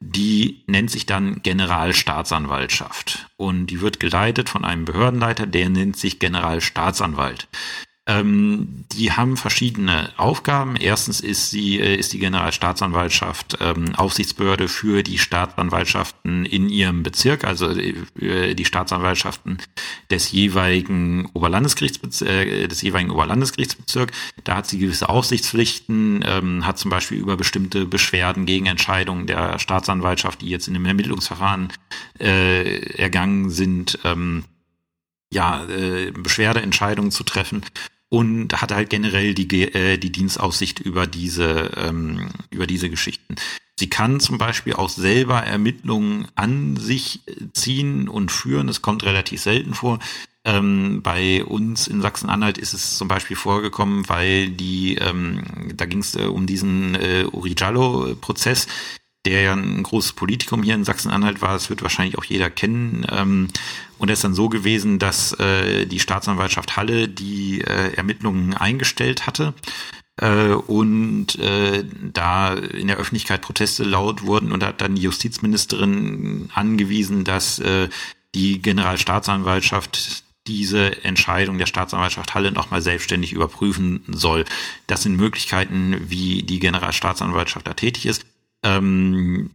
die 0.00 0.62
nennt 0.66 0.90
sich 0.90 1.06
dann 1.06 1.42
Generalstaatsanwaltschaft 1.42 3.28
und 3.36 3.68
die 3.68 3.80
wird 3.80 3.98
geleitet 3.98 4.50
von 4.50 4.64
einem 4.64 4.84
Behördenleiter, 4.84 5.46
der 5.46 5.70
nennt 5.70 5.96
sich 5.96 6.18
Generalstaatsanwalt. 6.18 7.48
Ähm, 8.08 8.84
die 8.92 9.10
haben 9.10 9.36
verschiedene 9.36 10.10
Aufgaben. 10.16 10.76
Erstens 10.76 11.18
ist 11.20 11.50
sie 11.50 11.80
äh, 11.80 11.96
ist 11.96 12.12
die 12.12 12.20
Generalstaatsanwaltschaft 12.20 13.58
ähm, 13.60 13.96
Aufsichtsbehörde 13.96 14.68
für 14.68 15.02
die 15.02 15.18
Staatsanwaltschaften 15.18 16.46
in 16.46 16.68
ihrem 16.68 17.02
Bezirk, 17.02 17.42
also 17.42 17.68
äh, 17.70 18.54
die 18.54 18.64
Staatsanwaltschaften 18.64 19.58
des 20.08 20.30
jeweiligen 20.30 21.26
Oberlandesgerichts 21.32 22.22
äh, 22.22 22.68
des 22.68 22.80
jeweiligen 22.80 23.10
Oberlandesgerichtsbezirk. 23.10 24.12
Da 24.44 24.54
hat 24.54 24.68
sie 24.68 24.78
gewisse 24.78 25.08
Aufsichtspflichten, 25.08 26.24
ähm, 26.24 26.64
hat 26.64 26.78
zum 26.78 26.92
Beispiel 26.92 27.18
über 27.18 27.36
bestimmte 27.36 27.86
Beschwerden 27.86 28.46
gegen 28.46 28.66
Entscheidungen 28.66 29.26
der 29.26 29.58
Staatsanwaltschaft, 29.58 30.42
die 30.42 30.48
jetzt 30.48 30.68
in 30.68 30.74
dem 30.74 30.86
Ermittlungsverfahren 30.86 31.72
äh, 32.20 32.98
ergangen 32.98 33.50
sind. 33.50 33.98
Ähm, 34.04 34.44
ja, 35.32 35.64
äh, 35.64 36.12
Beschwerdeentscheidungen 36.12 37.10
zu 37.10 37.24
treffen 37.24 37.64
und 38.16 38.62
hat 38.62 38.72
halt 38.72 38.88
generell 38.88 39.34
die, 39.34 39.74
äh, 39.74 39.98
die 39.98 40.10
Dienstaussicht 40.10 40.80
über 40.80 41.06
diese, 41.06 41.70
ähm, 41.76 42.30
über 42.48 42.66
diese 42.66 42.88
Geschichten. 42.88 43.34
Sie 43.78 43.90
kann 43.90 44.20
zum 44.20 44.38
Beispiel 44.38 44.72
auch 44.72 44.88
selber 44.88 45.42
Ermittlungen 45.42 46.26
an 46.34 46.78
sich 46.78 47.20
ziehen 47.52 48.08
und 48.08 48.32
führen. 48.32 48.68
Das 48.68 48.80
kommt 48.80 49.04
relativ 49.04 49.42
selten 49.42 49.74
vor. 49.74 49.98
Ähm, 50.46 51.02
bei 51.02 51.44
uns 51.44 51.88
in 51.88 52.00
Sachsen-Anhalt 52.00 52.56
ist 52.56 52.72
es 52.72 52.96
zum 52.96 53.06
Beispiel 53.06 53.36
vorgekommen, 53.36 54.08
weil 54.08 54.48
die, 54.48 54.94
ähm, 54.94 55.42
da 55.74 55.84
ging 55.84 55.98
es 55.98 56.14
äh, 56.14 56.22
um 56.22 56.46
diesen 56.46 56.94
äh, 56.94 57.26
Urigallo-Prozess, 57.30 58.66
der 59.26 59.42
ja 59.42 59.52
ein 59.52 59.82
großes 59.82 60.12
Politikum 60.12 60.62
hier 60.62 60.74
in 60.74 60.84
Sachsen-Anhalt 60.84 61.42
war. 61.42 61.52
Das 61.52 61.68
wird 61.68 61.82
wahrscheinlich 61.82 62.16
auch 62.16 62.24
jeder 62.24 62.48
kennen. 62.48 63.06
Ähm, 63.10 63.48
und 63.98 64.10
es 64.10 64.18
ist 64.18 64.24
dann 64.24 64.34
so 64.34 64.48
gewesen, 64.48 64.98
dass 64.98 65.32
äh, 65.34 65.86
die 65.86 66.00
Staatsanwaltschaft 66.00 66.76
Halle 66.76 67.08
die 67.08 67.60
äh, 67.60 67.94
Ermittlungen 67.94 68.54
eingestellt 68.54 69.26
hatte 69.26 69.54
äh, 70.20 70.52
und 70.52 71.38
äh, 71.38 71.84
da 72.12 72.54
in 72.54 72.86
der 72.86 72.98
Öffentlichkeit 72.98 73.42
Proteste 73.42 73.84
laut 73.84 74.22
wurden 74.22 74.52
und 74.52 74.62
hat 74.62 74.80
dann 74.80 74.94
die 74.94 75.02
Justizministerin 75.02 76.50
angewiesen, 76.54 77.24
dass 77.24 77.58
äh, 77.58 77.88
die 78.34 78.62
Generalstaatsanwaltschaft 78.62 80.24
diese 80.46 81.02
Entscheidung 81.02 81.58
der 81.58 81.66
Staatsanwaltschaft 81.66 82.34
Halle 82.34 82.52
nochmal 82.52 82.80
selbstständig 82.80 83.32
überprüfen 83.32 84.04
soll. 84.06 84.44
Das 84.86 85.02
sind 85.02 85.16
Möglichkeiten, 85.16 85.96
wie 86.08 86.44
die 86.44 86.60
Generalstaatsanwaltschaft 86.60 87.66
da 87.66 87.74
tätig 87.74 88.06
ist. 88.06 88.24
Ähm, 88.66 89.50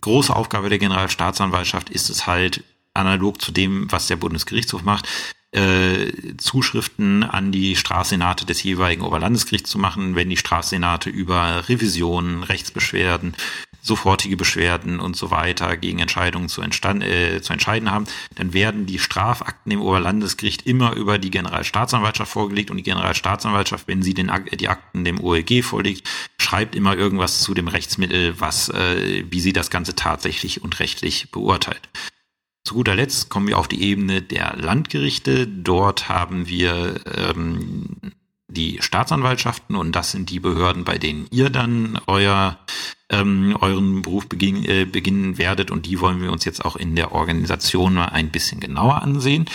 große 0.00 0.34
Aufgabe 0.34 0.70
der 0.70 0.78
Generalstaatsanwaltschaft 0.78 1.90
ist 1.90 2.08
es 2.08 2.26
halt, 2.26 2.64
analog 2.94 3.40
zu 3.42 3.52
dem, 3.52 3.90
was 3.92 4.06
der 4.06 4.16
Bundesgerichtshof 4.16 4.82
macht, 4.82 5.06
äh, 5.52 6.12
Zuschriften 6.36 7.22
an 7.22 7.52
die 7.52 7.76
Strafsenate 7.76 8.44
des 8.44 8.62
jeweiligen 8.62 9.02
Oberlandesgerichts 9.02 9.70
zu 9.70 9.78
machen, 9.78 10.14
wenn 10.14 10.30
die 10.30 10.36
Strafsenate 10.36 11.10
über 11.10 11.68
Revisionen, 11.68 12.42
Rechtsbeschwerden, 12.42 13.34
sofortige 13.80 14.36
Beschwerden 14.36 15.00
und 15.00 15.16
so 15.16 15.30
weiter 15.30 15.76
gegen 15.76 15.98
Entscheidungen 15.98 16.48
zu, 16.48 16.62
äh, 16.62 17.40
zu 17.40 17.52
entscheiden 17.52 17.90
haben, 17.90 18.06
dann 18.34 18.52
werden 18.52 18.86
die 18.86 18.98
Strafakten 18.98 19.72
im 19.72 19.80
Oberlandesgericht 19.80 20.66
immer 20.66 20.94
über 20.94 21.18
die 21.18 21.30
Generalstaatsanwaltschaft 21.30 22.30
vorgelegt 22.30 22.70
und 22.70 22.76
die 22.76 22.82
Generalstaatsanwaltschaft, 22.82 23.88
wenn 23.88 24.02
sie 24.02 24.14
den, 24.14 24.30
die 24.58 24.68
Akten 24.68 25.04
dem 25.04 25.20
OLG 25.20 25.62
vorlegt, 25.62 26.08
schreibt 26.40 26.74
immer 26.74 26.96
irgendwas 26.96 27.40
zu 27.40 27.54
dem 27.54 27.68
Rechtsmittel, 27.68 28.40
was, 28.40 28.68
äh, 28.70 29.24
wie 29.30 29.40
sie 29.40 29.52
das 29.52 29.70
Ganze 29.70 29.94
tatsächlich 29.94 30.62
und 30.62 30.80
rechtlich 30.80 31.30
beurteilt. 31.30 31.88
Zu 32.64 32.74
guter 32.74 32.94
Letzt 32.94 33.30
kommen 33.30 33.48
wir 33.48 33.58
auf 33.58 33.68
die 33.68 33.82
Ebene 33.82 34.20
der 34.20 34.54
Landgerichte. 34.56 35.46
Dort 35.46 36.10
haben 36.10 36.48
wir 36.48 37.00
ähm, 37.16 37.96
die 38.48 38.78
Staatsanwaltschaften 38.80 39.76
und 39.76 39.92
das 39.92 40.10
sind 40.10 40.30
die 40.30 40.40
Behörden, 40.40 40.84
bei 40.84 40.98
denen 40.98 41.26
ihr 41.30 41.50
dann 41.50 42.00
euer 42.06 42.58
ähm, 43.10 43.56
euren 43.60 44.02
Beruf 44.02 44.28
beginn, 44.28 44.64
äh, 44.64 44.84
beginnen 44.84 45.38
werdet 45.38 45.70
und 45.70 45.86
die 45.86 46.00
wollen 46.00 46.20
wir 46.20 46.32
uns 46.32 46.44
jetzt 46.44 46.64
auch 46.64 46.76
in 46.76 46.96
der 46.96 47.12
Organisation 47.12 47.94
mal 47.94 48.06
ein 48.06 48.30
bisschen 48.30 48.60
genauer 48.60 49.02
ansehen. 49.02 49.46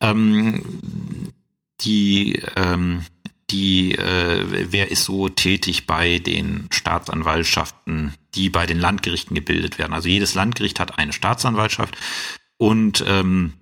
Ähm, 0.00 0.62
die 1.80 2.42
ähm, 2.56 3.04
die 3.50 3.96
äh, 3.96 4.72
wer 4.72 4.90
ist 4.90 5.04
so 5.04 5.28
tätig 5.28 5.86
bei 5.86 6.18
den 6.18 6.68
Staatsanwaltschaften, 6.70 8.14
die 8.34 8.48
bei 8.48 8.66
den 8.66 8.78
Landgerichten 8.78 9.34
gebildet 9.34 9.78
werden. 9.78 9.92
Also 9.92 10.08
jedes 10.08 10.34
Landgericht 10.34 10.78
hat 10.78 10.98
eine 10.98 11.12
Staatsanwaltschaft 11.12 11.96
und 12.58 13.04
ähm, 13.06 13.54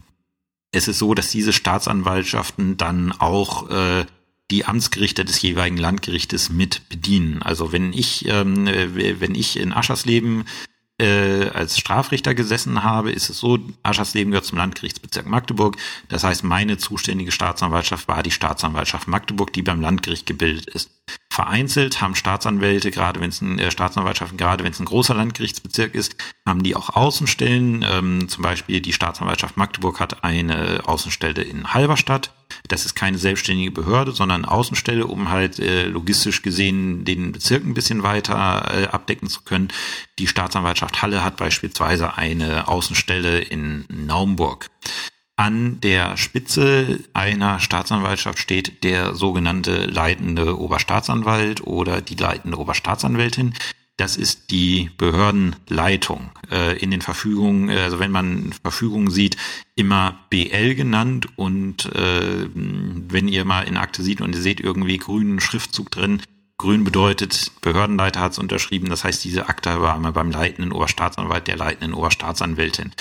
es 0.73 0.89
ist 0.89 0.99
so, 0.99 1.15
dass 1.15 1.31
diese 1.31 1.55
Staatsanwaltschaften 1.55 2.77
dann 2.77 3.13
auch 3.13 3.71
äh, 3.71 4.05
die 4.51 4.65
Amtsgerichte 4.65 5.25
des 5.25 5.43
jeweiligen 5.43 5.77
Landgerichtes 5.77 6.51
mit 6.51 6.89
bedienen. 6.89 7.43
Also 7.43 7.73
wenn 7.73 7.93
ich, 7.93 8.27
ähm, 8.27 8.67
wenn 8.67 9.35
ich 9.35 9.59
in 9.59 9.73
Aschersleben 9.73 10.45
äh, 11.01 11.51
als 11.51 11.79
Strafrichter 11.79 12.35
gesessen 12.35 12.83
habe, 12.83 13.13
ist 13.13 13.31
es 13.31 13.39
so, 13.39 13.59
Aschersleben 13.83 14.33
gehört 14.33 14.47
zum 14.47 14.59
Landgerichtsbezirk 14.59 15.27
Magdeburg. 15.27 15.77
Das 16.09 16.25
heißt, 16.25 16.43
meine 16.45 16.77
zuständige 16.77 17.31
Staatsanwaltschaft 17.31 18.09
war 18.09 18.23
die 18.23 18.33
Staatsanwaltschaft 18.33 19.07
Magdeburg, 19.07 19.53
die 19.53 19.63
beim 19.63 19.81
Landgericht 19.81 20.27
gebildet 20.27 20.67
ist. 20.67 20.91
Vereinzelt 21.31 22.01
haben 22.01 22.17
Staatsanwälte, 22.17 22.91
gerade 22.91 23.21
wenn 23.21 23.29
es 23.29 23.41
ein 23.41 23.59
äh, 23.61 23.71
Staatsanwaltschaften, 23.71 24.39
gerade 24.39 24.65
wenn 24.65 24.73
es 24.73 24.81
ein 24.81 24.87
großer 24.87 25.15
Landgerichtsbezirk 25.15 25.95
ist, 25.95 26.17
haben 26.45 26.65
die 26.65 26.75
auch 26.75 26.91
Außenstellen. 26.91 27.85
Ähm, 27.89 28.29
zum 28.29 28.43
Beispiel 28.43 28.81
die 28.81 28.93
Staatsanwaltschaft 28.93 29.57
Magdeburg 29.57 30.01
hat 30.01 30.25
eine 30.25 30.81
Außenstelle 30.85 31.43
in 31.43 31.75
Halberstadt. 31.75 32.33
Das 32.69 32.85
ist 32.85 32.95
keine 32.95 33.19
selbstständige 33.19 33.71
Behörde, 33.71 34.13
sondern 34.13 34.45
Außenstelle, 34.45 35.07
um 35.07 35.31
halt 35.31 35.59
äh, 35.59 35.87
logistisch 35.87 36.43
gesehen 36.43 37.05
den 37.05 37.33
Bezirk 37.33 37.65
ein 37.65 37.75
bisschen 37.75 38.03
weiter 38.03 38.71
äh, 38.73 38.87
abdecken 38.87 39.29
zu 39.29 39.43
können. 39.43 39.69
Die 40.19 40.27
Staatsanwaltschaft 40.27 41.03
Halle 41.03 41.25
hat 41.25 41.37
beispielsweise 41.37 42.17
eine 42.17 42.69
Außenstelle 42.69 43.41
in 43.41 43.85
Naumburg. 43.89 44.69
An 45.37 45.81
der 45.81 46.17
Spitze 46.17 46.99
einer 47.15 47.61
Staatsanwaltschaft 47.61 48.41
steht 48.41 48.83
der 48.83 49.15
sogenannte 49.15 49.85
leitende 49.85 50.59
Oberstaatsanwalt 50.59 51.61
oder 51.65 52.01
die 52.01 52.17
leitende 52.17 52.59
Oberstaatsanwältin. 52.59 53.55
Das 53.99 54.17
ist 54.17 54.53
die 54.53 54.91
Behördenleitung. 54.97 56.31
Äh, 56.53 56.79
in 56.79 56.93
den 56.93 57.03
Verfügungen, 57.03 57.69
äh, 57.69 57.81
also 57.81 57.99
wenn 57.99 58.13
man 58.13 58.53
Verfügungen 58.63 59.11
sieht, 59.11 59.37
immer 59.75 60.21
BL 60.31 60.77
genannt 60.77 61.27
und 61.37 61.87
äh, 61.97 62.49
wenn 62.55 63.27
ihr 63.27 63.45
mal 63.45 63.63
in 63.63 63.77
Akte 63.77 64.05
sieht 64.05 64.21
und 64.21 64.37
ihr 64.37 64.41
seht 64.41 64.61
irgendwie 64.61 64.99
grünen 64.99 65.41
Schriftzug 65.41 65.91
drin, 65.91 66.23
grün 66.59 66.85
bedeutet, 66.85 67.51
Behördenleiter 67.61 68.21
hat 68.21 68.33
es 68.33 68.39
unterschrieben, 68.39 68.89
das 68.89 69.03
heißt, 69.03 69.25
diese 69.25 69.49
Akte 69.49 69.83
war 69.83 69.97
immer 69.97 70.13
beim 70.13 70.31
leitenden 70.31 70.71
Oberstaatsanwalt, 70.71 71.49
der 71.49 71.57
leitenden 71.57 71.93
Oberstaatsanwältin. 71.93 72.93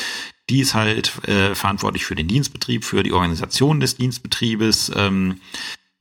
Die 0.50 0.62
ist 0.62 0.74
halt 0.74 1.28
äh, 1.28 1.54
verantwortlich 1.54 2.06
für 2.06 2.16
den 2.16 2.28
Dienstbetrieb, 2.28 2.84
für 2.84 3.04
die 3.04 3.14
Organisation 3.14 3.80
des 3.80 3.98
Dienstbetriebes, 3.98 4.92
ähm, 4.96 5.42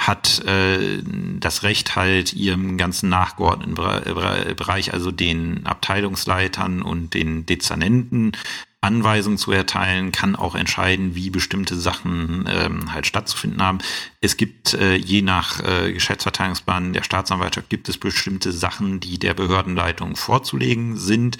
hat 0.07 0.45
äh, 0.45 1.03
das 1.41 1.63
Recht 1.63 1.97
halt 1.97 2.33
ihrem 2.33 2.77
ganzen 2.77 3.09
nachgeordneten 3.09 3.75
Bereich, 3.75 4.93
also 4.93 5.11
den 5.11 5.67
Abteilungsleitern 5.67 6.83
und 6.83 7.15
den 7.15 7.47
Dezernenten 7.47 8.33
Anweisungen 8.81 9.39
zu 9.39 9.53
erteilen, 9.53 10.12
kann 10.12 10.37
auch 10.37 10.55
entscheiden, 10.55 11.14
wie 11.14 11.31
bestimmte 11.31 11.77
Sachen 11.77 12.49
ähm, 12.49 12.93
halt 12.93 13.07
stattzufinden 13.07 13.62
haben. 13.62 13.79
Es 14.20 14.37
gibt 14.37 14.74
äh, 14.74 14.95
je 14.95 15.22
nach 15.22 15.61
äh, 15.61 15.93
Geschäftsverteilungsplan 15.93 16.93
der 16.93 17.03
Staatsanwaltschaft 17.03 17.68
gibt 17.68 17.89
es 17.89 17.99
bestimmte 17.99 18.53
Sachen, 18.53 19.01
die 19.01 19.18
der 19.18 19.35
Behördenleitung 19.35 20.14
vorzulegen 20.14 20.97
sind. 20.97 21.39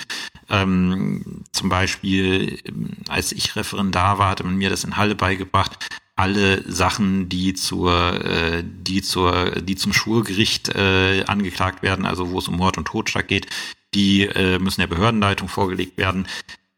Ähm, 0.49 1.45
zum 1.53 1.69
Beispiel, 1.69 2.59
ähm, 2.65 2.97
als 3.09 3.33
ich 3.33 3.55
Referendar 3.55 4.19
war, 4.19 4.31
hatte 4.31 4.45
man 4.45 4.57
mir 4.57 4.71
das 4.71 4.85
in 4.85 4.97
Halle 4.97 5.15
beigebracht, 5.15 5.87
alle 6.17 6.65
Sachen, 6.71 7.29
die 7.29 7.53
zur, 7.55 8.25
äh, 8.25 8.65
die 8.65 9.03
zur, 9.03 9.51
die 9.61 9.77
zum 9.77 9.93
Schwurgericht 9.93 10.71
äh, 10.71 11.25
angeklagt 11.27 11.83
werden, 11.83 12.07
also 12.07 12.31
wo 12.31 12.39
es 12.39 12.49
um 12.49 12.57
Mord 12.57 12.79
und 12.79 12.87
Totschlag 12.87 13.29
geht, 13.29 13.47
die 13.95 14.23
äh, 14.23 14.59
müssen 14.59 14.81
der 14.81 14.89
Behördenleitung 14.89 15.49
vorgelegt 15.49 15.99
werden. 15.99 16.27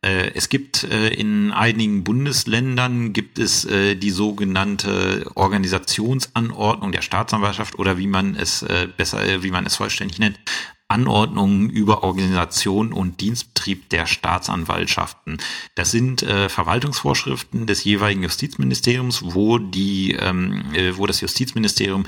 Äh, 0.01 0.31
es 0.35 0.49
gibt 0.49 0.85
äh, 0.85 1.09
in 1.09 1.51
einigen 1.53 2.05
Bundesländern 2.05 3.13
gibt 3.13 3.39
es 3.39 3.65
äh, 3.65 3.97
die 3.97 4.11
sogenannte 4.11 5.29
Organisationsanordnung 5.35 6.93
der 6.93 7.03
Staatsanwaltschaft 7.03 7.79
oder 7.79 7.99
wie 7.99 8.07
man 8.07 8.37
es 8.37 8.65
besser, 8.97 9.43
wie 9.43 9.51
man 9.51 9.67
es 9.67 9.77
vollständig 9.77 10.19
nennt, 10.19 10.39
Anordnungen 10.87 11.69
über 11.69 12.03
Organisation 12.03 12.93
und 12.93 13.21
Dienstbetrieb 13.21 13.91
der 13.91 14.07
Staatsanwaltschaften. 14.07 15.39
Das 15.75 15.91
sind 15.91 16.23
Verwaltungsvorschriften 16.23 17.67
des 17.67 17.85
jeweiligen 17.85 18.23
Justizministeriums, 18.23 19.23
wo 19.23 19.59
die, 19.59 20.13
ähm, 20.13 20.65
äh, 20.73 20.97
wo 20.97 21.07
das 21.07 21.21
Justizministerium 21.21 22.07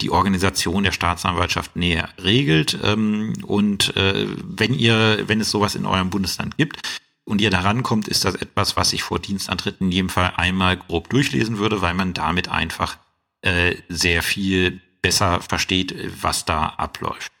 die 0.00 0.10
Organisation 0.10 0.84
der 0.84 0.92
Staatsanwaltschaft 0.92 1.74
näher 1.74 2.08
regelt. 2.22 2.78
Ähm, 2.84 3.32
und 3.44 3.92
wenn 3.96 4.74
ihr, 4.74 5.24
wenn 5.26 5.40
es 5.40 5.50
sowas 5.50 5.74
in 5.74 5.86
eurem 5.86 6.10
Bundesland 6.10 6.56
gibt, 6.56 6.80
und 7.26 7.40
ihr 7.40 7.50
daran 7.50 7.82
kommt, 7.82 8.08
ist 8.08 8.24
das 8.24 8.36
etwas, 8.36 8.76
was 8.76 8.92
ich 8.92 9.02
vor 9.02 9.18
Dienstantritt 9.18 9.80
in 9.80 9.90
jedem 9.90 10.08
Fall 10.08 10.32
einmal 10.36 10.76
grob 10.76 11.10
durchlesen 11.10 11.58
würde, 11.58 11.82
weil 11.82 11.92
man 11.92 12.14
damit 12.14 12.48
einfach 12.48 12.98
äh, 13.42 13.74
sehr 13.88 14.22
viel 14.22 14.80
besser 15.02 15.40
versteht, 15.40 15.94
was 16.22 16.44
da 16.44 16.66
abläuft. 16.66 17.32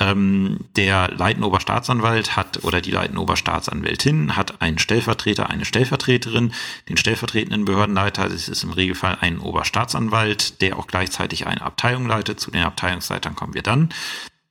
Ähm, 0.00 0.58
der 0.76 1.10
leitende 1.16 1.48
Oberstaatsanwalt 1.48 2.36
hat 2.36 2.64
oder 2.64 2.80
die 2.80 2.90
leitende 2.90 3.20
Oberstaatsanwältin 3.20 4.36
hat 4.36 4.60
einen 4.60 4.78
Stellvertreter, 4.78 5.50
eine 5.50 5.64
Stellvertreterin, 5.64 6.52
den 6.88 6.96
stellvertretenden 6.96 7.64
Behördenleiter. 7.64 8.28
Das 8.28 8.48
ist 8.48 8.62
im 8.62 8.70
Regelfall 8.70 9.18
ein 9.20 9.38
Oberstaatsanwalt, 9.38 10.60
der 10.60 10.78
auch 10.78 10.86
gleichzeitig 10.86 11.46
eine 11.46 11.62
Abteilung 11.62 12.06
leitet. 12.06 12.38
Zu 12.38 12.50
den 12.50 12.62
Abteilungsleitern 12.62 13.34
kommen 13.34 13.54
wir 13.54 13.62
dann. 13.62 13.88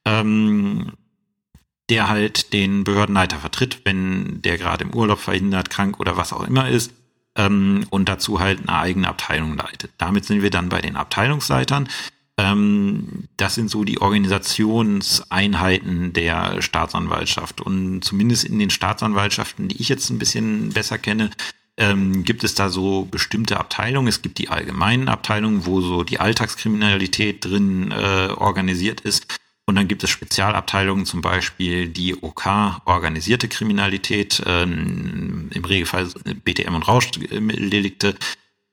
Ähm, 0.05 0.93
der 1.89 2.09
halt 2.09 2.53
den 2.53 2.83
Behördenleiter 2.83 3.37
vertritt, 3.37 3.81
wenn 3.85 4.41
der 4.41 4.57
gerade 4.57 4.83
im 4.83 4.93
Urlaub 4.93 5.19
verhindert, 5.19 5.69
krank 5.69 5.99
oder 5.99 6.17
was 6.17 6.33
auch 6.33 6.45
immer 6.45 6.69
ist 6.69 6.91
ähm, 7.37 7.85
und 7.89 8.09
dazu 8.09 8.39
halt 8.39 8.67
eine 8.67 8.77
eigene 8.77 9.07
Abteilung 9.07 9.55
leitet. 9.55 9.91
Damit 9.97 10.25
sind 10.25 10.41
wir 10.41 10.49
dann 10.49 10.69
bei 10.69 10.81
den 10.81 10.97
Abteilungsleitern. 10.97 11.87
Ähm, 12.37 13.27
das 13.37 13.55
sind 13.55 13.69
so 13.69 13.83
die 13.83 14.01
Organisationseinheiten 14.01 16.13
der 16.13 16.61
Staatsanwaltschaft 16.61 17.61
und 17.61 18.03
zumindest 18.03 18.43
in 18.43 18.59
den 18.59 18.69
Staatsanwaltschaften, 18.69 19.69
die 19.69 19.81
ich 19.81 19.89
jetzt 19.89 20.09
ein 20.09 20.19
bisschen 20.19 20.69
besser 20.69 20.97
kenne, 20.97 21.29
ähm, 21.77 22.23
gibt 22.23 22.43
es 22.43 22.55
da 22.55 22.69
so 22.69 23.07
bestimmte 23.09 23.57
Abteilungen. 23.57 24.07
Es 24.07 24.21
gibt 24.21 24.39
die 24.39 24.49
allgemeinen 24.49 25.09
Abteilungen, 25.09 25.65
wo 25.65 25.81
so 25.81 26.03
die 26.03 26.19
Alltagskriminalität 26.19 27.45
drin 27.45 27.91
äh, 27.91 28.29
organisiert 28.35 29.01
ist. 29.01 29.27
Und 29.69 29.75
dann 29.75 29.89
gibt 29.89 30.01
es 30.03 30.09
Spezialabteilungen, 30.09 31.05
zum 31.05 31.21
Beispiel 31.21 31.89
die 31.89 32.15
OK 32.15 32.47
organisierte 32.85 33.49
Kriminalität, 33.49 34.41
ähm, 34.45 35.49
im 35.53 35.65
Regelfall 35.65 36.07
BTM 36.45 36.73
und 36.73 36.87
Rauschmitteldelikte, 36.87 38.15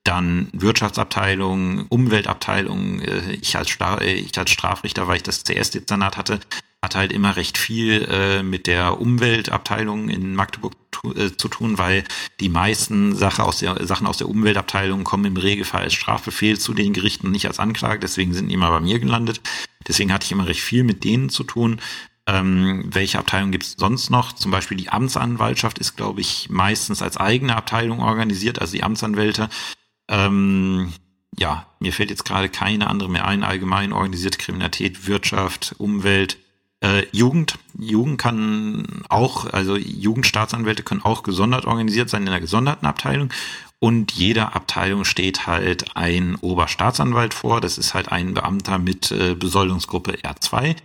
dann 0.05 0.47
Wirtschaftsabteilung, 0.53 1.87
Umweltabteilung. 1.89 3.01
Äh, 3.01 3.33
ich 3.33 3.57
als, 3.57 3.71
Stra 3.71 3.97
äh, 3.97 4.13
ich 4.13 4.37
als 4.37 4.51
Strafrichter, 4.51 5.07
weil 5.07 5.17
ich 5.17 5.23
das 5.23 5.43
CS-Dezernat 5.43 6.15
hatte, 6.15 6.39
hatte 6.85 6.99
halt 6.99 7.11
immer 7.11 7.35
recht 7.35 7.57
viel 7.57 8.07
äh, 8.09 8.43
mit 8.43 8.67
der 8.67 9.01
Umweltabteilung 9.01 10.09
in 10.09 10.35
Magdeburg 10.35 10.73
äh, 11.15 11.31
zu 11.35 11.49
tun, 11.49 11.77
weil 11.77 12.05
die 12.39 12.49
meisten 12.49 13.15
Sache 13.15 13.43
aus 13.43 13.59
der, 13.59 13.85
Sachen 13.85 14.07
aus 14.07 14.17
der 14.17 14.29
Umweltabteilung 14.29 15.03
kommen 15.03 15.25
im 15.25 15.37
Regelfall 15.37 15.83
als 15.83 15.93
Strafbefehl 15.93 16.57
zu 16.57 16.73
den 16.73 16.93
Gerichten, 16.93 17.31
nicht 17.31 17.47
als 17.47 17.59
Anklage. 17.59 17.99
Deswegen 17.99 18.33
sind 18.33 18.47
die 18.47 18.53
immer 18.53 18.69
bei 18.69 18.79
mir 18.79 18.99
gelandet. 18.99 19.41
Deswegen 19.87 20.13
hatte 20.13 20.25
ich 20.25 20.31
immer 20.31 20.47
recht 20.47 20.61
viel 20.61 20.83
mit 20.83 21.03
denen 21.03 21.29
zu 21.29 21.43
tun. 21.43 21.81
Ähm, 22.27 22.85
welche 22.87 23.19
Abteilung 23.19 23.51
gibt 23.51 23.65
es 23.65 23.75
sonst 23.77 24.09
noch? 24.09 24.33
Zum 24.33 24.51
Beispiel 24.51 24.77
die 24.77 24.89
Amtsanwaltschaft 24.89 25.77
ist, 25.77 25.95
glaube 25.95 26.21
ich, 26.21 26.49
meistens 26.49 27.01
als 27.01 27.17
eigene 27.17 27.55
Abteilung 27.55 27.99
organisiert, 27.99 28.59
also 28.59 28.73
die 28.73 28.83
Amtsanwälte. 28.83 29.49
Ähm, 30.07 30.93
ja, 31.37 31.67
mir 31.79 31.93
fällt 31.93 32.09
jetzt 32.09 32.25
gerade 32.25 32.49
keine 32.49 32.87
andere 32.87 33.09
mehr 33.09 33.27
ein. 33.27 33.43
Allgemein 33.43 33.93
organisierte 33.93 34.37
Kriminalität, 34.37 35.07
Wirtschaft, 35.07 35.75
Umwelt, 35.77 36.37
äh, 36.81 37.05
Jugend. 37.11 37.57
Jugend 37.77 38.17
kann 38.17 39.03
auch, 39.09 39.51
also 39.51 39.75
Jugendstaatsanwälte 39.75 40.83
können 40.83 41.01
auch 41.01 41.23
gesondert 41.23 41.65
organisiert 41.65 42.09
sein 42.09 42.23
in 42.23 42.29
einer 42.29 42.41
gesonderten 42.41 42.87
Abteilung 42.87 43.29
und 43.79 44.13
jeder 44.13 44.55
Abteilung 44.55 45.05
steht 45.05 45.47
halt 45.47 45.95
ein 45.95 46.35
Oberstaatsanwalt 46.35 47.33
vor. 47.33 47.61
Das 47.61 47.77
ist 47.77 47.93
halt 47.93 48.11
ein 48.11 48.33
Beamter 48.33 48.79
mit 48.79 49.11
äh, 49.11 49.35
Besoldungsgruppe 49.35 50.13
R2, 50.13 50.75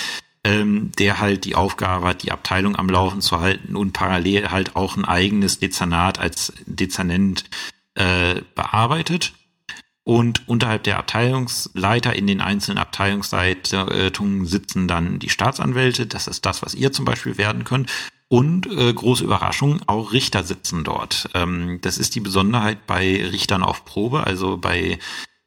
ähm, 0.45 0.93
der 0.99 1.21
halt 1.21 1.45
die 1.45 1.55
Aufgabe 1.55 2.09
hat, 2.09 2.23
die 2.23 2.33
Abteilung 2.33 2.77
am 2.77 2.89
Laufen 2.89 3.21
zu 3.21 3.41
halten 3.41 3.77
und 3.77 3.93
parallel 3.93 4.51
halt 4.51 4.77
auch 4.77 4.97
ein 4.97 5.05
eigenes 5.05 5.59
Dezernat 5.59 6.19
als 6.19 6.53
Dezernent 6.67 7.45
äh, 7.95 8.43
bearbeitet. 8.55 9.33
Und 10.11 10.49
unterhalb 10.49 10.83
der 10.83 10.99
Abteilungsleiter 10.99 12.17
in 12.17 12.27
den 12.27 12.41
einzelnen 12.41 12.79
Abteilungsleitungen 12.79 14.45
sitzen 14.45 14.89
dann 14.89 15.21
die 15.21 15.29
Staatsanwälte. 15.29 16.09
Das 16.09 16.27
ist 16.27 16.45
das, 16.45 16.63
was 16.63 16.75
ihr 16.75 16.91
zum 16.91 17.05
Beispiel 17.05 17.39
werden 17.39 17.63
könnt. 17.63 17.89
Und 18.27 18.67
äh, 18.67 18.93
große 18.93 19.23
Überraschung, 19.23 19.83
auch 19.87 20.11
Richter 20.13 20.43
sitzen 20.43 20.83
dort. 20.83 21.31
Ähm, 21.35 21.79
das 21.83 21.97
ist 21.97 22.17
die 22.17 22.21
Besonderheit 22.21 22.89
bei 22.89 23.25
Richtern 23.25 23.63
auf 23.63 23.85
Probe, 23.85 24.25
also 24.25 24.57
bei 24.57 24.99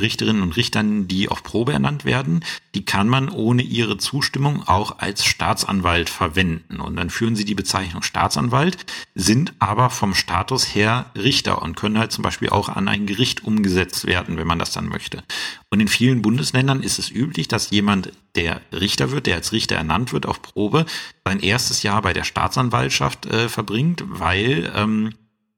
Richterinnen 0.03 0.43
und 0.43 0.55
Richtern, 0.55 1.07
die 1.07 1.29
auf 1.29 1.41
Probe 1.41 1.73
ernannt 1.73 2.05
werden, 2.05 2.45
die 2.75 2.85
kann 2.85 3.09
man 3.09 3.29
ohne 3.29 3.63
ihre 3.63 3.97
Zustimmung 3.97 4.67
auch 4.67 4.99
als 4.99 5.25
Staatsanwalt 5.25 6.11
verwenden. 6.11 6.79
Und 6.79 6.95
dann 6.95 7.09
führen 7.09 7.35
sie 7.35 7.45
die 7.45 7.55
Bezeichnung 7.55 8.03
Staatsanwalt, 8.03 8.77
sind 9.15 9.53
aber 9.57 9.89
vom 9.89 10.13
Status 10.13 10.75
her 10.75 11.07
Richter 11.15 11.63
und 11.63 11.75
können 11.75 11.97
halt 11.97 12.11
zum 12.11 12.21
Beispiel 12.21 12.49
auch 12.49 12.69
an 12.69 12.87
ein 12.87 13.07
Gericht 13.07 13.43
umgesetzt 13.43 14.05
werden, 14.05 14.37
wenn 14.37 14.47
man 14.47 14.59
das 14.59 14.71
dann 14.71 14.87
möchte. 14.87 15.23
Und 15.71 15.79
in 15.79 15.87
vielen 15.87 16.21
Bundesländern 16.21 16.83
ist 16.83 16.99
es 16.99 17.09
üblich, 17.09 17.47
dass 17.47 17.71
jemand, 17.71 18.11
der 18.35 18.61
Richter 18.71 19.11
wird, 19.11 19.25
der 19.25 19.35
als 19.35 19.51
Richter 19.51 19.75
ernannt 19.75 20.13
wird 20.13 20.25
auf 20.27 20.41
Probe, 20.41 20.85
sein 21.25 21.39
erstes 21.39 21.81
Jahr 21.81 22.01
bei 22.01 22.13
der 22.13 22.23
Staatsanwaltschaft 22.23 23.25
äh, 23.25 23.49
verbringt, 23.49 24.03
weil 24.07 24.71
ähm, 24.75 25.13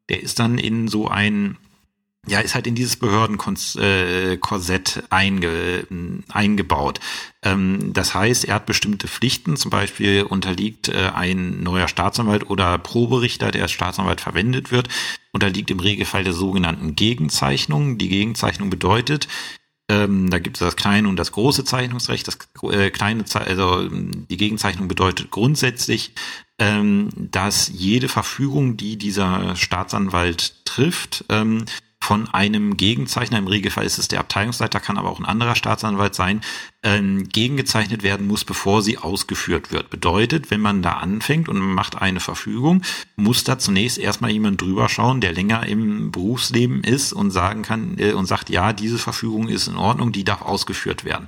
der 0.10 0.22
ist 0.22 0.40
dann 0.40 0.58
in 0.58 0.88
so 0.88 1.08
ein 1.08 1.58
ja, 2.28 2.40
ist 2.40 2.56
halt 2.56 2.68
in 2.68 2.76
dieses 2.76 2.96
Behördenkorsett 2.96 5.04
einge, 5.10 5.86
eingebaut. 6.30 7.00
Ähm, 7.44 7.92
das 7.94 8.14
heißt, 8.14 8.46
er 8.46 8.56
hat 8.56 8.66
bestimmte 8.66 9.08
Pflichten, 9.08 9.58
zum 9.58 9.72
Beispiel 9.72 10.24
unterliegt 10.24 10.90
äh, 10.90 11.12
ein 11.14 11.64
neuer 11.64 11.88
Staatsanwalt 11.88 12.50
oder 12.50 12.78
Proberichter, 12.78 13.52
der 13.52 13.64
als 13.64 13.72
Staatsanwalt 13.72 14.22
verwendet 14.22 14.72
wird, 14.72 14.90
unterliegt 15.32 15.72
im 15.72 15.80
Regelfall 15.80 16.24
der 16.24 16.34
sogenannten 16.34 16.96
Gegenzeichnung. 16.96 17.98
Die 17.98 18.10
Gegenzeichnung 18.10 18.70
bedeutet, 18.70 19.28
ähm, 19.88 20.32
da 20.32 20.40
gibt 20.40 20.58
es 20.58 20.62
das 20.62 20.76
kleine 20.76 21.08
und 21.08 21.18
das 21.18 21.32
große 21.32 21.64
Zeichnungsrecht. 21.64 22.28
Das 22.28 22.40
äh, 22.64 22.90
kleine, 22.90 23.24
also 23.34 23.88
die 23.88 24.38
Gegenzeichnung 24.38 24.88
bedeutet 24.88 25.30
grundsätzlich, 25.30 26.14
ähm, 26.58 27.10
dass 27.16 27.70
jede 27.72 28.08
Verfügung, 28.08 28.78
die 28.78 28.98
dieser 28.98 29.56
Staatsanwalt 29.56 30.66
trifft, 30.66 31.26
von 32.06 32.30
einem 32.30 32.78
Gegenzeichner, 32.78 33.40
im 33.40 33.48
Regelfall 33.48 33.84
ist 33.84 33.98
es 33.98 34.08
der 34.08 34.20
Abteilungsleiter, 34.20 34.80
kann 34.80 35.00
aber 35.00 35.10
auch 35.10 35.20
ein 35.20 35.26
anderer 35.26 35.56
Staatsanwalt 35.56 36.14
sein, 36.14 36.42
ähm, 36.84 37.28
gegengezeichnet 37.30 38.04
werden 38.04 38.28
muss, 38.28 38.46
bevor 38.46 38.84
sie 38.84 39.00
ausgeführt 39.00 39.72
wird. 39.72 39.90
Bedeutet, 39.90 40.52
wenn 40.52 40.62
man 40.62 40.84
da 40.84 40.94
anfängt 40.94 41.50
und 41.50 41.60
macht 41.60 42.00
eine 42.00 42.20
Verfügung, 42.20 42.84
muss 43.16 43.44
da 43.44 43.58
zunächst 43.58 43.98
erstmal 43.98 44.30
jemand 44.30 44.62
drüber 44.62 44.88
schauen, 44.88 45.20
der 45.20 45.34
länger 45.34 45.66
im 45.66 46.12
Berufsleben 46.12 46.84
ist 46.84 47.12
und 47.12 47.32
sagen 47.32 47.64
kann 47.64 47.98
äh, 47.98 48.14
und 48.14 48.28
sagt, 48.28 48.52
ja, 48.52 48.72
diese 48.72 49.00
Verfügung 49.00 49.50
ist 49.50 49.68
in 49.68 49.76
Ordnung, 49.76 50.12
die 50.12 50.24
darf 50.24 50.44
ausgeführt 50.44 51.06
werden. 51.06 51.26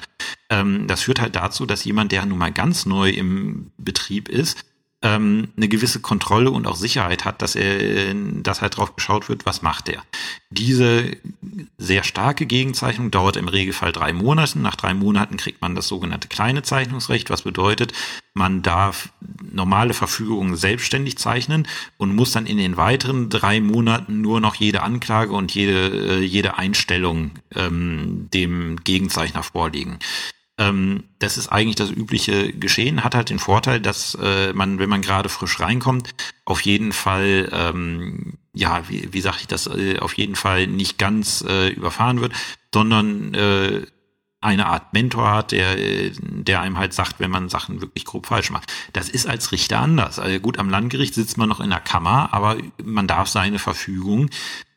Ähm, 0.52 0.86
das 0.86 1.02
führt 1.02 1.20
halt 1.20 1.36
dazu, 1.36 1.66
dass 1.66 1.86
jemand, 1.86 2.12
der 2.12 2.24
nun 2.28 2.38
mal 2.38 2.52
ganz 2.52 2.86
neu 2.86 3.10
im 3.10 3.72
Betrieb 3.80 4.30
ist, 4.30 4.64
ähm, 5.04 5.50
eine 5.56 5.68
gewisse 5.68 6.00
Kontrolle 6.00 6.50
und 6.50 6.66
auch 6.66 6.76
Sicherheit 6.76 7.24
hat, 7.24 7.42
dass 7.42 7.56
er, 7.56 8.14
dass 8.16 8.62
halt 8.62 8.78
drauf 8.78 8.96
geschaut 8.96 9.30
wird, 9.30 9.46
was 9.46 9.62
macht 9.62 9.90
er. 9.90 10.02
Diese 10.50 11.12
sehr 11.78 12.04
starke 12.04 12.48
Gegenzeichnung 12.48 13.12
dauert 13.12 13.38
im 13.38 13.48
Regelfall 13.48 13.92
drei 13.92 14.12
Monate. 14.12 14.58
Nach 14.60 14.76
drei 14.76 14.96
Monaten 14.96 15.38
kriegt 15.38 15.62
man 15.62 15.76
das 15.76 15.88
sogenannte 15.88 16.28
kleine 16.28 16.64
Zeichnungsrecht, 16.64 17.30
was 17.30 17.44
bedeutet, 17.44 17.94
man 18.34 18.62
darf 18.64 19.10
normale 19.52 19.94
Verfügungen 19.94 20.56
selbstständig 20.56 21.18
zeichnen 21.18 21.68
und 21.98 22.16
muss 22.16 22.32
dann 22.32 22.46
in 22.46 22.58
den 22.58 22.78
weiteren 22.78 23.30
drei 23.30 23.62
Monaten 23.62 24.22
nur 24.22 24.40
noch 24.40 24.56
jede 24.56 24.84
Anklage 24.84 25.34
und 25.34 25.54
jede, 25.54 26.20
äh, 26.20 26.24
jede 26.24 26.58
Einstellung 26.58 27.32
ähm, 27.56 28.30
dem 28.34 28.78
Gegenzeichner 28.84 29.44
vorlegen. 29.44 30.00
Ähm, 30.58 31.04
das 31.20 31.38
ist 31.38 31.50
eigentlich 31.50 31.76
das 31.76 31.92
übliche 31.92 32.52
Geschehen, 32.52 33.04
hat 33.04 33.14
halt 33.14 33.30
den 33.30 33.40
Vorteil, 33.40 33.80
dass 33.80 34.18
äh, 34.22 34.54
man, 34.54 34.80
wenn 34.80 34.90
man 34.90 35.02
gerade 35.02 35.30
frisch 35.30 35.60
reinkommt, 35.60 36.14
auf 36.46 36.62
jeden 36.62 36.92
Fall, 36.94 37.50
ähm, 37.52 38.38
ja, 38.54 38.90
wie, 38.90 39.14
wie 39.14 39.22
sage 39.22 39.38
ich 39.42 39.48
das, 39.48 39.68
äh, 39.68 40.00
auf 40.00 40.14
jeden 40.14 40.36
Fall 40.36 40.68
nicht 40.68 40.98
ganz 40.98 41.44
äh, 41.48 41.70
überfahren 41.70 42.22
wird, 42.22 42.34
sondern 42.74 43.34
äh, 43.36 43.86
eine 44.40 44.68
Art 44.68 44.94
Mentor 44.94 45.32
hat, 45.32 45.52
der, 45.52 45.76
der 46.20 46.62
einem 46.62 46.78
halt 46.78 46.94
sagt, 46.94 47.20
wenn 47.20 47.32
man 47.32 47.50
Sachen 47.50 47.82
wirklich 47.82 48.06
grob 48.06 48.28
falsch 48.28 48.52
macht. 48.52 48.72
Das 48.94 49.10
ist 49.10 49.28
als 49.28 49.52
Richter 49.52 49.80
anders. 49.80 50.20
Also 50.20 50.40
gut, 50.40 50.60
am 50.60 50.70
Landgericht 50.70 51.16
sitzt 51.16 51.38
man 51.38 51.50
noch 51.50 51.60
in 51.60 51.72
der 51.72 51.80
Kammer, 51.80 52.30
aber 52.34 52.58
man 52.84 53.08
darf 53.08 53.30
seine 53.30 53.58
Verfügung 53.58 54.30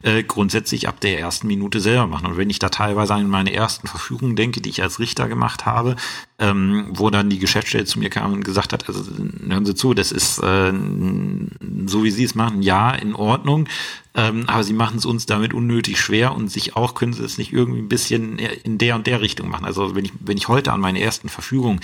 äh, 0.03 0.23
grundsätzlich 0.23 0.89
ab 0.89 1.01
der 1.01 1.19
ersten 1.19 1.47
Minute 1.47 1.81
selber 1.81 2.07
machen. 2.07 2.27
Und 2.27 2.37
wenn 2.37 2.51
ich 2.51 2.59
da 2.59 2.71
teilweise 2.71 3.15
an 3.15 3.29
meine 3.29 3.53
ersten 3.53 3.87
Verfügungen 3.87 4.37
denke, 4.37 4.61
die 4.61 4.71
ich 4.71 4.83
als 4.83 4.99
Richter 4.99 5.29
gemacht 5.29 5.67
habe, 5.67 5.97
ähm, 6.39 6.87
wo 6.91 7.11
dann 7.11 7.29
die 7.29 7.39
Geschäftsstelle 7.39 7.85
zu 7.85 7.99
mir 7.99 8.09
kam 8.09 8.33
und 8.33 8.45
gesagt 8.45 8.73
hat, 8.73 8.89
also 8.89 9.05
hören 9.47 9.67
Sie 9.67 9.75
zu, 9.75 9.93
das 9.93 10.11
ist 10.11 10.39
äh, 10.39 10.73
so 11.87 12.03
wie 12.03 12.11
Sie 12.11 12.25
es 12.25 12.35
machen, 12.35 12.63
ja, 12.63 12.93
in 12.93 13.15
Ordnung, 13.15 13.69
ähm, 14.15 14.45
aber 14.47 14.65
Sie 14.65 14.73
machen 14.73 14.99
es 14.99 15.05
uns 15.05 15.27
damit 15.27 15.53
unnötig 15.53 16.01
schwer 16.01 16.35
und 16.35 16.49
sich 16.49 16.77
auch 16.77 16.95
können 16.95 17.13
Sie 17.13 17.25
es 17.25 17.37
nicht 17.37 17.53
irgendwie 17.53 17.81
ein 17.81 17.89
bisschen 17.89 18.39
in 18.39 18.79
der 18.79 18.97
und 18.97 19.07
der 19.07 19.21
Richtung 19.21 19.49
machen. 19.51 19.67
Also 19.67 19.95
wenn 19.95 20.05
ich, 20.07 20.13
wenn 20.21 20.39
ich 20.39 20.49
heute 20.49 20.73
an 20.73 20.81
meine 20.81 21.01
ersten 21.01 21.29
Verfügungen 21.29 21.81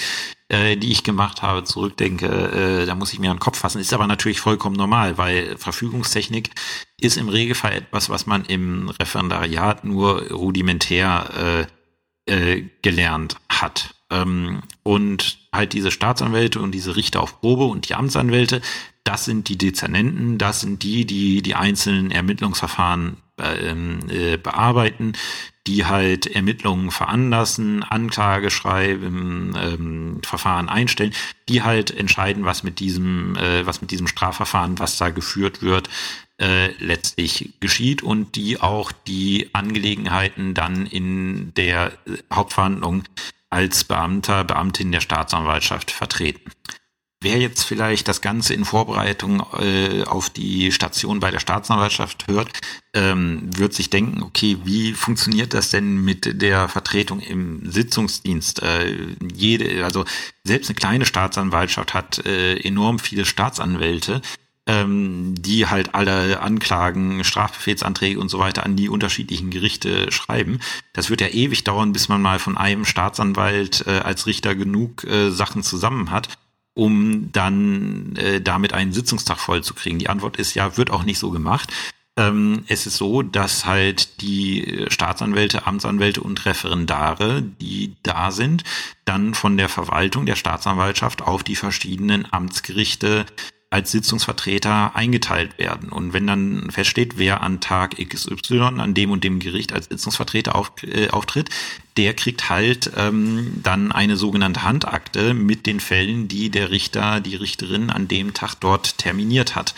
äh, 0.48 0.76
die 0.76 0.92
ich 0.92 1.02
gemacht 1.02 1.42
habe, 1.42 1.64
zurückdenke, 1.64 2.26
äh, 2.26 2.86
da 2.86 2.94
muss 2.94 3.12
ich 3.12 3.18
mir 3.18 3.30
den 3.30 3.40
Kopf 3.40 3.58
fassen. 3.58 3.80
Ist 3.80 3.92
aber 3.92 4.06
natürlich 4.06 4.40
vollkommen 4.40 4.76
normal, 4.76 5.18
weil 5.18 5.56
Verfügungstechnik 5.56 6.50
ist 7.00 7.16
im 7.16 7.28
Regelfall 7.28 7.72
etwas, 7.72 8.10
was 8.10 8.26
man 8.26 8.44
im 8.44 8.88
Referendariat 8.88 9.84
nur 9.84 10.30
rudimentär 10.30 11.66
äh, 12.26 12.56
äh, 12.56 12.68
gelernt 12.82 13.36
hat. 13.48 13.94
Ähm, 14.10 14.62
und 14.82 15.38
halt 15.52 15.72
diese 15.72 15.90
Staatsanwälte 15.90 16.60
und 16.60 16.72
diese 16.72 16.94
Richter 16.94 17.22
auf 17.22 17.40
Probe 17.40 17.64
und 17.64 17.88
die 17.88 17.94
Amtsanwälte, 17.94 18.60
das 19.02 19.24
sind 19.24 19.48
die 19.48 19.58
Dezernenten, 19.58 20.38
das 20.38 20.60
sind 20.60 20.82
die, 20.82 21.06
die 21.06 21.42
die 21.42 21.54
einzelnen 21.54 22.10
Ermittlungsverfahren 22.10 23.16
bearbeiten, 23.36 25.12
die 25.66 25.84
halt 25.84 26.26
Ermittlungen 26.26 26.90
veranlassen, 26.90 27.82
Anklage 27.82 28.50
schreiben, 28.50 29.54
ähm, 29.58 30.20
Verfahren 30.22 30.68
einstellen, 30.68 31.12
die 31.48 31.62
halt 31.62 31.90
entscheiden, 31.90 32.44
was 32.44 32.62
mit 32.62 32.78
diesem, 32.80 33.36
äh, 33.36 33.66
was 33.66 33.80
mit 33.80 33.90
diesem 33.90 34.06
Strafverfahren, 34.06 34.78
was 34.78 34.96
da 34.96 35.10
geführt 35.10 35.62
wird, 35.62 35.88
äh, 36.38 36.72
letztlich 36.78 37.54
geschieht 37.60 38.02
und 38.02 38.36
die 38.36 38.60
auch 38.60 38.92
die 38.92 39.50
Angelegenheiten 39.52 40.54
dann 40.54 40.86
in 40.86 41.52
der 41.54 41.92
Hauptverhandlung 42.32 43.04
als 43.50 43.84
Beamter, 43.84 44.44
Beamtin 44.44 44.92
der 44.92 45.00
Staatsanwaltschaft 45.00 45.90
vertreten. 45.90 46.50
Wer 47.26 47.38
jetzt 47.38 47.64
vielleicht 47.64 48.06
das 48.06 48.20
Ganze 48.20 48.54
in 48.54 48.64
Vorbereitung 48.64 49.44
äh, 49.58 50.04
auf 50.04 50.30
die 50.30 50.70
Station 50.70 51.18
bei 51.18 51.32
der 51.32 51.40
Staatsanwaltschaft 51.40 52.28
hört, 52.28 52.50
ähm, 52.94 53.50
wird 53.58 53.74
sich 53.74 53.90
denken, 53.90 54.22
okay, 54.22 54.58
wie 54.62 54.92
funktioniert 54.92 55.52
das 55.52 55.70
denn 55.70 56.04
mit 56.04 56.40
der 56.40 56.68
Vertretung 56.68 57.18
im 57.18 57.68
Sitzungsdienst? 57.68 58.62
Äh, 58.62 59.16
jede, 59.34 59.84
also 59.84 60.04
selbst 60.44 60.68
eine 60.70 60.76
kleine 60.76 61.04
Staatsanwaltschaft 61.04 61.94
hat 61.94 62.24
äh, 62.24 62.58
enorm 62.58 63.00
viele 63.00 63.24
Staatsanwälte, 63.24 64.22
ähm, 64.68 65.34
die 65.36 65.66
halt 65.66 65.96
alle 65.96 66.38
Anklagen, 66.38 67.24
Strafbefehlsanträge 67.24 68.20
und 68.20 68.28
so 68.28 68.38
weiter 68.38 68.64
an 68.64 68.76
die 68.76 68.88
unterschiedlichen 68.88 69.50
Gerichte 69.50 70.12
schreiben. 70.12 70.60
Das 70.92 71.10
wird 71.10 71.22
ja 71.22 71.26
ewig 71.26 71.64
dauern, 71.64 71.92
bis 71.92 72.08
man 72.08 72.22
mal 72.22 72.38
von 72.38 72.56
einem 72.56 72.84
Staatsanwalt 72.84 73.84
äh, 73.88 73.98
als 73.98 74.26
Richter 74.28 74.54
genug 74.54 75.02
äh, 75.02 75.30
Sachen 75.32 75.64
zusammen 75.64 76.12
hat 76.12 76.28
um 76.76 77.32
dann 77.32 78.14
äh, 78.16 78.40
damit 78.40 78.74
einen 78.74 78.92
Sitzungstag 78.92 79.38
voll 79.38 79.64
zu 79.64 79.74
kriegen? 79.74 79.98
Die 79.98 80.08
Antwort 80.08 80.36
ist 80.36 80.54
ja, 80.54 80.76
wird 80.76 80.90
auch 80.90 81.04
nicht 81.04 81.18
so 81.18 81.30
gemacht. 81.30 81.72
Ähm, 82.18 82.64
es 82.68 82.86
ist 82.86 82.98
so, 82.98 83.22
dass 83.22 83.64
halt 83.64 84.20
die 84.20 84.86
Staatsanwälte, 84.88 85.66
Amtsanwälte 85.66 86.20
und 86.22 86.44
Referendare, 86.44 87.42
die 87.42 87.96
da 88.02 88.30
sind, 88.30 88.62
dann 89.04 89.34
von 89.34 89.56
der 89.56 89.68
Verwaltung 89.68 90.26
der 90.26 90.36
Staatsanwaltschaft 90.36 91.22
auf 91.22 91.42
die 91.42 91.56
verschiedenen 91.56 92.30
Amtsgerichte 92.30 93.26
als 93.76 93.92
Sitzungsvertreter 93.92 94.96
eingeteilt 94.96 95.58
werden. 95.58 95.90
Und 95.90 96.14
wenn 96.14 96.26
dann 96.26 96.70
feststeht, 96.70 97.18
wer 97.18 97.42
an 97.42 97.60
Tag 97.60 97.96
XY 97.98 98.58
an 98.78 98.94
dem 98.94 99.10
und 99.10 99.22
dem 99.22 99.38
Gericht 99.38 99.74
als 99.74 99.88
Sitzungsvertreter 99.88 100.54
auf, 100.54 100.72
äh, 100.82 101.10
auftritt, 101.10 101.50
der 101.98 102.14
kriegt 102.14 102.48
halt 102.48 102.90
ähm, 102.96 103.60
dann 103.62 103.92
eine 103.92 104.16
sogenannte 104.16 104.62
Handakte 104.62 105.34
mit 105.34 105.66
den 105.66 105.80
Fällen, 105.80 106.26
die 106.26 106.48
der 106.48 106.70
Richter, 106.70 107.20
die 107.20 107.36
Richterin 107.36 107.90
an 107.90 108.08
dem 108.08 108.32
Tag 108.32 108.54
dort 108.54 108.96
terminiert 108.96 109.54
hat. 109.54 109.74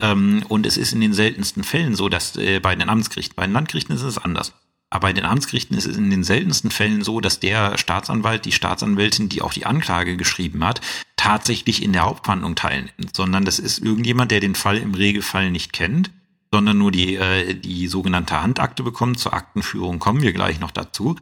Ähm, 0.00 0.42
und 0.48 0.64
es 0.64 0.78
ist 0.78 0.94
in 0.94 1.02
den 1.02 1.12
seltensten 1.12 1.62
Fällen 1.62 1.94
so, 1.94 2.08
dass 2.08 2.36
äh, 2.36 2.58
bei 2.58 2.74
den 2.74 2.88
Amtsgerichten, 2.88 3.36
bei 3.36 3.44
den 3.44 3.52
Landgerichten 3.52 3.94
ist 3.94 4.02
es 4.02 4.16
anders. 4.16 4.54
Aber 4.88 5.08
bei 5.08 5.12
den 5.14 5.24
Amtsgerichten 5.24 5.76
ist 5.76 5.86
es 5.86 5.96
in 5.96 6.10
den 6.10 6.22
seltensten 6.22 6.70
Fällen 6.70 7.02
so, 7.02 7.20
dass 7.20 7.40
der 7.40 7.78
Staatsanwalt, 7.78 8.44
die 8.44 8.52
Staatsanwältin, 8.52 9.30
die 9.30 9.40
auch 9.40 9.54
die 9.54 9.64
Anklage 9.64 10.18
geschrieben 10.18 10.64
hat, 10.64 10.82
tatsächlich 11.22 11.84
in 11.84 11.92
der 11.92 12.02
Hauptverhandlung 12.02 12.56
teilnimmt, 12.56 13.14
sondern 13.14 13.44
das 13.44 13.60
ist 13.60 13.78
irgendjemand, 13.78 14.32
der 14.32 14.40
den 14.40 14.56
Fall 14.56 14.78
im 14.78 14.92
Regelfall 14.92 15.52
nicht 15.52 15.72
kennt, 15.72 16.10
sondern 16.50 16.78
nur 16.78 16.90
die, 16.90 17.14
äh, 17.14 17.54
die 17.54 17.86
sogenannte 17.86 18.42
Handakte 18.42 18.82
bekommt. 18.82 19.20
Zur 19.20 19.32
Aktenführung 19.32 20.00
kommen 20.00 20.20
wir 20.20 20.32
gleich 20.32 20.58
noch 20.58 20.72
dazu. 20.72 21.14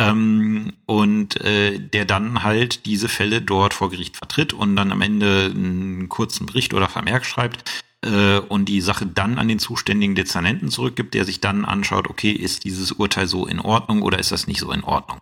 Ähm, 0.00 0.72
und 0.86 1.40
äh, 1.40 1.78
der 1.78 2.04
dann 2.04 2.42
halt 2.42 2.84
diese 2.84 3.08
Fälle 3.08 3.40
dort 3.40 3.74
vor 3.74 3.90
Gericht 3.90 4.16
vertritt 4.16 4.52
und 4.52 4.74
dann 4.74 4.90
am 4.90 5.00
Ende 5.02 5.52
einen 5.54 6.08
kurzen 6.08 6.46
Bericht 6.46 6.74
oder 6.74 6.88
Vermerk 6.88 7.24
schreibt, 7.24 7.84
äh, 8.04 8.38
und 8.38 8.64
die 8.64 8.80
Sache 8.80 9.06
dann 9.06 9.38
an 9.38 9.46
den 9.46 9.60
zuständigen 9.60 10.16
Dezernenten 10.16 10.68
zurückgibt, 10.68 11.14
der 11.14 11.24
sich 11.24 11.40
dann 11.40 11.64
anschaut, 11.64 12.10
okay, 12.10 12.32
ist 12.32 12.64
dieses 12.64 12.90
Urteil 12.90 13.28
so 13.28 13.46
in 13.46 13.60
Ordnung 13.60 14.02
oder 14.02 14.18
ist 14.18 14.32
das 14.32 14.48
nicht 14.48 14.58
so 14.58 14.72
in 14.72 14.82
Ordnung? 14.82 15.20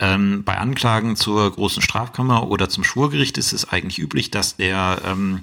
Ähm, 0.00 0.42
bei 0.44 0.56
Anklagen 0.56 1.14
zur 1.14 1.50
großen 1.50 1.82
Strafkammer 1.82 2.48
oder 2.48 2.68
zum 2.68 2.84
Schwurgericht 2.84 3.36
ist 3.38 3.52
es 3.52 3.68
eigentlich 3.68 3.98
üblich, 3.98 4.30
dass 4.30 4.56
der 4.56 5.02
ähm, 5.04 5.42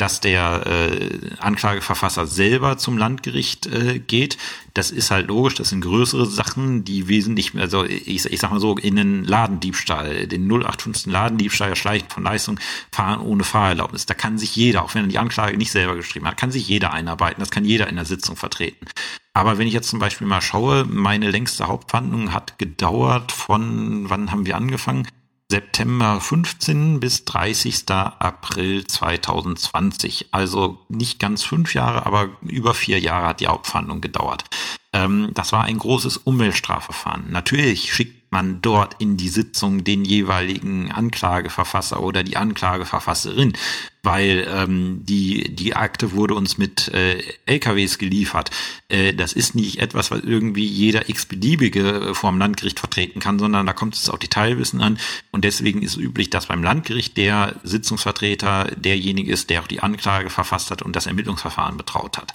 dass 0.00 0.20
der 0.20 0.66
äh, 0.66 1.18
Anklageverfasser 1.40 2.26
selber 2.26 2.78
zum 2.78 2.96
Landgericht 2.96 3.66
äh, 3.66 3.98
geht. 3.98 4.38
Das 4.72 4.90
ist 4.90 5.10
halt 5.10 5.28
logisch, 5.28 5.56
das 5.56 5.70
sind 5.70 5.82
größere 5.82 6.24
Sachen, 6.24 6.84
die 6.84 7.08
wesentlich, 7.08 7.54
also 7.56 7.84
ich, 7.84 8.24
ich 8.24 8.40
sag 8.40 8.50
mal 8.50 8.60
so, 8.60 8.76
in 8.76 8.96
den 8.96 9.24
Ladendiebstahl, 9.24 10.26
den 10.26 10.50
0815 10.50 11.12
Ladendiebstahl, 11.12 11.76
Schleichen 11.76 12.08
von 12.08 12.22
Leistung, 12.22 12.58
fahren 12.90 13.20
ohne 13.20 13.44
Fahrerlaubnis. 13.44 14.06
Da 14.06 14.14
kann 14.14 14.38
sich 14.38 14.56
jeder, 14.56 14.84
auch 14.84 14.94
wenn 14.94 15.04
er 15.04 15.08
die 15.08 15.18
Anklage 15.18 15.58
nicht 15.58 15.70
selber 15.70 15.96
geschrieben 15.96 16.26
hat, 16.26 16.38
kann 16.38 16.50
sich 16.50 16.66
jeder 16.66 16.92
einarbeiten, 16.92 17.40
das 17.40 17.50
kann 17.50 17.66
jeder 17.66 17.88
in 17.88 17.96
der 17.96 18.06
Sitzung 18.06 18.36
vertreten. 18.36 18.86
Aber 19.34 19.58
wenn 19.58 19.66
ich 19.66 19.74
jetzt 19.74 19.90
zum 19.90 19.98
Beispiel 19.98 20.26
mal 20.26 20.40
schaue, 20.40 20.86
meine 20.86 21.30
längste 21.30 21.68
Hauptverhandlung 21.68 22.32
hat 22.32 22.58
gedauert 22.58 23.32
von, 23.32 24.08
wann 24.08 24.30
haben 24.30 24.46
wir 24.46 24.56
angefangen? 24.56 25.06
September 25.50 26.20
15 26.20 27.00
bis 27.00 27.24
30. 27.24 27.90
April 27.90 28.86
2020. 28.86 30.28
Also 30.30 30.78
nicht 30.88 31.18
ganz 31.18 31.42
fünf 31.42 31.74
Jahre, 31.74 32.06
aber 32.06 32.28
über 32.42 32.72
vier 32.72 33.00
Jahre 33.00 33.26
hat 33.26 33.40
die 33.40 33.48
Hauptverhandlung 33.48 34.00
gedauert. 34.00 34.44
Ähm, 34.92 35.30
das 35.34 35.52
war 35.52 35.64
ein 35.64 35.78
großes 35.78 36.18
Umweltstrafverfahren. 36.18 37.30
Natürlich 37.30 37.92
schickt 37.92 38.32
man 38.32 38.62
dort 38.62 38.94
in 39.00 39.16
die 39.16 39.28
Sitzung 39.28 39.82
den 39.82 40.04
jeweiligen 40.04 40.92
Anklageverfasser 40.92 42.00
oder 42.00 42.22
die 42.22 42.36
Anklageverfasserin, 42.36 43.54
weil 44.02 44.46
ähm, 44.50 45.04
die, 45.04 45.54
die 45.54 45.76
Akte 45.76 46.12
wurde 46.12 46.34
uns 46.34 46.58
mit 46.58 46.88
äh, 46.88 47.22
LKWs 47.46 47.98
geliefert. 47.98 48.50
Äh, 48.88 49.12
das 49.14 49.32
ist 49.32 49.54
nicht 49.54 49.78
etwas, 49.78 50.10
was 50.10 50.20
irgendwie 50.22 50.64
jeder 50.64 51.08
x-beliebige 51.08 52.14
vor 52.14 52.30
dem 52.30 52.38
Landgericht 52.38 52.80
vertreten 52.80 53.20
kann, 53.20 53.38
sondern 53.38 53.66
da 53.66 53.72
kommt 53.72 53.94
es 53.94 54.08
auf 54.08 54.18
Detailwissen 54.18 54.80
an. 54.80 54.98
Und 55.30 55.44
deswegen 55.44 55.82
ist 55.82 55.96
üblich, 55.96 56.30
dass 56.30 56.46
beim 56.46 56.62
Landgericht 56.62 57.16
der 57.16 57.56
Sitzungsvertreter 57.62 58.70
derjenige 58.76 59.32
ist, 59.32 59.50
der 59.50 59.62
auch 59.62 59.68
die 59.68 59.80
Anklage 59.80 60.30
verfasst 60.30 60.70
hat 60.70 60.82
und 60.82 60.96
das 60.96 61.06
Ermittlungsverfahren 61.06 61.76
betraut 61.76 62.16
hat. 62.16 62.32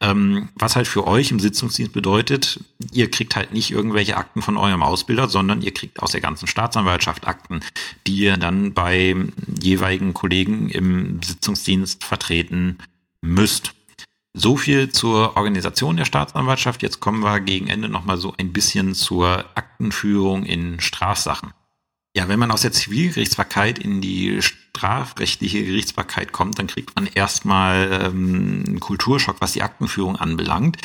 Ähm, 0.00 0.48
was 0.54 0.76
halt 0.76 0.88
für 0.88 1.06
euch 1.06 1.30
im 1.30 1.38
Sitzungsdienst 1.38 1.92
bedeutet, 1.92 2.60
ihr 2.92 3.10
kriegt 3.10 3.36
halt 3.36 3.52
nicht 3.52 3.70
irgendwelche 3.70 4.16
Akten 4.16 4.40
von 4.40 4.56
eurem 4.56 4.82
Ausbilder, 4.82 5.28
sondern 5.28 5.62
ihr 5.62 5.74
kriegt 5.74 6.00
aus 6.00 6.12
der 6.12 6.20
ganzen 6.20 6.46
Staatsanwaltschaft 6.46 7.26
Akten, 7.26 7.60
die 8.06 8.16
ihr 8.16 8.36
dann 8.36 8.72
bei 8.72 9.14
jeweiligen 9.60 10.14
Kollegen 10.14 10.70
im 10.70 10.91
Sitzungsdienst 11.22 12.04
vertreten 12.04 12.78
müsst. 13.20 13.74
So 14.34 14.56
viel 14.56 14.90
zur 14.90 15.36
Organisation 15.36 15.96
der 15.96 16.06
Staatsanwaltschaft. 16.06 16.82
Jetzt 16.82 17.00
kommen 17.00 17.20
wir 17.20 17.40
gegen 17.40 17.68
Ende 17.68 17.88
nochmal 17.88 18.16
so 18.16 18.34
ein 18.38 18.52
bisschen 18.52 18.94
zur 18.94 19.44
Aktenführung 19.54 20.44
in 20.44 20.80
Strafsachen. 20.80 21.52
Ja, 22.14 22.28
wenn 22.28 22.38
man 22.38 22.50
aus 22.50 22.62
der 22.62 22.72
Zivilgerichtsbarkeit 22.72 23.78
in 23.78 24.00
die 24.00 24.40
strafrechtliche 24.42 25.64
Gerichtsbarkeit 25.64 26.32
kommt, 26.32 26.58
dann 26.58 26.66
kriegt 26.66 26.94
man 26.94 27.06
erstmal 27.06 27.90
ähm, 28.04 28.64
einen 28.66 28.80
Kulturschock, 28.80 29.36
was 29.40 29.52
die 29.52 29.62
Aktenführung 29.62 30.16
anbelangt. 30.16 30.76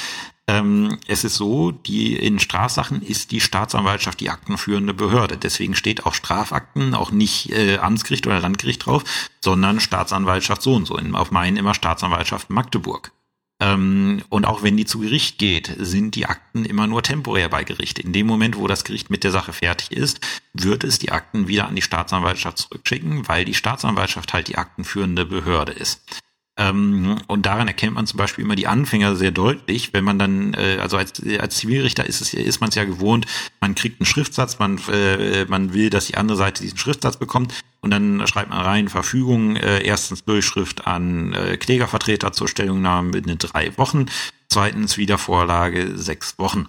Ähm, 0.50 0.98
es 1.08 1.26
ist 1.26 1.36
so, 1.36 1.72
die 1.72 2.16
in 2.16 2.40
Strafsachen 2.40 3.02
ist 3.02 3.32
die 3.32 3.42
Staatsanwaltschaft 3.42 4.20
die 4.22 4.30
aktenführende 4.30 4.94
Behörde. 4.94 5.38
Deswegen 5.38 5.76
steht 5.76 6.06
auch 6.06 6.14
Strafakten 6.14 6.96
auch 6.96 7.12
nicht 7.12 7.52
äh, 7.52 7.80
Amtsgericht 7.80 8.28
oder 8.28 8.40
Landgericht 8.40 8.86
drauf, 8.86 9.04
sondern 9.42 9.82
Staatsanwaltschaft 9.82 10.62
so 10.62 10.74
und 10.76 10.86
so. 10.86 10.98
Auf 11.14 11.32
meinen 11.32 11.58
immer 11.58 11.74
Staatsanwaltschaft 11.74 12.50
Magdeburg. 12.50 13.12
Ähm, 13.60 14.22
und 14.30 14.46
auch 14.46 14.64
wenn 14.64 14.78
die 14.78 14.86
zu 14.86 15.00
Gericht 15.00 15.38
geht, 15.38 15.74
sind 15.80 16.16
die 16.16 16.28
Akten 16.28 16.64
immer 16.64 16.88
nur 16.88 17.04
temporär 17.04 17.50
bei 17.50 17.64
Gericht. 17.64 18.00
In 18.00 18.14
dem 18.14 18.28
Moment, 18.28 18.56
wo 18.56 18.68
das 18.68 18.86
Gericht 18.86 19.10
mit 19.10 19.26
der 19.26 19.32
Sache 19.32 19.52
fertig 19.52 19.92
ist, 19.92 20.22
wird 20.54 20.86
es 20.86 21.00
die 21.00 21.12
Akten 21.12 21.48
wieder 21.48 21.68
an 21.68 21.76
die 21.76 21.82
Staatsanwaltschaft 21.82 22.60
zurückschicken, 22.60 23.28
weil 23.28 23.44
die 23.44 23.56
Staatsanwaltschaft 23.56 24.32
halt 24.34 24.48
die 24.48 24.58
aktenführende 24.58 25.26
Behörde 25.26 25.74
ist. 25.74 26.22
Ähm, 26.60 27.18
und 27.28 27.46
daran 27.46 27.68
erkennt 27.68 27.94
man 27.94 28.08
zum 28.08 28.18
Beispiel 28.18 28.44
immer 28.44 28.56
die 28.56 28.66
Anfänger 28.66 29.16
sehr 29.16 29.30
deutlich, 29.30 29.94
wenn 29.94 30.04
man 30.04 30.18
dann, 30.18 30.56
äh, 30.56 30.80
also 30.82 30.98
als, 30.98 31.22
als 31.40 31.58
Zivilrichter 31.58 32.08
ist 32.08 32.20
es 32.20 32.34
ist 32.34 32.62
man 32.62 32.70
es 32.70 32.76
ja 32.76 32.84
gewohnt, 32.84 33.28
man 33.62 33.76
kriegt 33.76 34.02
einen 34.02 34.08
Schriftsatz, 34.08 34.58
man, 34.58 34.80
äh, 34.92 35.46
man 35.46 35.74
will, 35.74 35.92
dass 35.92 36.08
die 36.08 36.18
andere 36.18 36.36
Seite 36.36 36.64
diesen 36.64 36.80
Schriftsatz 36.80 37.18
bekommt. 37.18 37.54
Und 37.82 37.92
dann 37.92 38.26
schreibt 38.26 38.50
man 38.50 38.62
rein 38.62 38.90
Verfügung, 38.90 39.56
äh, 39.56 39.84
erstens 39.84 40.26
Durchschrift 40.26 40.88
an 40.88 41.34
äh, 41.34 41.58
Klägervertreter 41.58 42.32
zur 42.32 42.48
Stellungnahme 42.48 43.12
binnen 43.12 43.38
drei 43.38 43.78
Wochen, 43.78 44.08
zweitens 44.50 44.98
Wiedervorlage 44.98 45.96
sechs 45.96 46.40
Wochen. 46.40 46.68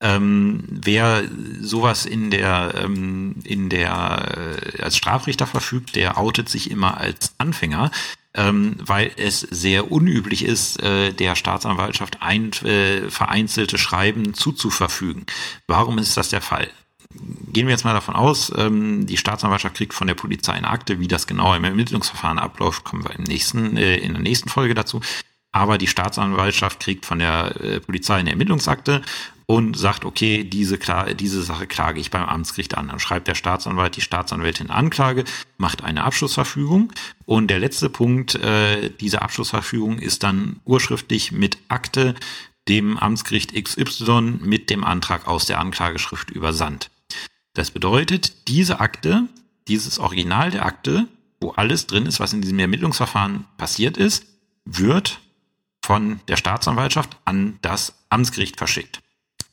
Ähm, 0.00 0.64
wer 0.68 1.22
sowas 1.60 2.04
in 2.04 2.32
der 2.32 2.74
ähm, 2.82 3.36
in 3.44 3.68
der 3.70 4.58
äh, 4.76 4.82
als 4.82 4.96
Strafrichter 4.96 5.46
verfügt, 5.46 5.94
der 5.94 6.18
outet 6.18 6.48
sich 6.48 6.70
immer 6.70 6.98
als 6.98 7.34
Anfänger, 7.38 7.92
ähm, 8.34 8.76
weil 8.80 9.12
es 9.16 9.40
sehr 9.40 9.90
unüblich 9.92 10.44
ist, 10.44 10.82
äh, 10.82 11.12
der 11.12 11.36
Staatsanwaltschaft 11.36 12.18
ein, 12.20 12.50
äh, 12.64 13.08
vereinzelte 13.10 13.78
Schreiben 13.78 14.34
zuzuverfügen. 14.34 15.26
Warum 15.66 15.98
ist 15.98 16.16
das 16.16 16.30
der 16.30 16.40
Fall? 16.40 16.68
Gehen 17.52 17.68
wir 17.68 17.72
jetzt 17.72 17.84
mal 17.84 17.94
davon 17.94 18.16
aus, 18.16 18.52
ähm, 18.56 19.06
die 19.06 19.16
Staatsanwaltschaft 19.16 19.76
kriegt 19.76 19.94
von 19.94 20.08
der 20.08 20.16
Polizei 20.16 20.52
eine 20.52 20.68
Akte, 20.68 20.98
wie 20.98 21.06
das 21.06 21.28
genau 21.28 21.54
im 21.54 21.62
Ermittlungsverfahren 21.62 22.40
abläuft, 22.40 22.82
kommen 22.82 23.04
wir 23.04 23.14
im 23.14 23.22
nächsten, 23.22 23.76
äh, 23.76 23.96
in 23.96 24.14
der 24.14 24.22
nächsten 24.22 24.48
Folge 24.48 24.74
dazu. 24.74 25.00
Aber 25.54 25.78
die 25.78 25.86
Staatsanwaltschaft 25.86 26.80
kriegt 26.80 27.06
von 27.06 27.20
der 27.20 27.54
äh, 27.60 27.78
Polizei 27.78 28.16
eine 28.16 28.30
Ermittlungsakte 28.30 29.02
und 29.46 29.78
sagt, 29.78 30.04
okay, 30.04 30.42
diese, 30.42 30.80
diese 31.14 31.44
Sache 31.44 31.68
klage 31.68 32.00
ich 32.00 32.10
beim 32.10 32.24
Amtsgericht 32.24 32.76
an. 32.76 32.88
Dann 32.88 32.98
schreibt 32.98 33.28
der 33.28 33.36
Staatsanwalt 33.36 33.94
die 33.94 34.00
Staatsanwältin 34.00 34.70
Anklage, 34.70 35.22
macht 35.56 35.84
eine 35.84 36.02
Abschlussverfügung 36.02 36.92
und 37.24 37.52
der 37.52 37.60
letzte 37.60 37.88
Punkt 37.88 38.34
äh, 38.34 38.90
dieser 38.90 39.22
Abschlussverfügung 39.22 40.00
ist 40.00 40.24
dann 40.24 40.60
urschriftlich 40.64 41.30
mit 41.30 41.58
Akte 41.68 42.16
dem 42.68 42.98
Amtsgericht 42.98 43.54
XY 43.54 44.40
mit 44.40 44.70
dem 44.70 44.82
Antrag 44.82 45.28
aus 45.28 45.46
der 45.46 45.60
Anklageschrift 45.60 46.30
übersandt. 46.30 46.90
Das 47.52 47.70
bedeutet, 47.70 48.48
diese 48.48 48.80
Akte, 48.80 49.28
dieses 49.68 50.00
Original 50.00 50.50
der 50.50 50.66
Akte, 50.66 51.06
wo 51.40 51.52
alles 51.52 51.86
drin 51.86 52.06
ist, 52.06 52.18
was 52.18 52.32
in 52.32 52.42
diesem 52.42 52.58
Ermittlungsverfahren 52.58 53.44
passiert 53.56 53.96
ist, 53.96 54.26
wird 54.64 55.20
von 55.84 56.20
der 56.28 56.36
Staatsanwaltschaft 56.36 57.16
an 57.26 57.58
das 57.60 57.94
Amtsgericht 58.08 58.56
verschickt. 58.56 59.00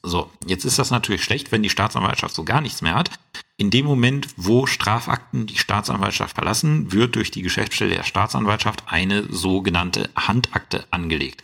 So, 0.01 0.31
jetzt 0.47 0.65
ist 0.65 0.79
das 0.79 0.89
natürlich 0.89 1.23
schlecht, 1.23 1.51
wenn 1.51 1.61
die 1.61 1.69
Staatsanwaltschaft 1.69 2.33
so 2.33 2.43
gar 2.43 2.61
nichts 2.61 2.81
mehr 2.81 2.95
hat. 2.95 3.11
In 3.57 3.69
dem 3.69 3.85
Moment, 3.85 4.29
wo 4.37 4.65
Strafakten 4.65 5.45
die 5.45 5.57
Staatsanwaltschaft 5.57 6.33
verlassen, 6.35 6.91
wird 6.91 7.15
durch 7.15 7.29
die 7.29 7.43
Geschäftsstelle 7.43 7.95
der 7.95 8.03
Staatsanwaltschaft 8.03 8.85
eine 8.87 9.23
sogenannte 9.31 10.09
Handakte 10.15 10.85
angelegt. 10.89 11.43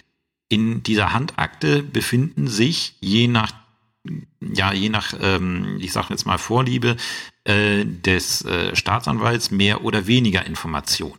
In 0.50 0.82
dieser 0.82 1.14
Handakte 1.14 1.84
befinden 1.84 2.48
sich 2.48 2.96
je 3.02 3.28
nach 3.28 3.52
ja, 4.40 4.72
je 4.72 4.88
nach, 4.88 5.14
ähm, 5.20 5.80
ich 5.82 5.92
sage 5.92 6.08
jetzt 6.12 6.26
mal 6.26 6.38
Vorliebe 6.38 6.96
äh, 7.48 7.86
des 7.86 8.44
äh, 8.44 8.76
Staatsanwalts 8.76 9.52
mehr 9.52 9.84
oder 9.84 10.06
weniger 10.06 10.46
Information. 10.46 11.18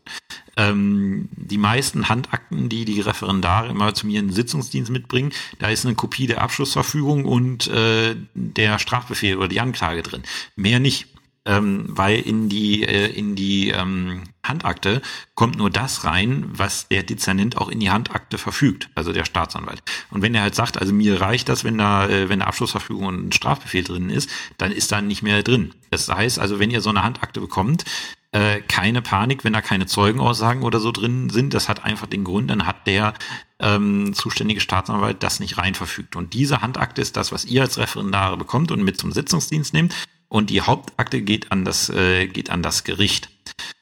Ähm, 0.57 1.29
die 1.33 1.57
meisten 1.57 2.09
Handakten, 2.09 2.69
die 2.69 2.85
die 2.85 3.01
Referendare 3.01 3.69
immer 3.69 3.95
zu 3.95 4.07
mir 4.07 4.21
in 4.21 4.29
den 4.29 4.35
Sitzungsdienst 4.35 4.91
mitbringen, 4.91 5.33
da 5.59 5.69
ist 5.69 5.87
eine 5.87 5.95
Kopie 5.95 6.27
der 6.27 6.43
Abschlussverfügung 6.43 7.25
und 7.25 7.69
äh, 7.69 8.15
der 8.35 8.79
Strafbefehl 8.79 9.39
oder 9.39 9.49
die 9.49 9.61
Anklage 9.61 10.03
drin. 10.03 10.23
Mehr 10.55 10.81
nicht 10.81 11.07
ähm, 11.49 11.87
weil 11.89 12.21
in 12.21 12.51
die, 12.51 12.85
äh, 12.85 13.07
in 13.07 13.35
die 13.35 13.71
ähm, 13.71 14.25
Handakte 14.45 15.01
kommt 15.35 15.57
nur 15.57 15.71
das 15.71 16.05
rein, 16.05 16.45
was 16.53 16.89
der 16.89 17.03
Dezernent 17.03 17.57
auch 17.57 17.71
in 17.71 17.81
die 17.81 17.91
Handakte 17.91 18.37
verfügt, 18.37 18.91
also 18.95 19.15
der 19.15 19.25
Staatsanwalt. 19.25 19.83
Und 20.11 20.21
wenn 20.21 20.35
er 20.35 20.43
halt 20.43 20.55
sagt, 20.55 20.79
also 20.79 20.93
mir 20.93 21.21
reicht 21.23 21.49
das, 21.49 21.65
wenn 21.65 21.79
da, 21.79 22.07
äh, 22.07 22.29
wenn 22.29 22.43
eine 22.43 22.47
Abschlussverfügung 22.47 23.07
und 23.07 23.29
ein 23.29 23.33
Strafbefehl 23.33 23.83
drin 23.83 24.11
ist, 24.11 24.31
dann 24.59 24.73
ist 24.73 24.93
da 24.93 25.01
nicht 25.01 25.23
mehr 25.23 25.43
drin. 25.43 25.73
Das 25.91 26.09
heißt 26.09 26.39
also, 26.39 26.59
wenn 26.59 26.71
ihr 26.71 26.83
so 26.83 26.91
eine 26.91 27.03
Handakte 27.03 27.41
bekommt, 27.41 27.85
äh, 28.33 28.61
keine 28.61 29.01
Panik, 29.01 29.43
wenn 29.45 29.55
da 29.55 29.63
keine 29.63 29.87
Zeugenaussagen 29.87 30.63
oder 30.63 30.81
so 30.81 30.93
drin 30.93 31.31
sind. 31.31 31.55
Das 31.55 31.71
hat 31.71 31.83
einfach 31.83 32.07
den 32.07 32.25
Grund, 32.25 32.51
dann 32.51 32.67
hat 32.67 32.87
der 32.87 33.15
ähm, 33.59 34.13
zuständige 34.13 34.61
Staatsanwalt 34.61 35.23
das 35.23 35.41
nicht 35.41 35.57
rein 35.57 35.75
verfügt. 35.75 36.15
Und 36.15 36.35
diese 36.35 36.61
Handakte 36.61 37.01
ist 37.01 37.17
das, 37.17 37.33
was 37.33 37.47
ihr 37.47 37.63
als 37.63 37.79
Referendare 37.79 38.37
bekommt 38.37 38.71
und 38.71 38.83
mit 38.83 38.99
zum 38.99 39.13
Sitzungsdienst 39.13 39.73
nehmt 39.73 39.95
und 40.29 40.51
die 40.51 40.63
Hauptakte 40.63 41.23
geht 41.23 41.53
an 41.53 41.65
das, 41.65 41.89
äh, 41.91 42.27
geht 42.27 42.51
an 42.51 42.63
das 42.63 42.85
Gericht. 42.85 43.31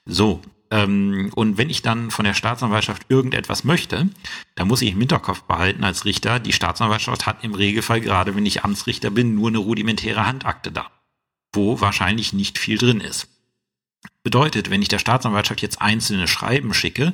So, 0.04 0.42
ähm, 0.70 1.30
und 1.34 1.58
wenn 1.58 1.70
ich 1.70 1.82
dann 1.82 2.10
von 2.10 2.24
der 2.24 2.34
Staatsanwaltschaft 2.34 3.06
irgendetwas 3.08 3.64
möchte, 3.64 4.08
dann 4.56 4.68
muss 4.68 4.82
ich 4.82 4.92
im 4.92 4.98
Hinterkopf 4.98 5.42
behalten 5.42 5.84
als 5.84 6.04
Richter, 6.04 6.40
die 6.40 6.52
Staatsanwaltschaft 6.52 7.26
hat 7.26 7.44
im 7.44 7.54
Regelfall, 7.54 8.00
gerade 8.00 8.34
wenn 8.34 8.46
ich 8.46 8.64
Amtsrichter 8.64 9.10
bin, 9.10 9.34
nur 9.34 9.48
eine 9.48 9.58
rudimentäre 9.58 10.26
Handakte 10.26 10.72
da, 10.72 10.90
wo 11.52 11.80
wahrscheinlich 11.80 12.32
nicht 12.32 12.58
viel 12.58 12.78
drin 12.78 13.00
ist. 13.00 13.28
Bedeutet, 14.22 14.70
wenn 14.70 14.82
ich 14.82 14.88
der 14.88 14.98
Staatsanwaltschaft 14.98 15.62
jetzt 15.62 15.80
einzelne 15.80 16.26
Schreiben 16.26 16.74
schicke, 16.74 17.12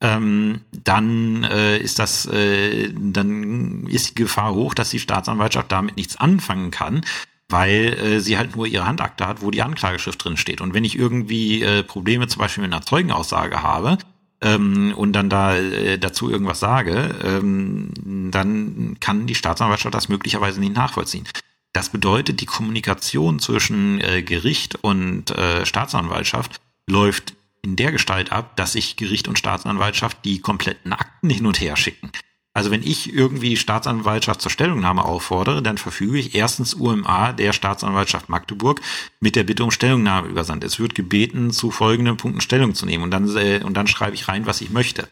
ähm, 0.00 0.60
dann 0.72 1.44
äh, 1.44 1.78
ist 1.78 1.98
das, 1.98 2.26
äh, 2.26 2.92
dann 2.92 3.86
ist 3.86 4.10
die 4.10 4.14
Gefahr 4.14 4.54
hoch, 4.54 4.74
dass 4.74 4.90
die 4.90 5.00
Staatsanwaltschaft 5.00 5.70
damit 5.72 5.96
nichts 5.96 6.16
anfangen 6.16 6.70
kann, 6.70 7.04
weil 7.48 7.94
äh, 7.94 8.20
sie 8.20 8.36
halt 8.36 8.56
nur 8.56 8.66
ihre 8.66 8.86
Handakte 8.86 9.26
hat, 9.26 9.42
wo 9.42 9.50
die 9.50 9.62
Anklageschrift 9.62 10.22
drin 10.22 10.36
steht. 10.36 10.60
Und 10.60 10.74
wenn 10.74 10.84
ich 10.84 10.98
irgendwie 10.98 11.62
äh, 11.62 11.82
Probleme 11.82 12.28
zum 12.28 12.40
Beispiel 12.40 12.62
mit 12.62 12.72
einer 12.72 12.82
Zeugenaussage 12.82 13.62
habe 13.62 13.98
ähm, 14.42 14.92
und 14.94 15.14
dann 15.14 15.30
da 15.30 15.56
äh, 15.56 15.98
dazu 15.98 16.30
irgendwas 16.30 16.60
sage, 16.60 17.14
ähm, 17.24 17.90
dann 18.30 18.96
kann 19.00 19.26
die 19.26 19.34
Staatsanwaltschaft 19.34 19.94
das 19.94 20.08
möglicherweise 20.08 20.60
nicht 20.60 20.74
nachvollziehen. 20.74 21.26
Das 21.72 21.90
bedeutet, 21.90 22.40
die 22.40 22.46
Kommunikation 22.46 23.38
zwischen 23.38 24.00
äh, 24.00 24.22
Gericht 24.22 24.76
und 24.82 25.30
äh, 25.30 25.64
Staatsanwaltschaft 25.64 26.60
läuft 26.86 27.34
in 27.62 27.76
der 27.76 27.92
Gestalt 27.92 28.32
ab, 28.32 28.56
dass 28.56 28.72
sich 28.72 28.96
Gericht 28.96 29.28
und 29.28 29.38
Staatsanwaltschaft 29.38 30.24
die 30.24 30.40
kompletten 30.40 30.92
Akten 30.92 31.30
hin 31.30 31.46
und 31.46 31.60
her 31.60 31.76
schicken. 31.76 32.10
Also 32.58 32.72
wenn 32.72 32.82
ich 32.82 33.14
irgendwie 33.14 33.56
Staatsanwaltschaft 33.56 34.40
zur 34.40 34.50
Stellungnahme 34.50 35.04
auffordere, 35.04 35.62
dann 35.62 35.78
verfüge 35.78 36.18
ich 36.18 36.34
erstens 36.34 36.74
UMA 36.74 37.32
der 37.32 37.52
Staatsanwaltschaft 37.52 38.28
Magdeburg 38.28 38.80
mit 39.20 39.36
der 39.36 39.44
Bitte 39.44 39.62
um 39.62 39.70
Stellungnahme 39.70 40.26
übersandt. 40.26 40.64
Es 40.64 40.80
wird 40.80 40.96
gebeten, 40.96 41.52
zu 41.52 41.70
folgenden 41.70 42.16
Punkten 42.16 42.40
Stellung 42.40 42.74
zu 42.74 42.84
nehmen 42.84 43.04
und 43.04 43.12
dann, 43.12 43.28
äh, 43.36 43.60
und 43.62 43.76
dann 43.76 43.86
schreibe 43.86 44.16
ich 44.16 44.26
rein, 44.26 44.44
was 44.44 44.60
ich 44.60 44.70
möchte. 44.70 45.08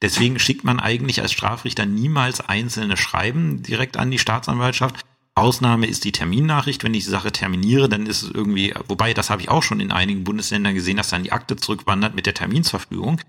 Deswegen 0.00 0.38
schickt 0.38 0.62
man 0.62 0.78
eigentlich 0.78 1.20
als 1.20 1.32
Strafrichter 1.32 1.86
niemals 1.86 2.40
einzelne 2.40 2.96
Schreiben 2.96 3.64
direkt 3.64 3.96
an 3.96 4.12
die 4.12 4.20
Staatsanwaltschaft. 4.20 5.04
Ausnahme 5.34 5.88
ist 5.88 6.04
die 6.04 6.12
Terminnachricht. 6.12 6.84
Wenn 6.84 6.94
ich 6.94 7.02
die 7.02 7.10
Sache 7.10 7.32
terminiere, 7.32 7.88
dann 7.88 8.06
ist 8.06 8.22
es 8.22 8.30
irgendwie, 8.30 8.72
wobei 8.86 9.12
das 9.12 9.28
habe 9.28 9.42
ich 9.42 9.48
auch 9.48 9.64
schon 9.64 9.80
in 9.80 9.90
einigen 9.90 10.22
Bundesländern 10.22 10.76
gesehen, 10.76 10.98
dass 10.98 11.10
dann 11.10 11.24
die 11.24 11.32
Akte 11.32 11.56
zurückwandert 11.56 12.14
mit 12.14 12.26
der 12.26 12.34
Terminsverfügung. 12.34 13.20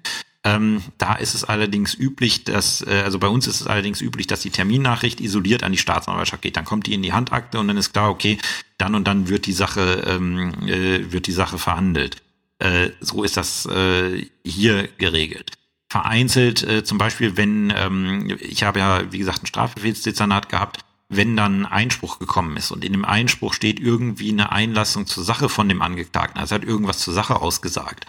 Ähm, 0.43 0.81
da 0.97 1.15
ist 1.15 1.33
es 1.33 1.43
allerdings 1.43 1.93
üblich, 1.93 2.43
dass, 2.43 2.81
äh, 2.81 3.01
also 3.03 3.19
bei 3.19 3.27
uns 3.27 3.47
ist 3.47 3.61
es 3.61 3.67
allerdings 3.67 4.01
üblich, 4.01 4.27
dass 4.27 4.41
die 4.41 4.49
Terminnachricht 4.49 5.19
isoliert 5.19 5.63
an 5.63 5.71
die 5.71 5.77
Staatsanwaltschaft 5.77 6.41
geht. 6.41 6.57
Dann 6.57 6.65
kommt 6.65 6.87
die 6.87 6.93
in 6.93 7.01
die 7.01 7.13
Handakte 7.13 7.59
und 7.59 7.67
dann 7.67 7.77
ist 7.77 7.91
klar, 7.91 8.09
okay, 8.09 8.37
dann 8.77 8.95
und 8.95 9.07
dann 9.07 9.29
wird 9.29 9.45
die 9.45 9.53
Sache, 9.53 10.03
ähm, 10.07 10.53
äh, 10.67 11.11
wird 11.11 11.27
die 11.27 11.31
Sache 11.31 11.57
verhandelt. 11.57 12.17
Äh, 12.59 12.91
so 13.01 13.23
ist 13.23 13.35
das 13.35 13.65
äh, 13.65 14.25
hier 14.45 14.87
geregelt. 14.97 15.53
Vereinzelt, 15.89 16.63
äh, 16.63 16.83
zum 16.83 16.97
Beispiel, 16.97 17.35
wenn, 17.37 17.73
ähm, 17.75 18.37
ich 18.39 18.63
habe 18.63 18.79
ja, 18.79 19.11
wie 19.11 19.19
gesagt, 19.19 19.43
ein 19.43 19.47
Strafbefehlsdezernat 19.47 20.49
gehabt, 20.49 20.81
wenn 21.09 21.37
dann 21.37 21.65
Einspruch 21.65 22.19
gekommen 22.19 22.57
ist 22.57 22.71
und 22.71 22.83
in 22.83 22.91
dem 22.91 23.05
Einspruch 23.05 23.53
steht 23.53 23.79
irgendwie 23.79 24.29
eine 24.31 24.51
Einlassung 24.51 25.07
zur 25.07 25.23
Sache 25.23 25.49
von 25.49 25.69
dem 25.69 25.81
Angeklagten, 25.81 26.39
also 26.39 26.55
hat 26.55 26.65
irgendwas 26.65 26.99
zur 26.99 27.13
Sache 27.13 27.41
ausgesagt 27.41 28.07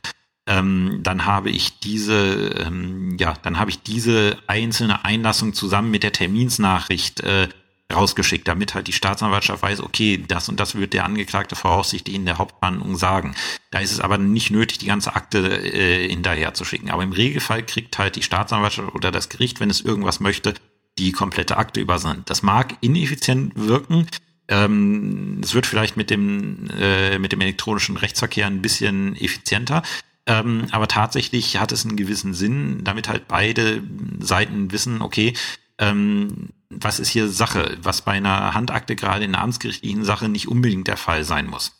ähm, 0.49 1.01
dann 1.03 1.27
habe 1.27 1.51
ich 1.51 1.79
diese, 1.79 2.49
ähm, 2.67 3.17
ja, 3.19 3.35
dann 3.43 3.59
habe 3.59 3.71
ich 3.71 3.83
diese 3.83 4.39
einzelne 4.47 5.05
Einlassung 5.05 5.53
zusammen 5.53 5.91
mit 5.91 6.03
der 6.03 6.13
Terminsnachricht 6.13 7.21
äh, 7.21 7.49
rausgeschickt, 7.93 8.49
damit 8.49 8.75
halt 8.75 8.87
die 8.87 8.93
Staatsanwaltschaft 8.93 9.63
weiß, 9.63 9.81
okay, 9.81 10.23
das 10.27 10.49
und 10.49 10.59
das 10.59 10.75
wird 10.75 10.95
der 10.95 11.05
Angeklagte 11.05 11.55
voraussichtlich 11.55 12.17
in 12.17 12.25
der 12.25 12.39
Hauptverhandlung 12.39 12.97
sagen. 12.97 13.35
Da 13.71 13.81
ist 13.81 13.93
es 13.93 14.01
aber 14.01 14.17
nicht 14.17 14.51
nötig, 14.51 14.79
die 14.79 14.87
ganze 14.87 15.15
Akte 15.15 15.39
äh, 15.39 16.09
hinterher 16.09 16.55
zu 16.55 16.65
schicken. 16.65 16.91
Aber 16.91 17.03
im 17.03 17.13
Regelfall 17.13 17.63
kriegt 17.63 17.99
halt 17.99 18.17
die 18.17 18.23
Staatsanwaltschaft 18.23 18.95
oder 18.95 19.11
das 19.11 19.29
Gericht, 19.29 19.61
wenn 19.61 19.71
es 19.71 19.83
irgendwas 19.83 20.21
möchte, 20.21 20.55
die 20.99 21.13
komplette 21.13 21.59
Akte 21.59 21.81
übersandt. 21.81 22.29
Das 22.31 22.43
mag 22.43 22.77
ineffizient 22.81 23.53
wirken. 23.55 24.07
Ähm, 24.49 25.41
es 25.43 25.55
wird 25.55 25.67
vielleicht 25.67 25.97
mit 25.99 26.09
dem, 26.09 26.69
äh, 26.79 27.19
mit 27.19 27.33
dem 27.33 27.41
elektronischen 27.43 27.99
Rechtsverkehr 27.99 28.47
ein 28.47 28.63
bisschen 28.63 29.15
effizienter. 29.17 29.83
Ähm, 30.29 30.67
aber 30.73 30.87
tatsächlich 30.89 31.57
hat 31.57 31.73
es 31.73 31.85
einen 31.85 31.97
gewissen 31.97 32.35
Sinn, 32.35 32.85
damit 32.85 33.09
halt 33.09 33.27
beide 33.29 33.83
Seiten 34.21 34.71
wissen, 34.71 35.01
okay, 35.01 35.33
ähm, 35.79 36.51
was 36.69 37.01
ist 37.01 37.09
hier 37.09 37.29
Sache, 37.29 37.79
was 37.83 38.03
bei 38.03 38.13
einer 38.13 38.53
Handakte 38.53 38.95
gerade 38.95 39.25
in 39.25 39.35
einer 39.35 39.43
amtsgerichtlichen 39.43 40.05
Sache 40.05 40.29
nicht 40.29 40.47
unbedingt 40.47 40.87
der 40.87 40.99
Fall 40.99 41.25
sein 41.25 41.47
muss. 41.47 41.79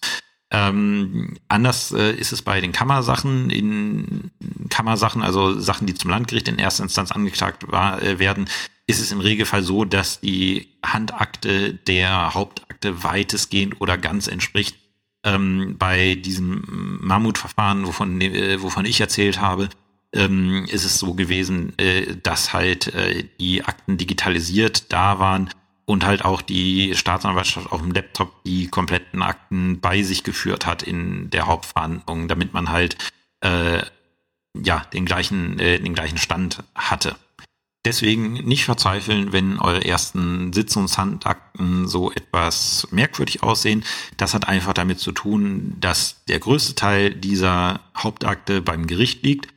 Ähm, 0.51 1.37
anders 1.49 1.93
äh, 1.93 2.13
ist 2.13 2.33
es 2.33 2.41
bei 2.41 2.63
den 2.63 2.73
Kammersachen. 2.73 3.51
In 3.51 4.31
Kammersachen, 4.71 5.23
also 5.23 5.61
Sachen, 5.61 5.87
die 5.87 5.93
zum 5.93 6.11
Landgericht 6.11 6.49
in 6.49 6.59
erster 6.59 6.85
Instanz 6.85 7.13
angeklagt 7.13 7.71
war, 7.71 8.03
äh, 8.03 8.19
werden, 8.19 8.49
ist 8.87 9.01
es 9.01 9.13
im 9.13 9.21
Regelfall 9.21 9.63
so, 9.63 9.85
dass 9.85 10.21
die 10.21 10.69
Handakte 10.83 11.75
der 11.75 12.33
Hauptakte 12.33 13.05
weitestgehend 13.05 13.83
oder 13.83 13.99
ganz 13.99 14.27
entspricht. 14.27 14.79
Ähm, 15.25 15.77
bei 15.79 16.15
diesem 16.15 16.99
Mammutverfahren, 17.01 17.87
wovon, 17.87 18.21
äh, 18.21 18.63
wovon 18.63 18.85
ich 18.85 19.01
erzählt 19.01 19.41
habe, 19.41 19.69
ähm, 20.13 20.65
ist 20.71 20.85
es 20.85 20.99
so 20.99 21.15
gewesen, 21.15 21.77
äh, 21.79 22.17
dass 22.23 22.53
halt 22.53 22.95
äh, 22.95 23.25
die 23.41 23.65
Akten 23.65 23.99
digitalisiert 23.99 24.93
da 24.93 25.19
waren 25.19 25.51
und 25.85 26.05
halt 26.05 26.25
auch 26.25 26.43
die 26.43 26.95
Staatsanwaltschaft 26.95 27.73
auf 27.73 27.81
dem 27.81 27.93
Laptop 27.93 28.45
die 28.45 28.69
kompletten 28.69 29.23
Akten 29.23 29.81
bei 29.81 30.03
sich 30.03 30.23
geführt 30.23 30.67
hat 30.67 30.83
in 30.83 31.31
der 31.31 31.47
Hauptverhandlung, 31.47 32.29
damit 32.29 32.53
man 32.53 32.71
halt 32.71 32.97
äh, 33.41 33.83
ja 34.55 34.85
den 34.93 35.05
gleichen 35.05 35.59
äh, 35.59 35.81
den 35.81 35.95
gleichen 35.95 36.19
Stand 36.19 36.63
hatte. 36.75 37.17
Deswegen 37.85 38.33
nicht 38.33 38.65
verzweifeln, 38.65 39.33
wenn 39.33 39.61
eure 39.61 39.85
ersten 39.85 40.53
Sitzungshandakten 40.53 41.87
so 41.87 42.11
etwas 42.11 42.89
merkwürdig 42.91 43.43
aussehen. 43.43 43.85
Das 44.17 44.35
hat 44.35 44.49
einfach 44.49 44.73
damit 44.73 44.99
zu 44.99 45.13
tun, 45.13 45.77
dass 45.81 46.25
der 46.27 46.41
größte 46.41 46.75
Teil 46.75 47.15
dieser 47.15 47.81
Hauptakte 47.97 48.61
beim 48.61 48.87
Gericht 48.87 49.23
liegt 49.23 49.49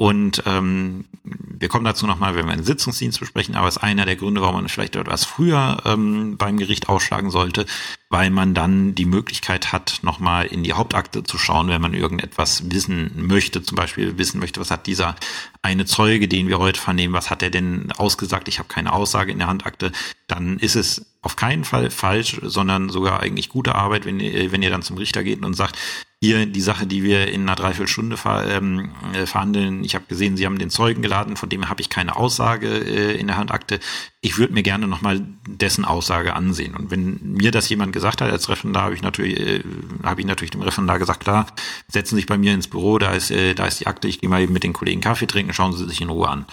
und 0.00 0.44
ähm, 0.46 1.04
wir 1.24 1.68
kommen 1.68 1.84
dazu 1.84 2.06
nochmal, 2.06 2.34
wenn 2.34 2.46
wir 2.46 2.54
einen 2.54 2.64
Sitzungsdienst 2.64 3.20
besprechen, 3.20 3.54
aber 3.54 3.68
es 3.68 3.76
ist 3.76 3.82
einer 3.82 4.06
der 4.06 4.16
Gründe, 4.16 4.40
warum 4.40 4.54
man 4.54 4.68
vielleicht 4.70 4.96
etwas 4.96 5.26
früher 5.26 5.82
ähm, 5.84 6.38
beim 6.38 6.56
Gericht 6.56 6.88
ausschlagen 6.88 7.30
sollte, 7.30 7.66
weil 8.08 8.30
man 8.30 8.54
dann 8.54 8.94
die 8.94 9.04
Möglichkeit 9.04 9.72
hat, 9.72 9.98
nochmal 10.00 10.46
in 10.46 10.62
die 10.62 10.72
Hauptakte 10.72 11.22
zu 11.22 11.36
schauen, 11.36 11.68
wenn 11.68 11.82
man 11.82 11.92
irgendetwas 11.92 12.70
wissen 12.70 13.10
möchte, 13.26 13.62
zum 13.62 13.76
Beispiel 13.76 14.16
wissen 14.16 14.40
möchte, 14.40 14.58
was 14.58 14.70
hat 14.70 14.86
dieser 14.86 15.16
eine 15.60 15.84
Zeuge, 15.84 16.28
den 16.28 16.48
wir 16.48 16.58
heute 16.58 16.80
vernehmen, 16.80 17.12
was 17.12 17.28
hat 17.28 17.42
er 17.42 17.50
denn 17.50 17.92
ausgesagt, 17.92 18.48
ich 18.48 18.58
habe 18.58 18.70
keine 18.70 18.94
Aussage 18.94 19.32
in 19.32 19.38
der 19.38 19.48
Handakte, 19.48 19.92
dann 20.28 20.58
ist 20.58 20.76
es 20.76 21.14
auf 21.20 21.36
keinen 21.36 21.64
Fall 21.64 21.90
falsch, 21.90 22.40
sondern 22.42 22.88
sogar 22.88 23.20
eigentlich 23.20 23.50
gute 23.50 23.74
Arbeit, 23.74 24.06
wenn 24.06 24.18
ihr, 24.18 24.50
wenn 24.50 24.62
ihr 24.62 24.70
dann 24.70 24.80
zum 24.80 24.96
Richter 24.96 25.22
geht 25.22 25.44
und 25.44 25.52
sagt, 25.52 25.76
hier 26.22 26.44
die 26.44 26.60
Sache, 26.60 26.86
die 26.86 27.02
wir 27.02 27.28
in 27.28 27.42
einer 27.42 27.56
Dreiviertelstunde 27.56 28.18
ver, 28.18 28.46
ähm, 28.46 28.90
äh, 29.14 29.24
verhandeln. 29.24 29.82
Ich 29.84 29.94
habe 29.94 30.04
gesehen, 30.06 30.36
Sie 30.36 30.44
haben 30.44 30.58
den 30.58 30.68
Zeugen 30.68 31.00
geladen, 31.00 31.36
von 31.36 31.48
dem 31.48 31.70
habe 31.70 31.80
ich 31.80 31.88
keine 31.88 32.14
Aussage 32.14 32.68
äh, 32.68 33.18
in 33.18 33.26
der 33.26 33.38
Handakte. 33.38 33.80
Ich 34.20 34.36
würde 34.36 34.52
mir 34.52 34.62
gerne 34.62 34.86
nochmal 34.86 35.26
dessen 35.48 35.86
Aussage 35.86 36.36
ansehen. 36.36 36.76
Und 36.76 36.90
wenn 36.90 37.20
mir 37.22 37.50
das 37.52 37.70
jemand 37.70 37.94
gesagt 37.94 38.20
hat 38.20 38.30
als 38.30 38.50
Referendar, 38.50 38.82
habe 38.82 38.94
ich 38.94 39.00
natürlich, 39.00 39.40
äh, 39.40 39.62
habe 40.02 40.20
ich 40.20 40.26
natürlich 40.26 40.50
dem 40.50 40.60
Referendar 40.60 40.98
gesagt, 40.98 41.20
klar, 41.20 41.46
setzen 41.88 42.16
Sie 42.16 42.20
sich 42.20 42.26
bei 42.26 42.36
mir 42.36 42.52
ins 42.52 42.68
Büro, 42.68 42.98
da 42.98 43.12
ist, 43.12 43.30
äh, 43.30 43.54
da 43.54 43.64
ist 43.64 43.80
die 43.80 43.86
Akte, 43.86 44.06
ich 44.06 44.20
gehe 44.20 44.28
mal 44.28 44.42
eben 44.42 44.52
mit 44.52 44.62
den 44.62 44.74
Kollegen 44.74 45.00
Kaffee 45.00 45.26
trinken, 45.26 45.54
schauen 45.54 45.72
Sie 45.72 45.88
sich 45.88 46.02
in 46.02 46.10
Ruhe 46.10 46.28
an 46.28 46.44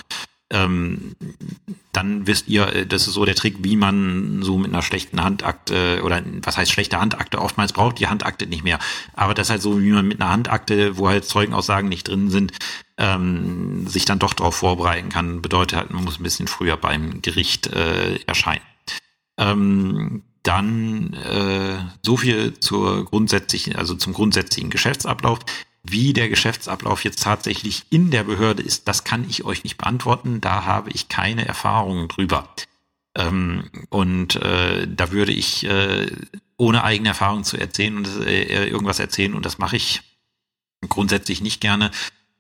ähm, 0.50 1.16
dann 1.92 2.26
wisst 2.26 2.48
ihr, 2.48 2.68
äh, 2.74 2.86
das 2.86 3.08
ist 3.08 3.14
so 3.14 3.26
der 3.26 3.36
Trick, 3.36 3.58
wie 3.64 3.76
man 3.76 4.42
so 4.44 4.58
mit 4.58 4.72
einer 4.72 4.82
schlechten 4.82 5.22
Handakte 5.22 6.02
oder 6.04 6.22
was 6.44 6.58
heißt 6.58 6.72
schlechte 6.72 7.00
Handakte, 7.00 7.40
oftmals 7.40 7.74
braucht 7.74 8.00
die 8.00 8.08
Handakte 8.08 8.48
nicht 8.48 8.64
mehr. 8.64 8.80
Aber 9.14 9.34
das 9.34 9.48
ist 9.48 9.52
halt 9.52 9.62
so, 9.62 9.82
wie 9.82 9.92
man 9.92 10.08
mit 10.08 10.22
einer 10.22 10.32
Handakte, 10.32 10.98
wo 10.98 11.10
halt 11.10 11.26
Zeugenaussagen 11.26 11.90
nicht 11.90 12.08
drin 12.08 12.30
sind, 12.30 12.54
ähm, 12.98 13.88
sich 13.88 14.06
dann 14.06 14.20
doch 14.20 14.34
darauf 14.34 14.56
vorbereiten 14.56 15.10
kann. 15.10 15.42
Bedeutet 15.42 15.78
halt, 15.78 15.92
man 15.92 16.06
muss 16.06 16.20
ein 16.20 16.24
bisschen 16.24 16.48
früher 16.48 16.78
beim 16.78 17.22
Gericht 17.22 17.68
äh, 17.68 18.16
erscheinen. 18.26 18.62
Ähm, 19.38 20.24
dann 20.44 21.14
äh, 21.14 21.78
so 22.02 22.16
viel 22.16 22.58
zur 22.60 23.04
grundsätzlichen, 23.04 23.76
also 23.76 23.96
zum 23.96 24.14
grundsätzlichen 24.14 24.70
Geschäftsablauf. 24.70 25.40
Wie 25.90 26.12
der 26.12 26.28
Geschäftsablauf 26.28 27.04
jetzt 27.04 27.24
tatsächlich 27.24 27.86
in 27.90 28.12
der 28.12 28.24
Behörde 28.26 28.62
ist, 28.62 28.88
das 28.88 29.04
kann 29.04 29.26
ich 29.30 29.46
euch 29.46 29.64
nicht 29.64 29.78
beantworten. 29.78 30.42
Da 30.42 30.66
habe 30.66 30.90
ich 30.92 31.08
keine 31.08 31.48
Erfahrungen 31.48 32.10
drüber. 32.10 32.50
Ähm, 33.16 33.70
und 33.90 34.36
äh, 34.36 34.86
da 34.88 35.12
würde 35.12 35.32
ich 35.32 35.66
äh, 35.66 36.08
ohne 36.58 36.84
eigene 36.84 37.10
Erfahrung 37.10 37.44
zu 37.44 37.58
erzählen 37.58 37.98
und 37.98 38.08
äh, 38.26 38.68
irgendwas 38.68 39.00
erzählen 39.00 39.34
und 39.34 39.46
das 39.46 39.60
mache 39.60 39.78
ich 39.78 40.02
grundsätzlich 40.90 41.42
nicht 41.42 41.62
gerne. 41.62 41.92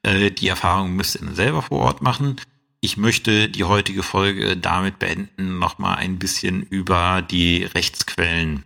Äh, 0.04 0.30
die 0.32 0.50
Erfahrung 0.50 0.93
müsst 0.95 1.16
ihr 1.16 1.34
selber 1.34 1.62
vor 1.62 1.80
Ort 1.80 2.02
machen. 2.02 2.36
Ich 2.82 2.98
möchte 2.98 3.50
die 3.50 3.64
heutige 3.64 4.04
Folge 4.04 4.58
damit 4.58 5.00
beenden, 5.00 5.58
nochmal 5.58 5.98
ein 5.98 6.20
bisschen 6.20 6.64
über 6.64 7.22
die 7.22 7.64
Rechtsquellen 7.64 8.64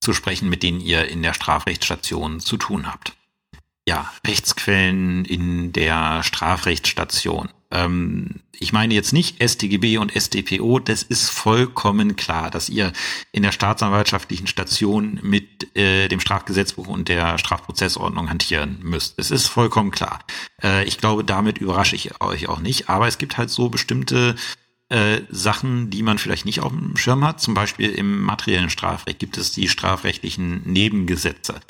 zu 0.00 0.12
sprechen, 0.14 0.48
mit 0.48 0.62
denen 0.62 0.80
ihr 0.80 1.08
in 1.08 1.22
der 1.22 1.34
Strafrechtsstation 1.34 2.40
zu 2.40 2.56
tun 2.56 2.86
habt 2.86 3.14
ja, 3.86 4.10
Rechtsquellen 4.26 5.24
in 5.24 5.72
der 5.72 6.22
Strafrechtsstation. 6.22 7.48
Ähm, 7.70 8.40
ich 8.58 8.72
meine 8.72 8.94
jetzt 8.94 9.12
nicht 9.12 9.42
StGB 9.42 9.98
und 9.98 10.12
StPO, 10.12 10.80
das 10.80 11.02
ist 11.02 11.30
vollkommen 11.30 12.16
klar, 12.16 12.50
dass 12.50 12.68
ihr 12.68 12.92
in 13.32 13.42
der 13.42 13.52
staatsanwaltschaftlichen 13.52 14.46
Station 14.46 15.18
mit 15.22 15.74
äh, 15.76 16.08
dem 16.08 16.20
Strafgesetzbuch 16.20 16.88
und 16.88 17.08
der 17.08 17.38
Strafprozessordnung 17.38 18.28
hantieren 18.28 18.78
müsst. 18.82 19.14
Es 19.18 19.30
ist 19.30 19.46
vollkommen 19.46 19.92
klar. 19.92 20.20
Äh, 20.62 20.84
ich 20.84 20.98
glaube, 20.98 21.24
damit 21.24 21.58
überrasche 21.58 21.96
ich 21.96 22.20
euch 22.20 22.48
auch 22.48 22.60
nicht, 22.60 22.88
aber 22.88 23.06
es 23.08 23.18
gibt 23.18 23.38
halt 23.38 23.50
so 23.50 23.70
bestimmte 23.70 24.34
äh, 24.90 25.20
Sachen, 25.30 25.90
die 25.90 26.02
man 26.02 26.18
vielleicht 26.18 26.44
nicht 26.44 26.60
auf 26.60 26.72
dem 26.72 26.96
Schirm 26.96 27.24
hat. 27.24 27.40
Zum 27.40 27.54
Beispiel 27.54 27.90
im 27.90 28.22
materiellen 28.22 28.70
Strafrecht 28.70 29.20
gibt 29.20 29.38
es 29.38 29.52
die 29.52 29.68
strafrechtlichen 29.68 30.62
Nebengesetze. 30.64 31.60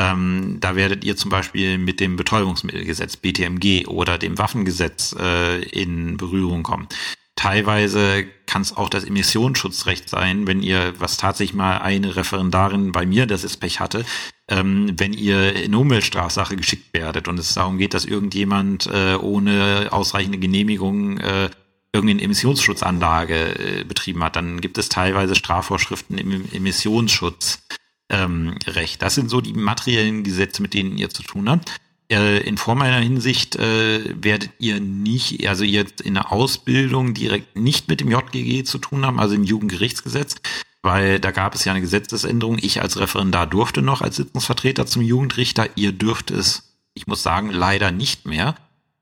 Ähm, 0.00 0.56
da 0.60 0.76
werdet 0.76 1.04
ihr 1.04 1.14
zum 1.14 1.30
Beispiel 1.30 1.76
mit 1.76 2.00
dem 2.00 2.16
Betäubungsmittelgesetz 2.16 3.18
BTMG 3.18 3.86
oder 3.86 4.16
dem 4.16 4.38
Waffengesetz 4.38 5.14
äh, 5.20 5.60
in 5.60 6.16
Berührung 6.16 6.62
kommen. 6.62 6.88
Teilweise 7.36 8.24
kann 8.46 8.62
es 8.62 8.74
auch 8.76 8.88
das 8.88 9.04
Emissionsschutzrecht 9.04 10.08
sein, 10.08 10.46
wenn 10.46 10.62
ihr, 10.62 10.94
was 10.98 11.18
tatsächlich 11.18 11.54
mal 11.54 11.78
eine 11.78 12.16
Referendarin 12.16 12.92
bei 12.92 13.04
mir, 13.04 13.26
das 13.26 13.44
ist 13.44 13.58
Pech 13.58 13.78
hatte, 13.78 14.06
ähm, 14.48 14.90
wenn 14.96 15.12
ihr 15.12 15.54
in 15.54 15.74
Umweltstrafsache 15.74 16.56
geschickt 16.56 16.94
werdet 16.94 17.28
und 17.28 17.38
es 17.38 17.54
darum 17.54 17.76
geht, 17.76 17.92
dass 17.92 18.06
irgendjemand 18.06 18.86
äh, 18.86 19.16
ohne 19.16 19.88
ausreichende 19.90 20.38
Genehmigung 20.38 21.18
äh, 21.18 21.50
irgendeine 21.92 22.22
Emissionsschutzanlage 22.22 23.80
äh, 23.80 23.84
betrieben 23.84 24.24
hat, 24.24 24.36
dann 24.36 24.62
gibt 24.62 24.78
es 24.78 24.88
teilweise 24.88 25.34
Strafvorschriften 25.34 26.16
im 26.16 26.44
Emissionsschutz 26.52 27.62
ähm, 28.10 28.56
Recht. 28.66 29.02
Das 29.02 29.14
sind 29.14 29.30
so 29.30 29.40
die 29.40 29.52
materiellen 29.52 30.24
Gesetze, 30.24 30.62
mit 30.62 30.74
denen 30.74 30.98
ihr 30.98 31.10
zu 31.10 31.22
tun 31.22 31.48
habt. 31.48 31.72
Äh, 32.10 32.40
in 32.40 32.58
formeller 32.58 32.98
Hinsicht 32.98 33.56
äh, 33.56 34.14
werdet 34.22 34.50
ihr 34.58 34.80
nicht, 34.80 35.46
also 35.48 35.62
ihr 35.62 35.86
in 36.02 36.14
der 36.14 36.32
Ausbildung 36.32 37.14
direkt 37.14 37.56
nicht 37.56 37.88
mit 37.88 38.00
dem 38.00 38.10
JGG 38.10 38.64
zu 38.64 38.78
tun 38.78 39.06
haben, 39.06 39.20
also 39.20 39.36
im 39.36 39.44
Jugendgerichtsgesetz, 39.44 40.36
weil 40.82 41.20
da 41.20 41.30
gab 41.30 41.54
es 41.54 41.64
ja 41.64 41.72
eine 41.72 41.80
Gesetzesänderung. 41.80 42.58
Ich 42.60 42.82
als 42.82 42.98
Referendar 42.98 43.46
durfte 43.46 43.80
noch 43.80 44.02
als 44.02 44.16
Sitzungsvertreter 44.16 44.86
zum 44.86 45.02
Jugendrichter. 45.02 45.68
Ihr 45.76 45.92
dürft 45.92 46.32
es, 46.32 46.74
ich 46.94 47.06
muss 47.06 47.22
sagen, 47.22 47.50
leider 47.50 47.92
nicht 47.92 48.26
mehr. 48.26 48.56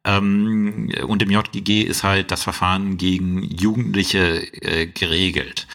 Ähm, 0.05 0.91
und 1.07 1.23
im 1.23 1.31
JGG 1.31 1.83
ist 1.83 2.05
halt 2.05 2.31
das 2.31 2.43
Verfahren 2.43 2.99
gegen 2.99 3.43
Jugendliche 3.43 4.53
äh, 4.63 4.87
geregelt. 4.87 5.67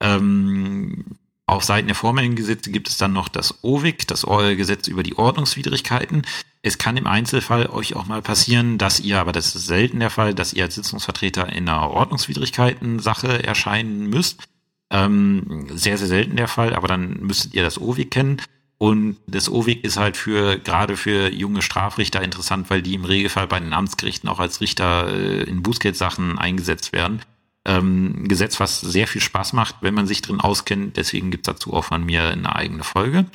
Ähm, 0.00 1.04
auf 1.48 1.62
Seiten 1.62 1.86
der 1.86 1.94
formellen 1.94 2.34
Gesetze 2.34 2.72
gibt 2.72 2.88
es 2.88 2.98
dann 2.98 3.12
noch 3.12 3.28
das 3.28 3.62
OWIG, 3.62 4.08
das 4.08 4.26
Gesetz 4.56 4.88
über 4.88 5.04
die 5.04 5.16
Ordnungswidrigkeiten. 5.16 6.22
Es 6.62 6.78
kann 6.78 6.96
im 6.96 7.06
Einzelfall 7.06 7.68
euch 7.68 7.94
auch 7.94 8.06
mal 8.06 8.20
passieren, 8.20 8.78
dass 8.78 8.98
ihr, 8.98 9.20
aber 9.20 9.30
das 9.30 9.54
ist 9.54 9.66
selten 9.66 10.00
der 10.00 10.10
Fall, 10.10 10.34
dass 10.34 10.52
ihr 10.52 10.64
als 10.64 10.74
Sitzungsvertreter 10.74 11.48
in 11.52 11.68
einer 11.68 11.90
Ordnungswidrigkeiten-Sache 11.90 13.44
erscheinen 13.44 14.10
müsst. 14.10 14.42
Ähm, 14.90 15.68
sehr, 15.72 15.98
sehr 15.98 16.08
selten 16.08 16.34
der 16.34 16.48
Fall, 16.48 16.74
aber 16.74 16.88
dann 16.88 17.20
müsstet 17.20 17.54
ihr 17.54 17.62
das 17.62 17.80
OWIG 17.80 18.10
kennen. 18.10 18.42
Und 18.78 19.16
das 19.28 19.48
OWIG 19.48 19.84
ist 19.84 19.98
halt 19.98 20.16
für 20.16 20.58
gerade 20.58 20.96
für 20.96 21.32
junge 21.32 21.62
Strafrichter 21.62 22.22
interessant, 22.22 22.70
weil 22.70 22.82
die 22.82 22.94
im 22.94 23.04
Regelfall 23.04 23.46
bei 23.46 23.60
den 23.60 23.72
Amtsgerichten 23.72 24.28
auch 24.28 24.40
als 24.40 24.60
Richter 24.60 25.08
äh, 25.12 25.44
in 25.44 25.62
Bußgeldsachen 25.62 26.38
eingesetzt 26.38 26.92
werden. 26.92 27.22
Ähm, 27.66 28.28
Gesetz, 28.28 28.60
was 28.60 28.80
sehr 28.80 29.06
viel 29.06 29.20
Spaß 29.20 29.52
macht, 29.52 29.76
wenn 29.80 29.94
man 29.94 30.06
sich 30.06 30.22
drin 30.22 30.40
auskennt. 30.40 30.96
Deswegen 30.96 31.30
gibt's 31.30 31.46
dazu 31.46 31.74
auch 31.74 31.86
von 31.86 32.04
mir 32.04 32.24
eine 32.24 32.54
eigene 32.54 32.84
Folge. 32.84 33.26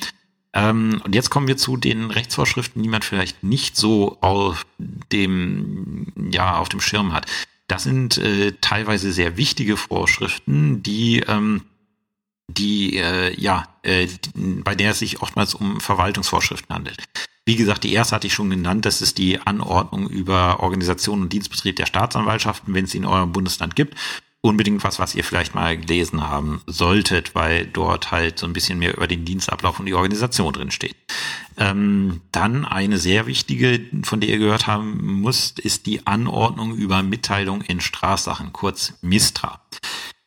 Ähm, 0.53 1.01
und 1.03 1.13
jetzt 1.13 1.29
kommen 1.29 1.47
wir 1.47 1.57
zu 1.57 1.77
den 1.77 2.11
Rechtsvorschriften, 2.11 2.81
die 2.81 2.89
man 2.89 3.01
vielleicht 3.01 3.43
nicht 3.43 3.75
so 3.75 4.17
auf 4.21 4.65
dem, 4.77 6.07
ja, 6.31 6.57
auf 6.57 6.69
dem 6.69 6.81
Schirm 6.81 7.13
hat. 7.13 7.25
Das 7.67 7.83
sind 7.83 8.17
äh, 8.17 8.53
teilweise 8.59 9.11
sehr 9.11 9.37
wichtige 9.37 9.77
Vorschriften, 9.77 10.81
die 10.83 11.19
ähm, 11.19 11.61
die 12.57 12.97
äh, 12.97 13.33
ja, 13.39 13.67
äh, 13.83 14.07
bei 14.35 14.75
der 14.75 14.91
es 14.91 14.99
sich 14.99 15.21
oftmals 15.21 15.53
um 15.53 15.79
Verwaltungsvorschriften 15.79 16.75
handelt. 16.75 17.03
Wie 17.45 17.55
gesagt, 17.55 17.83
die 17.83 17.93
erste 17.93 18.15
hatte 18.15 18.27
ich 18.27 18.33
schon 18.33 18.51
genannt, 18.51 18.85
das 18.85 19.01
ist 19.01 19.17
die 19.17 19.39
Anordnung 19.39 20.07
über 20.07 20.59
Organisation 20.59 21.21
und 21.21 21.33
Dienstbetrieb 21.33 21.75
der 21.75 21.87
Staatsanwaltschaften, 21.87 22.73
wenn 22.73 22.85
es 22.85 22.93
in 22.93 23.05
eurem 23.05 23.31
Bundesland 23.31 23.75
gibt. 23.75 23.95
Unbedingt 24.43 24.83
was, 24.83 24.99
was 24.99 25.13
ihr 25.15 25.23
vielleicht 25.23 25.53
mal 25.53 25.77
gelesen 25.77 26.27
haben 26.27 26.61
solltet, 26.65 27.35
weil 27.35 27.65
dort 27.65 28.11
halt 28.11 28.39
so 28.39 28.47
ein 28.47 28.53
bisschen 28.53 28.79
mehr 28.79 28.95
über 28.95 29.07
den 29.07 29.25
Dienstablauf 29.25 29.79
und 29.79 29.85
die 29.85 29.93
Organisation 29.93 30.53
drin 30.53 30.71
steht. 30.71 30.95
Ähm, 31.57 32.21
dann 32.31 32.65
eine 32.65 32.97
sehr 32.97 33.27
wichtige, 33.27 33.81
von 34.03 34.19
der 34.19 34.29
ihr 34.29 34.39
gehört 34.39 34.67
haben 34.67 35.21
müsst, 35.21 35.59
ist 35.59 35.85
die 35.85 36.07
Anordnung 36.07 36.75
über 36.75 37.03
Mitteilung 37.03 37.61
in 37.61 37.81
Strafsachen, 37.81 38.53
kurz 38.53 38.93
MISTRA. 39.01 39.61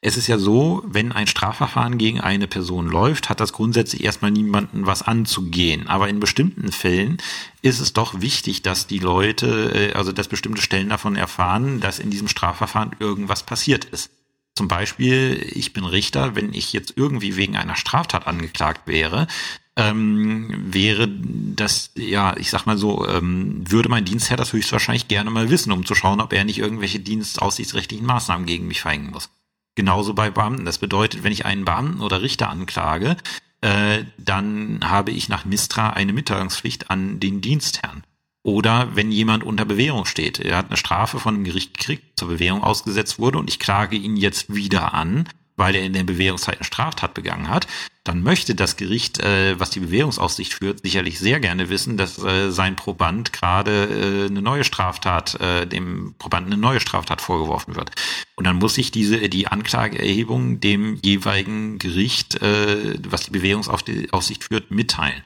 Es 0.06 0.18
ist 0.18 0.26
ja 0.26 0.36
so, 0.36 0.82
wenn 0.86 1.12
ein 1.12 1.26
Strafverfahren 1.26 1.96
gegen 1.96 2.20
eine 2.20 2.46
Person 2.46 2.88
läuft, 2.88 3.30
hat 3.30 3.40
das 3.40 3.54
grundsätzlich 3.54 4.04
erstmal 4.04 4.30
niemanden 4.30 4.84
was 4.84 5.00
anzugehen. 5.00 5.86
Aber 5.86 6.10
in 6.10 6.20
bestimmten 6.20 6.72
Fällen 6.72 7.16
ist 7.62 7.80
es 7.80 7.94
doch 7.94 8.20
wichtig, 8.20 8.60
dass 8.60 8.86
die 8.86 8.98
Leute, 8.98 9.72
äh, 9.72 9.94
also 9.94 10.12
dass 10.12 10.28
bestimmte 10.28 10.60
Stellen 10.60 10.90
davon 10.90 11.16
erfahren, 11.16 11.80
dass 11.80 12.00
in 12.00 12.10
diesem 12.10 12.28
Strafverfahren 12.28 12.90
irgendwas 12.98 13.44
passiert 13.44 13.86
ist. 13.86 14.10
Zum 14.54 14.68
Beispiel, 14.68 15.42
ich 15.54 15.72
bin 15.72 15.86
Richter, 15.86 16.36
wenn 16.36 16.52
ich 16.52 16.74
jetzt 16.74 16.92
irgendwie 16.96 17.36
wegen 17.36 17.56
einer 17.56 17.74
Straftat 17.74 18.26
angeklagt 18.26 18.86
wäre, 18.86 19.26
ähm, 19.74 20.50
wäre 20.70 21.08
das, 21.08 21.92
ja, 21.94 22.36
ich 22.36 22.50
sag 22.50 22.66
mal 22.66 22.76
so, 22.76 23.08
ähm, 23.08 23.64
würde 23.70 23.88
mein 23.88 24.04
Dienstherr 24.04 24.36
das 24.36 24.52
höchstwahrscheinlich 24.52 25.08
gerne 25.08 25.30
mal 25.30 25.48
wissen, 25.48 25.72
um 25.72 25.86
zu 25.86 25.94
schauen, 25.94 26.20
ob 26.20 26.34
er 26.34 26.44
nicht 26.44 26.58
irgendwelche 26.58 27.00
dienstaussichtsrechtlichen 27.00 28.04
Maßnahmen 28.04 28.44
gegen 28.44 28.68
mich 28.68 28.82
verhängen 28.82 29.10
muss. 29.10 29.30
Genauso 29.74 30.14
bei 30.14 30.30
Beamten. 30.30 30.64
Das 30.64 30.78
bedeutet, 30.78 31.24
wenn 31.24 31.32
ich 31.32 31.44
einen 31.44 31.64
Beamten 31.64 32.00
oder 32.00 32.22
Richter 32.22 32.48
anklage, 32.48 33.16
äh, 33.60 34.04
dann 34.18 34.80
habe 34.84 35.10
ich 35.10 35.28
nach 35.28 35.44
Mistra 35.44 35.90
eine 35.90 36.12
Mitteilungspflicht 36.12 36.90
an 36.90 37.18
den 37.18 37.40
Dienstherrn. 37.40 38.04
Oder 38.42 38.94
wenn 38.94 39.10
jemand 39.10 39.42
unter 39.42 39.64
Bewährung 39.64 40.04
steht, 40.04 40.38
er 40.38 40.58
hat 40.58 40.66
eine 40.66 40.76
Strafe 40.76 41.18
von 41.18 41.34
einem 41.34 41.44
Gericht 41.44 41.78
gekriegt, 41.78 42.18
zur 42.18 42.28
Bewährung 42.28 42.62
ausgesetzt 42.62 43.18
wurde 43.18 43.38
und 43.38 43.48
ich 43.48 43.58
klage 43.58 43.96
ihn 43.96 44.18
jetzt 44.18 44.54
wieder 44.54 44.92
an, 44.92 45.26
weil 45.56 45.74
er 45.74 45.84
in 45.84 45.92
der 45.92 46.04
Bewährungszeit 46.04 46.56
eine 46.56 46.64
Straftat 46.64 47.14
begangen 47.14 47.48
hat, 47.48 47.66
dann 48.04 48.22
möchte 48.22 48.54
das 48.54 48.76
Gericht, 48.76 49.18
äh, 49.20 49.58
was 49.58 49.70
die 49.70 49.80
Bewährungsaussicht 49.80 50.52
führt, 50.52 50.80
sicherlich 50.82 51.18
sehr 51.18 51.40
gerne 51.40 51.70
wissen, 51.70 51.96
dass 51.96 52.22
äh, 52.22 52.50
sein 52.50 52.76
Proband 52.76 53.32
gerade 53.32 53.88
äh, 53.88 54.30
eine 54.30 54.42
neue 54.42 54.64
Straftat, 54.64 55.40
äh, 55.40 55.66
dem 55.66 56.14
Probanden 56.18 56.52
eine 56.52 56.60
neue 56.60 56.80
Straftat 56.80 57.22
vorgeworfen 57.22 57.76
wird. 57.76 57.92
Und 58.36 58.46
dann 58.46 58.56
muss 58.56 58.74
sich 58.74 58.90
diese 58.90 59.28
die 59.28 59.46
Anklageerhebung 59.46 60.60
dem 60.60 60.98
jeweiligen 61.02 61.78
Gericht, 61.78 62.42
äh, 62.42 62.98
was 63.08 63.22
die 63.22 63.30
Bewährungsaussicht 63.30 64.44
führt, 64.44 64.70
mitteilen. 64.70 65.22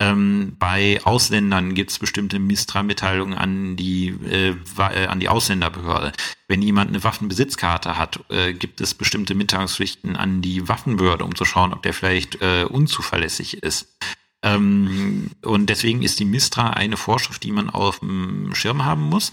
Ähm, 0.00 0.54
bei 0.58 1.00
Ausländern 1.02 1.74
gibt 1.74 1.90
es 1.90 1.98
bestimmte 1.98 2.38
Mistra-Mitteilungen 2.38 3.36
an 3.36 3.76
die 3.76 4.08
äh, 4.30 4.54
äh, 4.78 5.06
an 5.06 5.18
die 5.18 5.28
Ausländerbehörde. 5.28 6.12
Wenn 6.46 6.62
jemand 6.62 6.90
eine 6.90 7.02
Waffenbesitzkarte 7.02 7.98
hat, 7.98 8.20
äh, 8.30 8.52
gibt 8.52 8.80
es 8.80 8.94
bestimmte 8.94 9.34
Mitteilungspflichten 9.34 10.14
an 10.14 10.40
die 10.40 10.68
Waffenbehörde, 10.68 11.24
um 11.24 11.34
zu 11.34 11.44
schauen, 11.44 11.72
ob 11.72 11.82
der 11.82 11.94
vielleicht 11.94 12.40
äh, 12.40 12.64
unzuverlässig 12.64 13.62
ist. 13.62 13.96
Ähm, 14.42 15.30
und 15.42 15.68
deswegen 15.68 16.02
ist 16.02 16.20
die 16.20 16.24
Mistra 16.24 16.70
eine 16.70 16.96
Vorschrift, 16.96 17.42
die 17.42 17.50
man 17.50 17.68
auf 17.68 17.98
dem 17.98 18.54
Schirm 18.54 18.84
haben 18.84 19.02
muss 19.02 19.32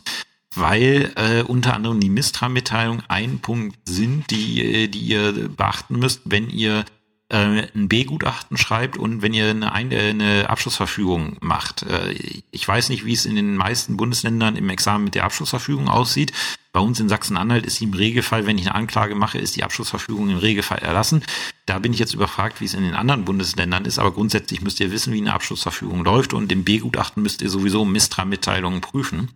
weil 0.55 1.11
äh, 1.15 1.43
unter 1.43 1.73
anderem 1.73 1.99
die 1.99 2.09
Mistra-Mitteilung 2.09 3.03
ein 3.07 3.39
Punkt 3.39 3.77
sind, 3.85 4.31
die, 4.31 4.63
äh, 4.63 4.87
die 4.87 4.99
ihr 4.99 5.49
beachten 5.49 5.99
müsst, 5.99 6.21
wenn 6.25 6.49
ihr 6.49 6.85
ein 7.29 7.89
B-Gutachten 7.89 8.55
schreibt 8.55 8.97
und 8.97 9.23
wenn 9.23 9.33
ihr 9.33 9.49
eine, 9.49 9.71
eine 9.71 10.49
Abschlussverfügung 10.49 11.37
macht. 11.41 11.83
Äh, 11.83 12.11
ich 12.51 12.67
weiß 12.67 12.89
nicht, 12.89 13.05
wie 13.05 13.13
es 13.13 13.25
in 13.25 13.35
den 13.35 13.55
meisten 13.55 13.97
Bundesländern 13.97 14.55
im 14.55 14.69
Examen 14.69 15.05
mit 15.05 15.15
der 15.15 15.23
Abschlussverfügung 15.23 15.89
aussieht. 15.89 16.33
Bei 16.71 16.79
uns 16.79 16.99
in 16.99 17.09
Sachsen-Anhalt 17.09 17.65
ist 17.65 17.77
sie 17.77 17.85
im 17.85 17.93
Regelfall, 17.93 18.45
wenn 18.45 18.57
ich 18.57 18.67
eine 18.67 18.75
Anklage 18.75 19.15
mache, 19.15 19.39
ist 19.39 19.55
die 19.55 19.63
Abschlussverfügung 19.63 20.29
im 20.29 20.37
Regelfall 20.37 20.79
erlassen. 20.79 21.23
Da 21.65 21.79
bin 21.79 21.93
ich 21.93 21.99
jetzt 21.99 22.13
überfragt, 22.13 22.61
wie 22.61 22.65
es 22.65 22.73
in 22.73 22.83
den 22.83 22.93
anderen 22.93 23.25
Bundesländern 23.25 23.85
ist, 23.85 23.97
aber 23.97 24.11
grundsätzlich 24.11 24.61
müsst 24.61 24.79
ihr 24.79 24.91
wissen, 24.91 25.11
wie 25.11 25.21
eine 25.21 25.33
Abschlussverfügung 25.33 26.03
läuft 26.03 26.33
und 26.33 26.51
im 26.51 26.63
B-Gutachten 26.63 27.23
müsst 27.23 27.41
ihr 27.41 27.49
sowieso 27.49 27.85
Mistra-Mitteilungen 27.85 28.81
prüfen. 28.81 29.31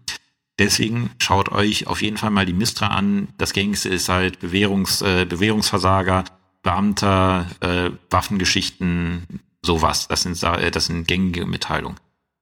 Deswegen 0.60 1.10
schaut 1.20 1.50
euch 1.50 1.88
auf 1.88 2.02
jeden 2.02 2.18
Fall 2.18 2.32
mal 2.32 2.46
die 2.46 2.54
Mistra 2.54 2.88
an. 2.88 3.30
Das 3.38 3.54
gängigste 3.54 3.88
ist 3.88 4.10
halt 4.10 4.42
Bewährungs, 4.42 5.02
äh, 5.02 5.26
Bewährungsversager, 5.26 6.26
Beamter, 6.70 7.47
äh, 7.61 7.89
Waffengeschichten, 8.11 9.24
sowas. 9.63 10.07
Das 10.07 10.22
sind, 10.22 10.41
äh, 10.43 10.70
das 10.70 10.86
sind 10.86 11.07
gängige 11.07 11.47
Mitteilungen. 11.47 11.97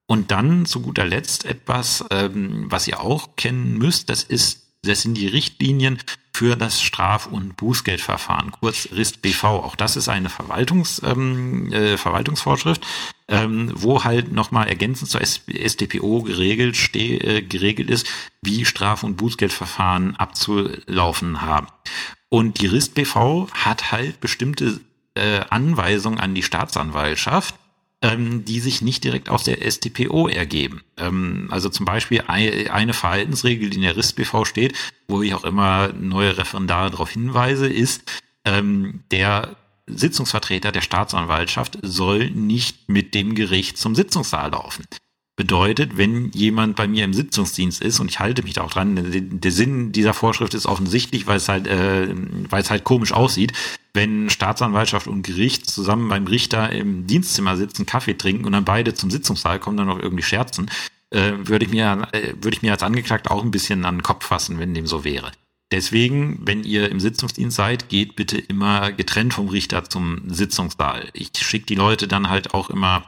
Und 0.06 0.32
dann 0.32 0.66
zu 0.66 0.82
guter 0.82 1.06
Letzt 1.06 1.46
etwas, 1.46 2.04
ähm, 2.12 2.66
was 2.70 2.90
ihr 2.90 3.00
auch 3.00 3.38
kennen 3.38 3.78
müsst, 3.78 4.10
das 4.10 4.24
ist, 4.24 4.80
das 4.84 5.02
sind 5.02 5.14
die 5.14 5.28
Richtlinien 5.28 6.00
für 6.38 6.56
das 6.56 6.84
Straf- 6.84 7.26
und 7.26 7.58
Bußgeldverfahren, 7.58 8.52
kurz 8.52 8.90
RIST-BV. 8.92 9.44
Auch 9.44 9.76
das 9.76 9.96
ist 9.96 10.08
eine 10.08 10.30
Verwaltungs, 10.30 11.02
ähm, 11.04 11.74
äh, 11.74 11.98
Verwaltungsvorschrift, 11.98 12.86
ähm, 13.28 13.72
wo 13.74 14.04
halt 14.04 14.32
nochmal 14.32 14.68
ergänzend 14.68 15.10
zur 15.10 15.22
StPO 15.26 16.22
geregelt, 16.22 16.78
steh, 16.78 17.18
äh, 17.18 17.42
geregelt 17.42 17.90
ist, 17.90 18.08
wie 18.44 18.66
Straf- 18.66 19.02
und 19.02 19.18
Bußgeldverfahren 19.18 20.16
abzulaufen 20.16 21.42
haben. 21.42 21.70
Und 22.30 22.62
die 22.62 22.68
RIST 22.68 22.94
BV 22.94 23.48
hat 23.52 23.92
halt 23.92 24.20
bestimmte 24.20 24.80
äh, 25.16 25.40
Anweisungen 25.50 26.20
an 26.20 26.36
die 26.36 26.44
Staatsanwaltschaft, 26.44 27.56
ähm, 28.02 28.46
die 28.46 28.60
sich 28.60 28.82
nicht 28.82 29.04
direkt 29.04 29.30
aus 29.30 29.44
der 29.44 29.70
StPO 29.70 30.28
ergeben. 30.28 30.84
Ähm, 30.98 31.48
also 31.52 31.70
zum 31.70 31.86
Beispiel 31.86 32.24
ein, 32.28 32.70
eine 32.70 32.94
Verhaltensregel, 32.94 33.70
die 33.70 33.78
in 33.78 33.84
der 33.84 33.98
RIST 33.98 34.16
BV 34.16 34.46
steht, 34.46 34.76
wo 35.08 35.22
ich 35.22 35.34
auch 35.34 35.44
immer 35.44 35.92
neue 35.94 36.38
Referendare 36.38 36.92
darauf 36.92 37.12
hinweise, 37.12 37.68
ist, 37.68 38.12
ähm, 38.46 39.04
der 39.12 39.56
Sitzungsvertreter 39.88 40.72
der 40.72 40.82
Staatsanwaltschaft 40.82 41.80
soll 41.82 42.30
nicht 42.32 42.90
mit 42.90 43.16
dem 43.16 43.36
Gericht 43.36 43.78
zum 43.78 43.96
Sitzungssaal 43.96 44.52
laufen. 44.52 44.86
Bedeutet, 45.38 45.98
wenn 45.98 46.32
jemand 46.32 46.76
bei 46.76 46.88
mir 46.88 47.06
im 47.06 47.14
Sitzungsdienst 47.14 47.80
ist 47.84 48.00
und 48.00 48.10
ich 48.10 48.20
halte 48.20 48.42
mich 48.42 48.54
da 48.54 48.64
auch 48.64 48.72
dran, 48.72 48.98
der 49.40 49.52
Sinn 49.52 49.92
dieser 49.92 50.16
Vorschrift 50.16 50.56
ist 50.56 50.66
offensichtlich, 50.66 51.28
weil 51.28 51.38
es 51.38 51.48
halt, 51.48 51.68
äh, 51.68 52.08
weil 52.50 52.64
es 52.64 52.72
halt 52.72 52.84
komisch 52.84 53.12
aussieht, 53.12 53.54
wenn 53.94 54.32
Staatsanwaltschaft 54.32 55.06
und 55.06 55.22
Gericht 55.22 55.70
zusammen 55.70 56.10
beim 56.10 56.26
Richter 56.26 56.72
im 56.72 57.06
Dienstzimmer 57.06 57.56
sitzen, 57.56 57.86
Kaffee 57.86 58.16
trinken 58.16 58.46
und 58.46 58.54
dann 58.54 58.66
beide 58.66 58.96
zum 58.96 59.12
Sitzungssaal 59.12 59.60
kommen, 59.60 59.78
dann 59.78 59.86
noch 59.86 60.00
irgendwie 60.00 60.24
scherzen, 60.24 60.72
äh, 61.12 61.34
würde 61.38 61.66
ich 61.66 61.72
mir, 61.72 62.08
äh, 62.14 62.34
würde 62.42 62.56
ich 62.56 62.64
mir 62.64 62.72
als 62.72 62.82
Angeklagter 62.82 63.30
auch 63.30 63.44
ein 63.44 63.52
bisschen 63.52 63.86
an 63.86 63.98
den 63.98 64.04
Kopf 64.04 64.26
fassen, 64.26 64.58
wenn 64.58 64.74
dem 64.74 64.88
so 64.88 65.04
wäre. 65.04 65.32
Deswegen, 65.72 66.40
wenn 66.42 66.64
ihr 66.64 66.90
im 66.90 67.00
Sitzungsdienst 67.00 67.58
seid, 67.58 67.90
geht 67.90 68.16
bitte 68.16 68.40
immer 68.40 68.92
getrennt 68.92 69.36
vom 69.36 69.50
Richter 69.50 69.88
zum 69.88 70.22
Sitzungssaal. 70.28 71.10
Ich 71.14 71.30
schicke 71.36 71.68
die 71.68 71.76
Leute 71.76 72.08
dann 72.08 72.28
halt 72.28 72.56
auch 72.56 72.72
immer 72.72 73.04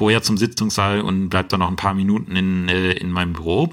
vorher 0.00 0.22
zum 0.22 0.38
Sitzungssaal 0.38 1.02
und 1.02 1.28
bleibt 1.28 1.52
dann 1.52 1.60
noch 1.60 1.68
ein 1.68 1.76
paar 1.76 1.92
Minuten 1.92 2.34
in, 2.34 2.70
äh, 2.70 2.92
in 2.92 3.12
meinem 3.12 3.34
Büro. 3.34 3.68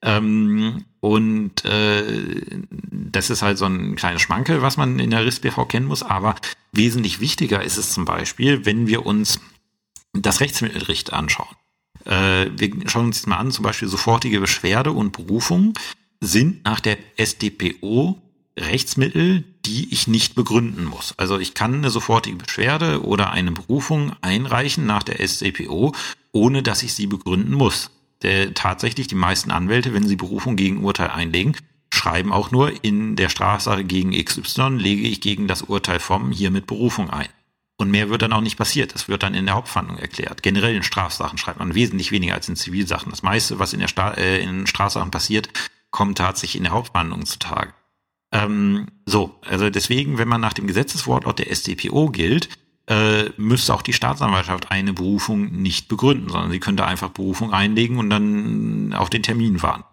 Ähm, 0.00 0.86
und 1.00 1.62
äh, 1.66 2.62
das 2.90 3.28
ist 3.28 3.42
halt 3.42 3.58
so 3.58 3.66
ein 3.66 3.94
kleines 3.94 4.22
Schmankel, 4.22 4.62
was 4.62 4.78
man 4.78 4.98
in 4.98 5.10
der 5.10 5.26
RIS-BV 5.26 5.66
kennen 5.66 5.84
muss. 5.84 6.02
Aber 6.02 6.36
wesentlich 6.72 7.20
wichtiger 7.20 7.62
ist 7.62 7.76
es 7.76 7.92
zum 7.92 8.06
Beispiel, 8.06 8.64
wenn 8.64 8.86
wir 8.86 9.04
uns 9.04 9.40
das 10.14 10.40
Rechtsmittelrecht 10.40 11.12
anschauen. 11.12 11.54
Äh, 12.06 12.46
wir 12.56 12.70
schauen 12.88 13.04
uns 13.04 13.18
jetzt 13.18 13.26
mal 13.26 13.36
an, 13.36 13.50
zum 13.50 13.62
Beispiel 13.62 13.88
sofortige 13.88 14.40
Beschwerde 14.40 14.92
und 14.92 15.12
Berufung 15.12 15.74
sind 16.22 16.64
nach 16.64 16.80
der 16.80 16.96
SDPO 17.18 18.16
Rechtsmittel, 18.58 19.44
die 19.64 19.92
ich 19.92 20.06
nicht 20.06 20.34
begründen 20.34 20.84
muss. 20.84 21.14
Also 21.16 21.38
ich 21.38 21.54
kann 21.54 21.74
eine 21.74 21.90
sofortige 21.90 22.36
Beschwerde 22.36 23.04
oder 23.04 23.30
eine 23.32 23.52
Berufung 23.52 24.12
einreichen 24.20 24.86
nach 24.86 25.02
der 25.02 25.26
SCPO, 25.26 25.94
ohne 26.32 26.62
dass 26.62 26.82
ich 26.82 26.94
sie 26.94 27.06
begründen 27.06 27.54
muss. 27.54 27.90
Der, 28.22 28.54
tatsächlich 28.54 29.06
die 29.06 29.14
meisten 29.14 29.50
Anwälte, 29.50 29.94
wenn 29.94 30.06
sie 30.06 30.16
Berufung 30.16 30.56
gegen 30.56 30.84
Urteil 30.84 31.10
einlegen, 31.10 31.56
schreiben 31.92 32.32
auch 32.32 32.50
nur 32.50 32.84
in 32.84 33.16
der 33.16 33.28
Strafsache 33.28 33.84
gegen 33.84 34.12
XY 34.12 34.76
lege 34.76 35.08
ich 35.08 35.20
gegen 35.20 35.46
das 35.46 35.62
Urteil 35.62 36.00
vom 36.00 36.32
hier 36.32 36.50
mit 36.50 36.66
Berufung 36.66 37.10
ein. 37.10 37.28
Und 37.80 37.92
mehr 37.92 38.10
wird 38.10 38.22
dann 38.22 38.32
auch 38.32 38.40
nicht 38.40 38.58
passiert. 38.58 38.92
Das 38.94 39.08
wird 39.08 39.22
dann 39.22 39.34
in 39.34 39.46
der 39.46 39.54
Hauptverhandlung 39.54 39.98
erklärt. 39.98 40.42
Generell 40.42 40.74
in 40.74 40.82
Strafsachen 40.82 41.38
schreibt 41.38 41.60
man 41.60 41.76
wesentlich 41.76 42.10
weniger 42.10 42.34
als 42.34 42.48
in 42.48 42.56
Zivilsachen. 42.56 43.10
Das 43.10 43.22
meiste, 43.22 43.60
was 43.60 43.72
in, 43.72 43.78
der 43.78 43.86
Sta 43.86 44.10
äh, 44.14 44.42
in 44.42 44.66
Strafsachen 44.66 45.12
passiert, 45.12 45.48
kommt 45.92 46.18
tatsächlich 46.18 46.56
in 46.56 46.64
der 46.64 46.72
Hauptverhandlung 46.72 47.24
zutage. 47.24 47.72
Ähm, 48.32 48.86
so, 49.06 49.36
also 49.46 49.70
deswegen, 49.70 50.18
wenn 50.18 50.28
man 50.28 50.40
nach 50.40 50.52
dem 50.52 50.66
Gesetzeswortlaut 50.66 51.38
der 51.38 51.54
StPO 51.54 52.10
gilt, 52.10 52.48
äh, 52.86 53.30
müsste 53.36 53.74
auch 53.74 53.82
die 53.82 53.92
Staatsanwaltschaft 53.92 54.70
eine 54.70 54.92
Berufung 54.92 55.52
nicht 55.52 55.88
begründen, 55.88 56.28
sondern 56.28 56.50
sie 56.50 56.60
könnte 56.60 56.86
einfach 56.86 57.10
Berufung 57.10 57.52
einlegen 57.52 57.98
und 57.98 58.10
dann 58.10 58.94
auf 58.94 59.10
den 59.10 59.22
Termin 59.22 59.62
warten. 59.62 59.84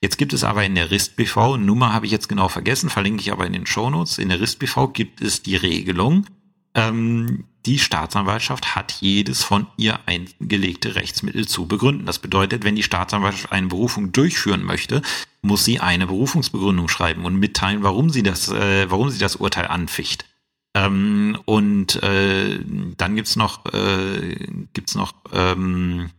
Jetzt 0.00 0.18
gibt 0.18 0.32
es 0.32 0.42
aber 0.42 0.64
in 0.64 0.74
der 0.74 0.90
RIST-BV, 0.90 1.58
Nummer 1.58 1.92
habe 1.92 2.06
ich 2.06 2.12
jetzt 2.12 2.28
genau 2.28 2.48
vergessen, 2.48 2.90
verlinke 2.90 3.20
ich 3.20 3.32
aber 3.32 3.46
in 3.46 3.52
den 3.52 3.66
Shownotes, 3.66 4.18
in 4.18 4.30
der 4.30 4.40
RIST-BV 4.40 4.88
gibt 4.92 5.20
es 5.20 5.42
die 5.42 5.56
Regelung, 5.56 6.26
ähm, 6.74 7.44
die 7.66 7.78
Staatsanwaltschaft 7.78 8.74
hat 8.74 8.92
jedes 9.00 9.44
von 9.44 9.66
ihr 9.76 10.00
eingelegte 10.06 10.94
Rechtsmittel 10.94 11.46
zu 11.46 11.66
begründen. 11.66 12.06
Das 12.06 12.18
bedeutet, 12.18 12.64
wenn 12.64 12.74
die 12.74 12.82
Staatsanwaltschaft 12.82 13.52
eine 13.52 13.68
Berufung 13.68 14.12
durchführen 14.12 14.64
möchte, 14.64 15.02
muss 15.42 15.64
sie 15.64 15.80
eine 15.80 16.06
Berufungsbegründung 16.06 16.88
schreiben 16.88 17.24
und 17.24 17.36
mitteilen, 17.36 17.82
warum 17.82 18.10
sie 18.10 18.22
das, 18.22 18.48
äh, 18.48 18.90
warum 18.90 19.10
sie 19.10 19.18
das 19.18 19.36
Urteil 19.36 19.68
anficht. 19.68 20.24
Ähm, 20.74 21.38
und 21.44 22.02
äh, 22.02 22.58
dann 22.96 23.16
gibt's 23.16 23.36
noch, 23.36 23.64
äh, 23.72 24.36
gibt's 24.72 24.94
noch 24.94 25.12
ähm, 25.32 26.10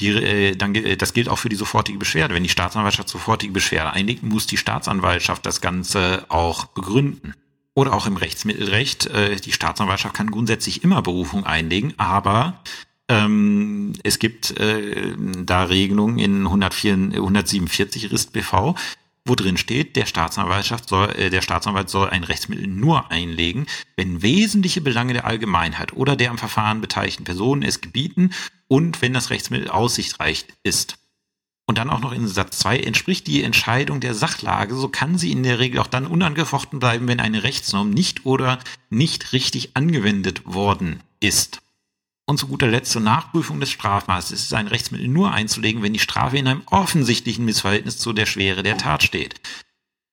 die, 0.00 0.08
äh, 0.08 0.56
dann, 0.56 0.74
das 0.98 1.12
gilt 1.12 1.28
auch 1.28 1.38
für 1.38 1.48
die 1.48 1.56
sofortige 1.56 1.98
Beschwerde. 1.98 2.34
Wenn 2.34 2.42
die 2.42 2.48
Staatsanwaltschaft 2.48 3.08
sofortige 3.08 3.52
Beschwerde 3.52 3.92
einlegt, 3.92 4.22
muss 4.22 4.46
die 4.46 4.56
Staatsanwaltschaft 4.56 5.44
das 5.44 5.60
Ganze 5.60 6.24
auch 6.28 6.66
begründen. 6.66 7.34
Oder 7.80 7.94
auch 7.94 8.06
im 8.06 8.18
Rechtsmittelrecht, 8.18 9.06
äh, 9.06 9.36
die 9.36 9.52
Staatsanwaltschaft 9.52 10.14
kann 10.14 10.30
grundsätzlich 10.30 10.84
immer 10.84 11.00
Berufung 11.00 11.46
einlegen, 11.46 11.94
aber 11.96 12.62
ähm, 13.08 13.94
es 14.02 14.18
gibt 14.18 14.60
äh, 14.60 15.14
da 15.46 15.62
Regelungen 15.62 16.18
in 16.18 16.44
104, 16.44 16.92
147 17.14 18.12
RIST 18.12 18.34
BV, 18.34 18.74
wo 19.24 19.34
drin 19.34 19.56
steht, 19.56 19.96
der 19.96 20.04
Staatsanwaltschaft 20.04 20.90
soll, 20.90 21.08
äh, 21.16 21.30
der 21.30 21.40
Staatsanwalt 21.40 21.88
soll 21.88 22.10
ein 22.10 22.24
Rechtsmittel 22.24 22.66
nur 22.66 23.10
einlegen, 23.10 23.64
wenn 23.96 24.20
wesentliche 24.20 24.82
Belange 24.82 25.14
der 25.14 25.24
Allgemeinheit 25.24 25.94
oder 25.94 26.16
der 26.16 26.32
am 26.32 26.36
Verfahren 26.36 26.82
beteiligten 26.82 27.24
Personen 27.24 27.62
es 27.62 27.80
gebieten 27.80 28.34
und 28.68 29.00
wenn 29.00 29.14
das 29.14 29.30
Rechtsmittel 29.30 29.70
aussichtreich 29.70 30.44
ist. 30.62 30.99
Und 31.70 31.78
dann 31.78 31.90
auch 31.90 32.00
noch 32.00 32.10
in 32.10 32.26
Satz 32.26 32.58
2 32.58 32.80
entspricht 32.80 33.28
die 33.28 33.44
Entscheidung 33.44 34.00
der 34.00 34.12
Sachlage, 34.12 34.74
so 34.74 34.88
kann 34.88 35.18
sie 35.18 35.30
in 35.30 35.44
der 35.44 35.60
Regel 35.60 35.78
auch 35.78 35.86
dann 35.86 36.04
unangefochten 36.04 36.80
bleiben, 36.80 37.06
wenn 37.06 37.20
eine 37.20 37.44
Rechtsnorm 37.44 37.90
nicht 37.90 38.26
oder 38.26 38.58
nicht 38.88 39.32
richtig 39.32 39.76
angewendet 39.76 40.44
worden 40.44 41.00
ist. 41.20 41.62
Und 42.26 42.38
zu 42.38 42.48
guter 42.48 42.66
Letzt 42.66 42.90
zur 42.90 43.02
Nachprüfung 43.02 43.60
des 43.60 43.70
Strafmaßes 43.70 44.32
ist 44.32 44.52
ein 44.52 44.66
Rechtsmittel 44.66 45.06
nur 45.06 45.30
einzulegen, 45.30 45.84
wenn 45.84 45.92
die 45.92 46.00
Strafe 46.00 46.38
in 46.38 46.48
einem 46.48 46.62
offensichtlichen 46.66 47.44
Missverhältnis 47.44 47.98
zu 47.98 48.12
der 48.12 48.26
Schwere 48.26 48.64
der 48.64 48.76
Tat 48.76 49.04
steht. 49.04 49.40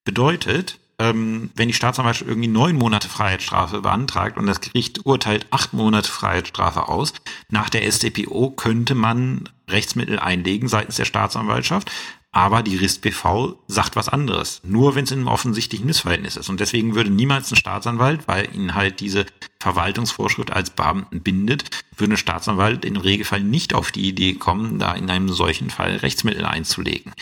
Bedeutet, 0.05 0.77
ähm, 0.99 1.51
wenn 1.55 1.67
die 1.67 1.73
Staatsanwaltschaft 1.73 2.27
irgendwie 2.27 2.47
neun 2.47 2.75
Monate 2.75 3.07
Freiheitsstrafe 3.07 3.81
beantragt 3.81 4.37
und 4.37 4.47
das 4.47 4.61
Gericht 4.61 5.05
urteilt 5.05 5.45
acht 5.51 5.73
Monate 5.73 6.09
Freiheitsstrafe 6.09 6.87
aus, 6.87 7.13
nach 7.49 7.69
der 7.69 7.89
StPO 7.89 8.51
könnte 8.51 8.95
man 8.95 9.49
Rechtsmittel 9.69 10.17
einlegen 10.19 10.67
seitens 10.67 10.95
der 10.95 11.05
Staatsanwaltschaft, 11.05 11.91
aber 12.31 12.61
die 12.61 12.75
RIST-BV 12.75 13.55
sagt 13.67 13.95
was 13.95 14.09
anderes. 14.09 14.61
Nur 14.63 14.95
wenn 14.95 15.05
es 15.05 15.11
in 15.11 15.19
einem 15.19 15.27
offensichtlichen 15.27 15.87
Missverhältnis 15.87 16.35
ist. 16.35 16.49
Und 16.49 16.59
deswegen 16.59 16.93
würde 16.93 17.09
niemals 17.09 17.51
ein 17.51 17.55
Staatsanwalt, 17.55 18.27
weil 18.27 18.53
ihn 18.55 18.75
halt 18.75 18.99
diese 18.99 19.25
Verwaltungsvorschrift 19.59 20.51
als 20.51 20.69
Beamten 20.69 21.21
bindet, 21.21 21.63
würde 21.95 22.13
ein 22.13 22.17
Staatsanwalt 22.17 22.85
im 22.85 22.97
Regelfall 22.97 23.41
nicht 23.41 23.73
auf 23.73 23.91
die 23.91 24.07
Idee 24.07 24.35
kommen, 24.35 24.77
da 24.77 24.93
in 24.93 25.09
einem 25.09 25.29
solchen 25.29 25.69
Fall 25.69 25.97
Rechtsmittel 25.97 26.45
einzulegen. 26.45 27.13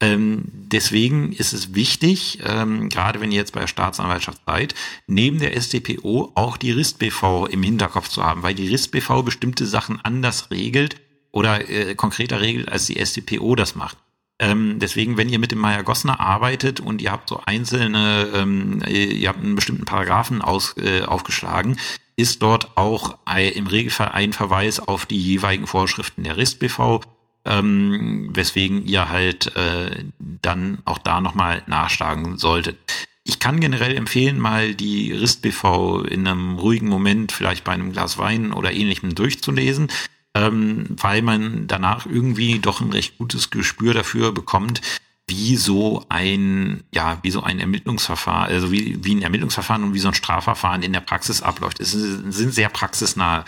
Ähm, 0.00 0.44
deswegen 0.52 1.32
ist 1.32 1.52
es 1.52 1.74
wichtig, 1.74 2.38
ähm, 2.44 2.88
gerade 2.88 3.20
wenn 3.20 3.32
ihr 3.32 3.38
jetzt 3.38 3.52
bei 3.52 3.60
der 3.60 3.66
Staatsanwaltschaft 3.66 4.40
seid, 4.46 4.74
neben 5.08 5.40
der 5.40 5.60
StPO 5.60 6.30
auch 6.36 6.56
die 6.56 6.70
RIST-BV 6.70 7.46
im 7.46 7.64
Hinterkopf 7.64 8.08
zu 8.08 8.22
haben, 8.22 8.42
weil 8.42 8.54
die 8.54 8.68
RIST-BV 8.68 9.24
bestimmte 9.24 9.66
Sachen 9.66 10.00
anders 10.00 10.50
regelt 10.52 11.00
oder 11.32 11.68
äh, 11.68 11.96
konkreter 11.96 12.40
regelt, 12.40 12.70
als 12.70 12.86
die 12.86 13.04
StPO 13.04 13.56
das 13.56 13.74
macht. 13.74 13.98
Ähm, 14.38 14.78
deswegen, 14.78 15.16
wenn 15.16 15.28
ihr 15.28 15.40
mit 15.40 15.50
dem 15.50 15.58
Meier 15.58 15.82
Gossner 15.82 16.20
arbeitet 16.20 16.78
und 16.78 17.02
ihr 17.02 17.10
habt 17.10 17.28
so 17.28 17.42
einzelne, 17.44 18.28
ähm, 18.34 18.80
ihr 18.88 19.28
habt 19.28 19.42
einen 19.42 19.56
bestimmten 19.56 19.84
Paragraphen 19.84 20.42
aus, 20.42 20.76
äh, 20.76 21.02
aufgeschlagen, 21.02 21.76
ist 22.14 22.42
dort 22.42 22.76
auch 22.76 23.18
im 23.54 23.68
Regelfall 23.68 24.08
ein 24.08 24.32
Verweis 24.32 24.80
auf 24.80 25.06
die 25.06 25.20
jeweiligen 25.20 25.68
Vorschriften 25.68 26.24
der 26.24 26.36
RIST-BV 26.36 27.00
ähm, 27.48 28.30
weswegen 28.34 28.86
ihr 28.86 29.08
halt 29.08 29.56
äh, 29.56 30.04
dann 30.18 30.78
auch 30.84 30.98
da 30.98 31.20
nochmal 31.20 31.62
nachschlagen 31.66 32.38
solltet. 32.38 32.78
Ich 33.24 33.40
kann 33.40 33.60
generell 33.60 33.96
empfehlen, 33.96 34.38
mal 34.38 34.74
die 34.74 35.12
RIST-BV 35.12 36.04
in 36.04 36.26
einem 36.26 36.56
ruhigen 36.56 36.88
Moment, 36.88 37.32
vielleicht 37.32 37.64
bei 37.64 37.72
einem 37.72 37.92
Glas 37.92 38.18
Wein 38.18 38.52
oder 38.52 38.72
ähnlichem 38.72 39.14
durchzulesen, 39.14 39.88
ähm, 40.34 40.86
weil 40.90 41.22
man 41.22 41.66
danach 41.66 42.06
irgendwie 42.06 42.58
doch 42.58 42.80
ein 42.80 42.92
recht 42.92 43.18
gutes 43.18 43.50
Gespür 43.50 43.94
dafür 43.94 44.32
bekommt, 44.32 44.80
wie 45.26 45.56
so 45.56 46.04
ein, 46.08 46.84
ja, 46.92 47.18
wie 47.22 47.30
so 47.30 47.42
ein 47.42 47.60
Ermittlungsverfahren, 47.60 48.50
also 48.50 48.72
wie, 48.72 49.04
wie 49.04 49.14
ein 49.14 49.22
Ermittlungsverfahren 49.22 49.84
und 49.84 49.92
wie 49.94 49.98
so 49.98 50.08
ein 50.08 50.14
Strafverfahren 50.14 50.82
in 50.82 50.94
der 50.94 51.00
Praxis 51.00 51.42
abläuft. 51.42 51.80
Es 51.80 51.92
sind 51.92 52.32
sehr 52.32 52.70
praxisnah 52.70 53.44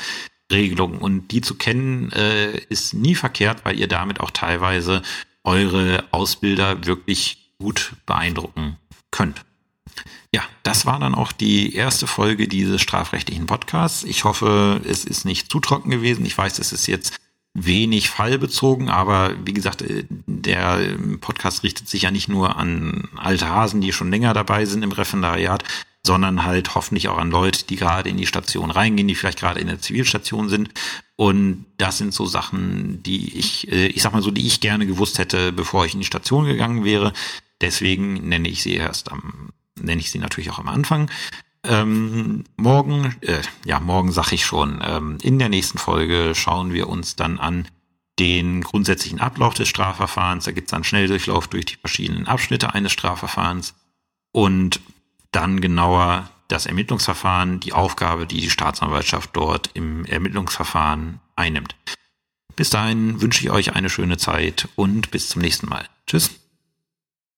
Regelung. 0.51 0.99
Und 0.99 1.29
die 1.29 1.41
zu 1.41 1.55
kennen, 1.55 2.13
äh, 2.13 2.59
ist 2.69 2.95
nie 2.95 3.15
verkehrt, 3.15 3.65
weil 3.65 3.79
ihr 3.79 3.89
damit 3.89 4.21
auch 4.21 4.31
teilweise 4.31 5.03
eure 5.45 6.05
Ausbilder 6.11 6.87
wirklich 6.87 7.53
gut 7.59 7.93
beeindrucken 8.07 8.77
könnt. 9.11 9.45
Ja, 10.33 10.43
das 10.63 10.87
war 10.87 11.01
dann 11.01 11.15
auch 11.15 11.33
die 11.33 11.75
erste 11.75 12.07
Folge 12.07 12.47
dieses 12.47 12.81
strafrechtlichen 12.81 13.47
Podcasts. 13.47 14.05
Ich 14.05 14.25
hoffe, 14.25 14.81
es 14.85 15.05
ist 15.05 15.25
nicht 15.25 15.51
zu 15.51 15.59
trocken 15.59 15.91
gewesen. 15.91 16.25
Ich 16.25 16.39
weiß, 16.39 16.59
es 16.61 16.73
ist 16.73 16.87
jetzt 16.87 17.19
wenig 17.53 18.09
fallbezogen, 18.09 18.89
aber 18.89 19.35
wie 19.45 19.53
gesagt, 19.53 19.83
äh, 19.83 20.05
der 20.27 20.97
Podcast 21.21 21.65
richtet 21.65 21.89
sich 21.89 22.03
ja 22.03 22.11
nicht 22.11 22.29
nur 22.29 22.57
an 22.57 23.09
alte 23.17 23.49
Hasen, 23.49 23.81
die 23.81 23.93
schon 23.93 24.11
länger 24.11 24.35
dabei 24.35 24.65
sind 24.67 24.85
im 24.85 24.93
Referendariat, 24.93 25.65
sondern 26.07 26.45
halt 26.45 26.75
hoffentlich 26.75 27.09
auch 27.09 27.19
an 27.19 27.31
Leute, 27.31 27.65
die 27.67 27.77
gerade 27.77 28.09
in 28.09 28.17
die 28.17 28.27
Station 28.27 28.71
reingehen, 28.71 29.09
die 29.09 29.15
vielleicht 29.15 29.41
gerade 29.41 29.61
in 29.61 29.67
der 29.67 29.81
Zivilstation 29.81 30.49
sind. 30.49 30.71
Und 31.17 31.67
das 31.77 31.99
sind 31.99 32.15
so 32.15 32.25
Sachen, 32.25 33.03
die 33.03 33.39
ich, 33.39 33.71
äh, 33.71 33.89
ich 33.89 34.03
sag 34.03 34.13
mal 34.13 34.23
so, 34.23 34.31
die 34.31 34.47
ich 34.47 34.61
gerne 34.61 34.87
gewusst 34.87 35.19
hätte, 35.19 35.53
bevor 35.53 35.85
ich 35.85 35.95
in 35.95 36.01
die 36.01 36.07
Station 36.07 36.47
gegangen 36.47 36.85
wäre. 36.85 37.13
Deswegen 37.61 38.29
nenne 38.29 38.49
ich 38.49 38.63
sie 38.63 38.75
erst 38.75 39.13
am, 39.13 39.51
nenne 39.79 40.01
ich 40.01 40.11
sie 40.11 40.19
natürlich 40.19 40.51
auch 40.51 40.59
am 40.59 40.69
Anfang. 40.69 41.11
Ähm, 41.63 42.45
morgen, 42.57 43.15
äh, 43.21 43.43
ja, 43.67 43.81
morgen 43.81 44.13
sag 44.13 44.33
ich 44.33 44.47
schon, 44.47 44.83
ähm, 44.83 45.19
in 45.23 45.39
der 45.39 45.51
nächsten 45.51 45.77
Folge 45.77 46.33
schauen 46.35 46.73
wir 46.73 46.89
uns 46.89 47.17
dann 47.17 47.39
an 47.39 47.69
den 48.19 48.63
grundsätzlichen 48.63 49.21
Ablauf 49.21 49.55
des 49.55 49.69
Strafverfahrens. 49.69 50.45
Da 50.45 50.53
gibt 50.53 50.69
es 50.69 50.75
einen 50.75 50.85
Schnelldurchlauf 50.85 51.49
durch 51.49 51.67
die 51.67 51.77
verschiedenen 51.77 52.27
Abschnitte 52.27 52.73
eines 52.73 52.93
Strafverfahrens. 52.93 53.75
Und 54.33 54.81
dann 55.33 55.61
genauer 55.61 56.31
das 56.49 56.67
Ermittlungsverfahren, 56.67 57.61
die 57.61 57.73
Aufgabe, 57.73 58.27
die 58.27 58.41
die 58.41 58.51
Staatsanwaltschaft 58.51 59.31
dort 59.35 59.71
im 59.75 60.05
Ermittlungsverfahren 60.05 61.21
einnimmt. 61.37 61.77
Bis 62.57 62.71
dahin 62.71 63.21
wünsche 63.21 63.45
ich 63.45 63.51
euch 63.51 63.75
eine 63.75 63.89
schöne 63.89 64.19
Zeit 64.19 64.69
und 64.77 65.11
bis 65.11 65.29
zum 65.29 65.43
nächsten 65.43 65.69
Mal. 65.69 65.89
Tschüss. 66.07 66.40